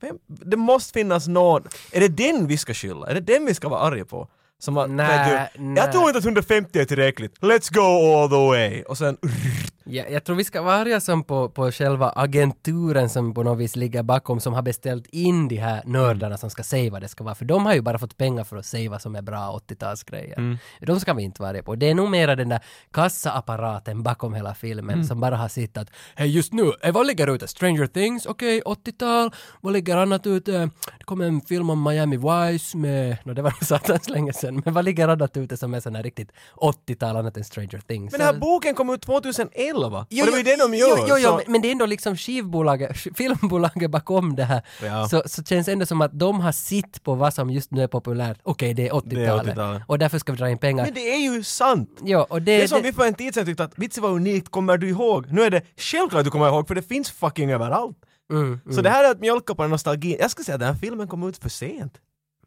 vem, 0.02 0.18
det 0.28 0.58
måste 0.58 0.94
finnas 0.94 1.28
någon, 1.28 1.64
är 1.92 2.00
det 2.00 2.08
den 2.08 2.48
vi 2.48 2.58
ska 2.58 2.74
skylla? 2.74 3.08
Är 3.08 3.14
det 3.14 3.20
den 3.20 3.46
vi 3.46 3.54
ska 3.54 3.70
vara 3.70 3.82
arga 3.82 4.06
på? 4.06 4.28
Som 4.60 4.96
Nej, 4.96 5.30
vet 5.30 5.50
du, 5.54 5.74
jag 5.76 5.92
tror 5.92 6.08
inte 6.08 6.18
att 6.18 6.26
150 6.26 6.80
är 6.80 6.86
tillräckligt, 6.86 7.40
let's 7.40 7.74
go 7.74 8.16
all 8.16 8.30
the 8.30 8.48
way! 8.48 8.84
Och 8.84 8.98
sen, 8.98 9.18
Ja, 9.86 10.04
jag 10.10 10.24
tror 10.24 10.36
vi 10.36 10.43
ska 10.43 10.62
vara 10.62 10.76
arga 10.76 11.00
som 11.02 11.24
på, 11.24 11.50
på 11.50 11.72
själva 11.72 12.10
agenturen 12.10 13.10
som 13.10 13.34
på 13.34 13.43
något 13.43 13.60
vis 13.60 13.76
ligger 13.76 14.04
bakom 14.04 14.39
som 14.39 14.54
har 14.54 14.62
beställt 14.62 15.08
in 15.08 15.48
de 15.48 15.58
här 15.58 15.82
nördarna 15.86 16.38
som 16.38 16.50
ska 16.50 16.63
säga 16.63 16.91
vad 16.91 17.02
det 17.02 17.08
ska 17.08 17.24
vara. 17.24 17.36
För 17.36 17.46
de 17.46 17.65
har 17.65 17.74
ju 17.74 17.82
bara 17.82 18.00
fått 18.00 18.17
pengar 18.17 18.43
för 18.43 18.58
att 18.58 18.65
säga 18.65 18.89
vad 18.89 19.02
som 19.02 19.15
är 19.15 19.22
bra 19.22 19.60
80-talsgrejer. 19.67 20.38
Mm. 20.38 20.58
De 20.82 21.00
ska 21.00 21.13
vi 21.13 21.24
inte 21.24 21.41
vara 21.41 21.50
arga 21.50 21.63
på. 21.63 21.76
Det 21.76 21.89
är 21.89 21.93
nog 21.96 22.10
mera 22.10 22.36
den 22.36 22.50
där 22.50 22.60
kassaapparaten 22.91 24.04
bakom 24.04 24.34
hela 24.34 24.54
filmen 24.56 24.93
Mm. 24.96 25.06
som 25.08 25.19
bara 25.19 25.36
har 25.38 25.48
sett 25.48 25.78
att 25.78 25.89
hej 26.15 26.30
just 26.30 26.54
nu, 26.54 26.72
eh, 26.82 26.93
vad 26.93 27.08
ligger 27.08 27.28
ute? 27.36 27.48
Stranger 27.48 27.88
Things, 27.88 28.26
okej, 28.26 28.62
80-tal, 28.65 29.32
vad 29.62 29.74
ligger 29.74 29.98
annat 29.98 30.28
ute? 30.28 30.52
Det 30.98 31.04
kommer 31.06 31.26
en 31.26 31.41
film 31.41 31.69
om 31.69 31.84
Miami 31.84 32.17
Vice 32.17 32.78
med, 32.78 33.17
no, 33.24 33.34
det 33.34 33.41
var 33.41 33.52
nog 33.52 33.63
satans 33.67 34.10
länge 34.10 34.34
sedan, 34.34 34.62
men 34.65 34.74
vad 34.74 34.86
ligger 34.86 35.08
annat 35.08 35.38
ute 35.38 35.58
som 35.58 35.74
är 35.74 35.80
sån 35.80 35.96
här 35.96 36.04
riktigt 36.04 36.32
80-tal 36.56 37.15
annat 37.15 37.38
än 37.38 37.43
Stranger 37.43 37.82
Things? 37.88 38.12
men 38.12 38.19
den 38.19 38.28
här 38.34 38.39
boken 38.39 38.76
kom 38.76 38.89
ut 38.89 39.06
2011! 39.74 40.06
Jo, 40.10 40.22
och 40.22 40.26
det 40.26 40.32
var 40.32 40.38
ju 40.38 40.44
det 40.44 40.56
de 40.56 40.74
jo, 40.74 40.88
gör! 40.88 40.98
Jo, 41.10 41.16
jo, 41.20 41.30
så- 41.30 41.42
men- 41.52 41.62
det 41.62 41.68
är 41.68 41.72
ändå 41.72 41.86
liksom 41.86 42.18
skivbolaget, 42.18 42.98
filmbolaget 43.16 43.92
bakom 43.92 44.36
det 44.36 44.44
här. 44.44 44.62
Ja. 44.84 45.08
Så, 45.10 45.24
så 45.26 45.44
känns 45.44 45.66
det 45.66 45.72
ändå 45.72 45.86
som 45.86 46.02
att 46.02 46.20
de 46.20 46.40
har 46.40 46.52
sitt 46.52 47.04
på 47.04 47.16
vad 47.16 47.34
som 47.34 47.50
just 47.50 47.72
nu 47.72 47.84
är 47.84 47.88
populärt. 47.88 48.40
Okej, 48.44 48.74
det 48.74 48.88
är 48.88 48.92
80-talet. 48.94 49.48
80-talet. 49.54 49.82
och 49.88 50.00
därför 50.00 50.18
ska 50.20 50.32
vi 50.32 50.38
dra 50.38 50.50
in 50.50 50.58
pengar. 50.58 50.84
Men 50.86 50.94
det 50.94 51.14
är 51.14 51.20
ju 51.34 51.44
sant! 51.44 51.90
Jo, 52.04 52.20
och 52.20 52.42
det, 52.42 52.58
Det 52.58 52.64
är 52.64 52.68
som 52.68 52.78
det, 52.82 52.88
vi 52.88 52.94
för 52.94 53.06
en 53.06 53.14
tid 53.14 53.34
sedan 53.34 53.46
tyckte 53.46 53.64
att 53.64 53.74
vitsen 53.80 54.04
var 54.04 54.10
unikt, 54.10 54.50
kommer 54.50 54.78
du 54.78 54.90
ihåg? 54.90 55.32
Nu 55.32 55.42
är 55.42 55.50
det 55.50 55.62
självklart 55.78 56.20
att 56.20 56.26
du 56.26 56.32
kommer 56.32 56.48
ihåg 56.48 56.68
för 56.68 56.76
det 56.76 56.82
finns 56.88 57.12
fucking 57.12 57.52
överallt. 57.52 57.98
mm, 58.32 58.60
Så 58.72 58.82
det 58.82 58.90
här 58.90 59.04
är 59.06 59.12
att 59.12 59.20
mjölka 59.20 59.56
på 59.56 59.68
nostalgin. 59.68 60.18
Jag 60.20 60.32
skulle 60.32 60.46
säga 60.46 60.54
att 60.56 60.60
den 60.60 60.70
här 60.74 60.80
filmen 60.82 61.08
kom 61.08 61.28
ut 61.30 61.38
för 61.38 61.50
sent. 61.50 61.94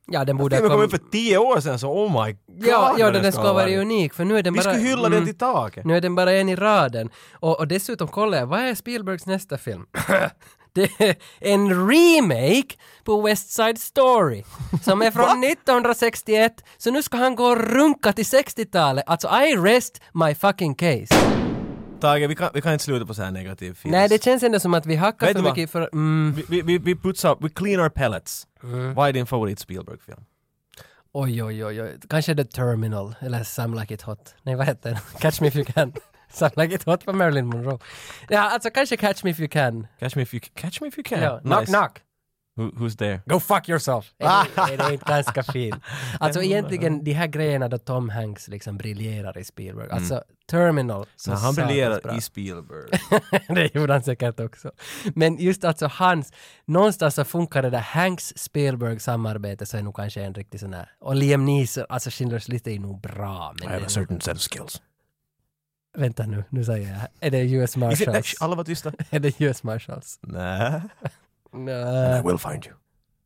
Ja, 0.07 0.25
den 0.25 0.37
borde 0.37 0.57
Filmen 0.57 0.71
kom 0.73 0.83
ut 0.83 0.91
för 0.91 1.01
tio 1.13 1.39
år 1.39 1.61
sedan 1.61 1.79
så 1.79 1.89
oh 1.93 2.25
my 2.25 2.33
god 2.33 2.41
Ja, 2.59 2.95
ja 2.99 3.11
den, 3.11 3.23
den 3.23 3.33
ska 3.33 3.43
vara 3.43 3.53
varit. 3.53 3.79
unik, 3.79 4.15
för 4.15 4.25
nu 4.25 4.39
är 4.39 4.43
den 4.43 4.53
Vi 4.53 4.61
bara... 4.61 4.75
skulle 4.75 4.89
hylla 4.89 5.07
mm, 5.07 5.13
den 5.13 5.25
till 5.27 5.39
taket. 5.39 5.85
Nu 5.85 5.97
är 5.97 6.01
den 6.01 6.15
bara 6.15 6.33
en 6.33 6.49
i 6.49 6.57
raden. 6.57 7.11
Och, 7.33 7.59
och 7.59 7.69
dessutom 7.69 8.09
kollar 8.09 8.39
jag, 8.39 8.47
vad 8.47 8.61
är 8.61 8.75
Spielbergs 8.75 9.27
nästa 9.27 9.59
film? 9.59 9.87
det 10.73 11.01
är 11.01 11.17
en 11.41 11.89
remake 11.91 12.75
på 13.05 13.23
West 13.23 13.51
Side 13.51 13.79
Story, 13.79 14.45
som 14.83 15.03
är 15.03 15.11
från 15.11 15.45
1961. 15.45 16.65
Så 16.79 16.91
nu 16.91 17.03
ska 17.03 17.17
han 17.17 17.37
gå 17.37 17.45
och 17.45 17.57
runka 17.59 18.13
till 18.13 18.25
60-talet. 18.25 19.05
Alltså, 19.07 19.29
I 19.29 19.57
rest 19.57 20.01
my 20.13 20.35
fucking 20.35 20.75
case. 20.75 21.36
Tage, 22.01 22.27
vi 22.29 22.35
kan, 22.35 22.51
vi 22.55 22.61
kan 22.63 22.73
inte 22.73 22.85
sluta 22.85 23.07
på 23.07 23.15
så 23.15 23.23
här 23.23 23.31
negativ 23.31 23.75
feels. 23.75 23.93
Nej, 23.93 24.09
det 24.09 24.25
känns 24.25 24.43
ändå 24.43 24.61
som 24.61 24.75
att 24.75 24.87
vi 24.87 24.97
hackar 24.97 25.27
Vet 25.27 25.37
för 25.37 25.43
mycket 25.43 25.71
för... 25.71 25.89
Mm, 25.93 26.35
Vi, 26.49 26.63
vi, 26.63 26.79
vi, 26.79 26.97
putsar, 26.97 27.37
vi 27.41 27.49
clean 27.51 27.81
our 27.81 27.89
pellets. 27.89 28.47
Vad 28.95 29.09
är 29.09 29.13
din 29.13 29.27
favorit 29.27 29.59
Spielberg-film? 29.59 30.21
oj, 31.13 31.43
oj, 31.43 31.65
oj, 31.65 31.83
oj. 31.83 31.99
Kanske 32.11 32.35
The 32.35 32.45
Terminal, 32.45 33.15
eller 33.21 33.43
Some 33.45 33.81
Like 33.81 33.95
It 33.95 34.03
Hot. 34.03 34.35
Nej, 34.43 34.55
vad 34.55 34.67
heter 34.67 34.91
den? 34.91 34.99
Catch 35.21 35.41
Me 35.41 35.49
If 35.49 35.57
You 35.57 35.65
Can. 35.65 35.93
Samlaget 36.33 36.89
åt 36.89 37.05
på 37.05 37.13
Marilyn 37.13 37.47
Monroe. 37.47 37.79
Ja, 38.29 38.41
alltså 38.41 38.71
kanske 38.71 38.97
Catch 38.97 39.25
Me 39.25 39.31
If 39.31 39.41
You 39.41 39.49
Can. 39.49 39.87
Catch 40.01 40.17
me 40.17 40.23
if 40.23 40.35
you, 40.35 40.41
catch 40.55 40.81
me 40.81 40.89
if 40.89 40.99
you 40.99 41.05
can. 41.05 41.23
Ja, 41.23 41.39
knock 41.41 41.61
Nice. 41.61 41.73
knock. 41.73 41.99
Who, 42.57 42.71
who's 42.71 42.97
there? 42.97 43.21
Go 43.27 43.41
fuck 43.41 43.69
yourself! 43.69 44.13
Är 44.19 44.25
det, 44.25 44.63
är 44.73 44.77
det 44.77 44.93
inte 44.93 45.05
ganska 45.05 45.43
fin? 45.43 45.75
Alltså 46.21 46.43
egentligen 46.43 47.05
de 47.05 47.13
här 47.13 47.27
grejerna 47.27 47.69
då 47.69 47.79
Tom 47.79 48.09
Hanks 48.09 48.49
liksom 48.49 48.77
briljerar 48.77 49.39
i 49.39 49.45
Spielberg. 49.45 49.91
Alltså 49.91 50.23
Terminal. 50.51 51.07
Så 51.17 51.31
Ja, 51.31 51.35
han 51.37 51.55
briljerar 51.55 52.19
i 52.19 52.21
Spielberg. 52.21 52.91
det 53.55 53.75
gjorde 53.75 53.93
han 53.93 54.03
säkert 54.03 54.41
också. 54.41 54.73
Men 55.15 55.37
just 55.37 55.65
alltså 55.65 55.87
hans, 55.87 56.33
någonstans 56.65 57.15
så 57.15 57.25
funkar 57.25 57.63
det 57.63 57.71
där 57.71 57.81
Hanks-Spielberg 57.81 58.99
samarbete 58.99 59.67
så 59.67 59.77
är 59.77 59.83
nog 59.83 59.97
kanske 59.97 60.23
en 60.23 60.35
riktig 60.35 60.61
sån 60.61 60.73
här, 60.73 60.91
och 60.99 61.17
Liam 61.17 61.45
Neeson, 61.45 61.85
alltså 61.89 62.11
Schindler's 62.11 62.51
list 62.51 62.67
är 62.67 62.79
nog 62.79 63.01
bra. 63.01 63.55
Men 63.61 63.69
I 63.69 63.73
have 63.73 63.87
a 63.87 63.89
certain 63.89 64.21
set 64.21 64.37
of 64.37 64.43
skills. 64.43 64.83
vänta 65.97 66.27
nu, 66.27 66.45
nu 66.51 66.65
säger 66.65 66.89
jag, 66.89 67.01
är 67.21 67.31
det 67.31 67.53
US 67.53 67.77
Marshals? 67.77 68.35
alla 68.41 68.57
var 68.57 68.65
tysta. 68.65 68.93
är 69.11 69.21
det 69.21 69.41
US 69.41 69.63
Marshals? 69.63 70.19
Nej. 70.23 70.81
Nä. 71.53 72.19
I 72.19 72.23
will 72.23 72.39
find 72.39 72.67
you. 72.67 72.75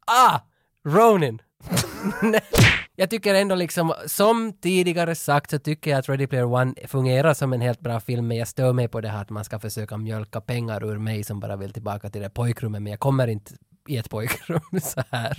Ah! 0.07 0.41
Ronin! 0.85 1.43
Jag 2.97 3.11
tycker 3.11 3.35
ändå 3.35 3.55
liksom, 3.55 3.95
som 4.07 4.53
tidigare 4.53 5.15
sagt 5.15 5.51
så 5.51 5.59
tycker 5.59 5.91
jag 5.91 5.99
att 5.99 6.09
Ready 6.09 6.27
Player 6.27 6.45
One 6.45 6.75
fungerar 6.87 7.35
som 7.35 7.53
en 7.53 7.61
helt 7.61 7.81
bra 7.81 8.01
film, 8.01 8.27
men 8.29 8.37
jag 8.37 8.49
stör 8.49 8.73
mig 8.73 8.89
på 8.89 9.01
det 9.01 9.09
här 9.09 9.23
att 9.23 9.31
man 9.31 9.45
ska 9.45 9.59
försöka 9.59 9.97
mjölka 9.97 10.41
pengar 10.41 10.85
ur 10.85 10.99
mig 10.99 11.25
som 11.25 11.41
bara 11.41 11.57
vill 11.57 11.73
tillbaka 11.73 12.11
till 12.11 12.23
det 12.23 12.31
pojkrummet, 12.31 12.83
men 12.83 12.91
jag 12.91 13.01
kommer 13.01 13.27
inte 13.27 13.55
i 13.89 13.97
ett 13.97 14.11
pojkrum 14.11 14.61
så 14.83 15.03
här. 15.11 15.39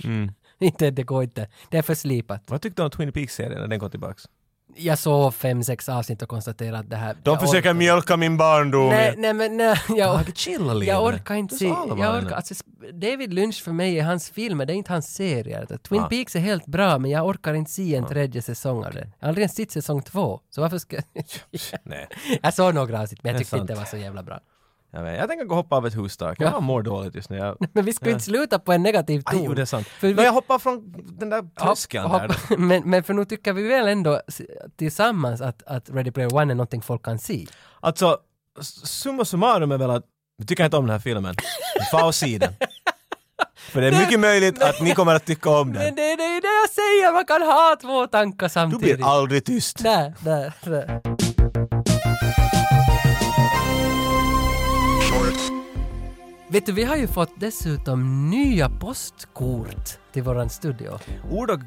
Inte, 0.58 0.90
det 0.90 1.02
går 1.02 1.22
inte. 1.22 1.48
Det 1.70 1.78
är 1.78 1.82
för 1.82 1.94
slipat. 1.94 2.42
Vad 2.46 2.62
tyckte 2.62 2.82
du 2.82 2.84
om 2.84 2.90
Twin 2.90 3.12
Peaks-serien 3.12 3.60
när 3.60 3.68
den 3.68 3.80
kom 3.80 3.90
tillbaks? 3.90 4.28
Jag 4.76 4.98
såg 4.98 5.34
fem, 5.34 5.64
sex 5.64 5.88
avsnitt 5.88 6.22
och 6.22 6.28
konstaterade 6.28 6.78
att 6.78 6.90
det 6.90 6.96
här... 6.96 7.16
De 7.22 7.38
försöker 7.38 7.58
orkar- 7.70 7.74
mjölka 7.74 8.16
min 8.16 8.36
barndom. 8.36 8.88
Nej, 8.88 9.14
nej 9.16 9.32
men 9.34 9.56
nej, 9.56 9.76
jag, 9.88 10.26
Tage, 10.26 10.36
chilla 10.36 10.74
lite. 10.74 10.90
jag 10.90 11.04
orkar 11.04 11.34
inte 11.34 11.54
se, 11.56 11.66
jag 11.66 12.24
orkar, 12.24 12.36
alltså, 12.36 12.54
David 12.92 13.34
Lynch 13.34 13.62
för 13.64 13.72
mig 13.72 13.98
är 13.98 14.04
hans 14.04 14.30
filmer, 14.30 14.66
det 14.66 14.72
är 14.72 14.74
inte 14.74 14.92
hans 14.92 15.14
serier. 15.14 15.78
Twin 15.88 16.00
Ah. 16.00 16.08
Peaks 16.08 16.36
är 16.36 16.40
helt 16.40 16.66
bra, 16.66 16.98
men 16.98 17.10
jag 17.10 17.26
orkar 17.26 17.54
inte 17.54 17.70
se 17.70 17.94
en 17.94 18.06
tredje 18.06 18.42
säsong 18.42 18.84
av 18.84 18.92
det. 18.92 18.98
Jag 19.18 19.26
har 19.26 19.28
aldrig 19.28 19.42
ens 19.42 19.54
sett 19.56 19.70
säsong 19.70 20.02
två, 20.02 20.40
så 20.50 20.60
varför 20.60 20.78
ska... 20.78 20.96
Nej. 21.82 22.08
jag 22.42 22.54
såg 22.54 22.74
några 22.74 23.00
avsnitt, 23.02 23.22
men 23.22 23.32
jag 23.32 23.38
tyckte 23.38 23.56
inte 23.56 23.72
det 23.72 23.78
var 23.78 23.86
så 23.86 23.96
jävla 23.96 24.22
bra. 24.22 24.40
Jag, 24.94 25.02
vet, 25.02 25.18
jag 25.18 25.28
tänker 25.28 25.44
gå 25.44 25.50
och 25.50 25.56
hoppa 25.56 25.76
av 25.76 25.86
ett 25.86 25.96
hustak. 25.96 26.36
Ja. 26.40 26.50
Jag 26.50 26.62
mår 26.62 26.82
dåligt 26.82 27.14
just 27.14 27.30
nu. 27.30 27.36
Jag, 27.36 27.56
Men 27.72 27.84
vi 27.84 27.92
ska 27.92 28.06
ju 28.06 28.12
inte 28.12 28.24
sluta 28.24 28.58
på 28.58 28.72
en 28.72 28.82
negativ 28.82 29.20
ton. 29.22 29.38
Aj, 29.40 29.44
jo, 29.46 29.54
det 29.54 29.62
är 29.62 29.66
sant. 29.66 29.86
För 29.86 30.06
vi- 30.08 30.14
Men 30.14 30.24
jag 30.24 30.32
hoppar 30.32 30.58
från 30.58 30.94
den 31.18 31.30
där 31.30 31.42
tröskeln 31.60 32.04
Hopp- 32.06 32.20
där. 32.22 32.28
hopp- 32.48 32.58
men, 32.58 32.82
men 32.90 33.02
för 33.04 33.14
nu 33.14 33.24
tycker 33.24 33.52
vi 33.52 33.62
väl 33.68 33.88
ändå 33.88 34.20
tillsammans 34.76 35.40
att, 35.40 35.62
att 35.66 35.90
Ready 35.90 36.10
Player 36.10 36.34
One 36.34 36.52
är 36.52 36.54
någonting 36.54 36.82
folk 36.82 37.04
kan 37.04 37.18
se. 37.18 37.46
Alltså, 37.80 38.18
summa 38.84 39.24
summarum 39.24 39.72
är 39.72 39.78
väl 39.78 39.90
att 39.90 40.04
vi 40.38 40.46
tycker 40.46 40.64
inte 40.64 40.76
om 40.76 40.86
den 40.86 40.92
här 40.92 41.00
filmen. 41.00 41.34
Få 41.90 42.06
och 42.06 42.14
se 42.14 42.38
den. 42.38 42.52
För 43.56 43.80
det 43.80 43.86
är 43.86 43.92
mycket 44.00 44.20
möjligt 44.20 44.62
att 44.62 44.80
ni 44.80 44.94
kommer 44.94 45.14
att 45.14 45.24
tycka 45.24 45.50
om 45.50 45.68
Men 45.68 45.78
den. 45.84 45.94
det, 45.94 46.16
det 46.16 46.22
är 46.24 46.40
det 46.40 46.60
jag 46.62 46.70
säger, 46.70 47.12
man 47.12 47.24
kan 47.24 47.42
ha 47.42 47.76
två 47.82 48.06
tankar 48.06 48.46
Du 48.46 48.50
samtidigt. 48.52 48.96
blir 48.96 49.06
aldrig 49.06 49.44
tyst. 49.44 49.82
Där, 49.82 50.14
där, 50.24 50.52
där. 50.64 51.00
Vet 56.52 56.66
du, 56.66 56.72
vi 56.72 56.84
har 56.84 56.96
ju 56.96 57.06
fått 57.06 57.30
dessutom 57.40 58.30
nya 58.30 58.68
postkort 58.68 59.98
till 60.12 60.22
våran 60.22 60.50
studio. 60.50 60.98
Ord 61.30 61.50
och, 61.50 61.60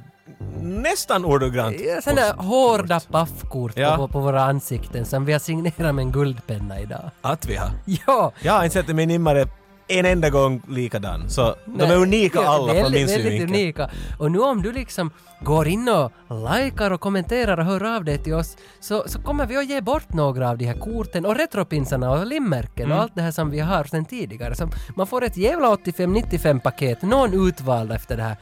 nästan 0.62 1.26
ordagrant. 1.26 1.76
Ja, 1.80 2.02
Sådana 2.02 2.42
hårda 2.42 3.00
paffkort 3.00 3.72
Ja. 3.78 3.98
på, 3.98 4.08
på 4.08 4.20
våra 4.20 4.44
ansikten 4.44 5.06
som 5.06 5.26
vi 5.26 5.32
har 5.32 5.40
signerat 5.40 5.78
med 5.96 6.00
en 6.00 6.12
guldpenna 6.12 6.80
idag. 6.80 7.10
Att 7.22 7.46
vi 7.46 7.56
har. 7.56 7.70
Ja! 8.08 8.32
Jag 8.42 8.54
har 8.54 8.64
inte 8.64 8.74
sett 8.74 8.96
min 8.96 9.08
nimmare 9.08 9.48
en 9.88 10.06
enda 10.06 10.30
gång 10.30 10.62
likadan. 10.70 11.30
Så 11.30 11.56
de 11.66 11.84
är 11.84 11.96
unika 11.96 12.40
Ja, 12.42 12.48
alla 12.50 12.74
från 12.74 12.76
väldigt, 12.84 12.94
min 12.94 13.08
väldigt 13.08 13.32
synvinkel. 13.32 13.56
unika. 13.56 13.90
Och 14.20 14.32
nu 14.32 14.40
om 14.40 14.62
du 14.62 14.72
liksom 14.72 15.12
går 15.42 15.68
in 15.68 15.90
och 15.90 16.12
likar 16.56 16.92
och 16.92 17.02
kommenterar 17.02 17.58
och 17.60 17.66
hör 17.66 17.96
av 17.96 18.04
dig 18.06 18.18
till 18.18 18.34
oss 18.34 18.58
så, 18.80 19.04
så 19.08 19.22
kommer 19.22 19.46
vi 19.46 19.58
att 19.58 19.70
ge 19.70 19.82
bort 19.82 20.14
några 20.14 20.50
av 20.50 20.58
de 20.58 20.66
här 20.66 20.80
korten 20.80 21.26
och 21.26 21.36
retropinsarna 21.36 22.12
och 22.12 22.26
limmärken 22.26 22.86
Mm. 22.86 22.98
och 22.98 23.04
allt 23.04 23.16
det 23.16 23.22
här 23.22 23.32
som 23.32 23.50
vi 23.50 23.60
har 23.60 23.84
sedan 23.84 24.06
tidigare. 24.06 24.56
Så 24.56 24.70
man 24.96 25.08
får 25.08 25.24
ett 25.24 25.38
jävla 25.38 25.68
85-95 25.76 26.60
paket, 26.60 27.02
någon 27.02 27.48
utvald 27.48 27.92
efter 27.92 28.18
det 28.18 28.24
här 28.24 28.38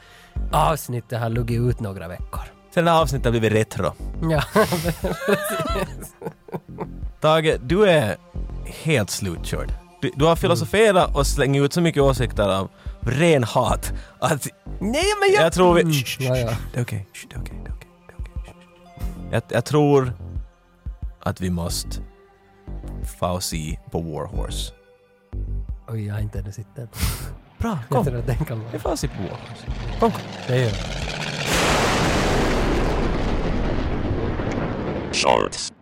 avsnittet 0.52 1.20
har 1.20 1.28
luggit 1.30 1.60
ut 1.60 1.80
några 1.80 2.08
veckor. 2.08 2.40
Sen 2.74 2.86
har 2.86 3.00
avsnittet 3.02 3.30
blivit 3.32 3.52
retro. 3.52 3.92
Ja, 4.30 4.42
Tage, 7.20 7.56
du 7.62 7.86
är 7.90 8.16
helt 8.84 9.10
slutkörd. 9.10 9.72
Du, 10.04 10.10
du 10.16 10.24
har 10.24 10.36
filosoferat 10.36 11.16
och 11.16 11.26
slängt 11.26 11.56
ut 11.56 11.72
så 11.72 11.80
mycket 11.80 12.02
åsikter 12.02 12.48
av 12.48 12.70
ren 13.00 13.44
hat 13.44 13.92
att 14.18 14.46
Nej 14.64 15.04
men 15.20 15.32
jag... 15.34 15.44
jag 15.44 15.52
tror 15.52 15.74
vi... 15.74 15.80
Mm, 15.80 15.92
Shh, 15.92 16.04
shh, 16.04 16.24
ja, 16.24 16.34
Det 16.72 16.78
är 16.78 16.82
okej, 16.82 17.08
shh, 17.12 17.26
det 17.30 17.36
är 17.36 17.40
okej, 17.40 17.60
det 17.64 17.70
är 17.70 17.74
okej, 17.74 17.88
det 18.06 18.12
är 18.12 18.16
okej. 18.18 18.54
shh. 19.26 19.32
Jag, 19.32 19.42
jag 19.48 19.64
tror 19.64 20.12
att 21.20 21.40
vi 21.40 21.50
måste 21.50 21.88
få 23.20 23.40
se 23.40 23.78
på 23.90 24.00
War 24.00 24.26
Horse. 24.26 24.72
Oj, 25.88 26.06
jag 26.06 26.14
har 26.14 26.20
inte 26.20 26.38
ännu 26.38 26.52
sett 26.52 26.66
den. 26.76 26.88
Bra, 27.58 27.78
Jag 27.88 27.96
kom. 27.96 28.04
tror 28.04 28.18
att 28.18 28.26
den 28.26 28.44
kan 28.44 28.58
vara... 28.60 28.70
Vi 28.72 28.78
får 28.78 28.96
se 28.96 29.08
på 29.08 29.22
War 29.22 29.30
Horse. 29.48 29.66
Kom, 30.00 30.10
kom. 30.10 30.20
Det 30.46 30.56
gör 30.56 30.64
jag. 30.64 30.74
Shorts. 35.12 35.72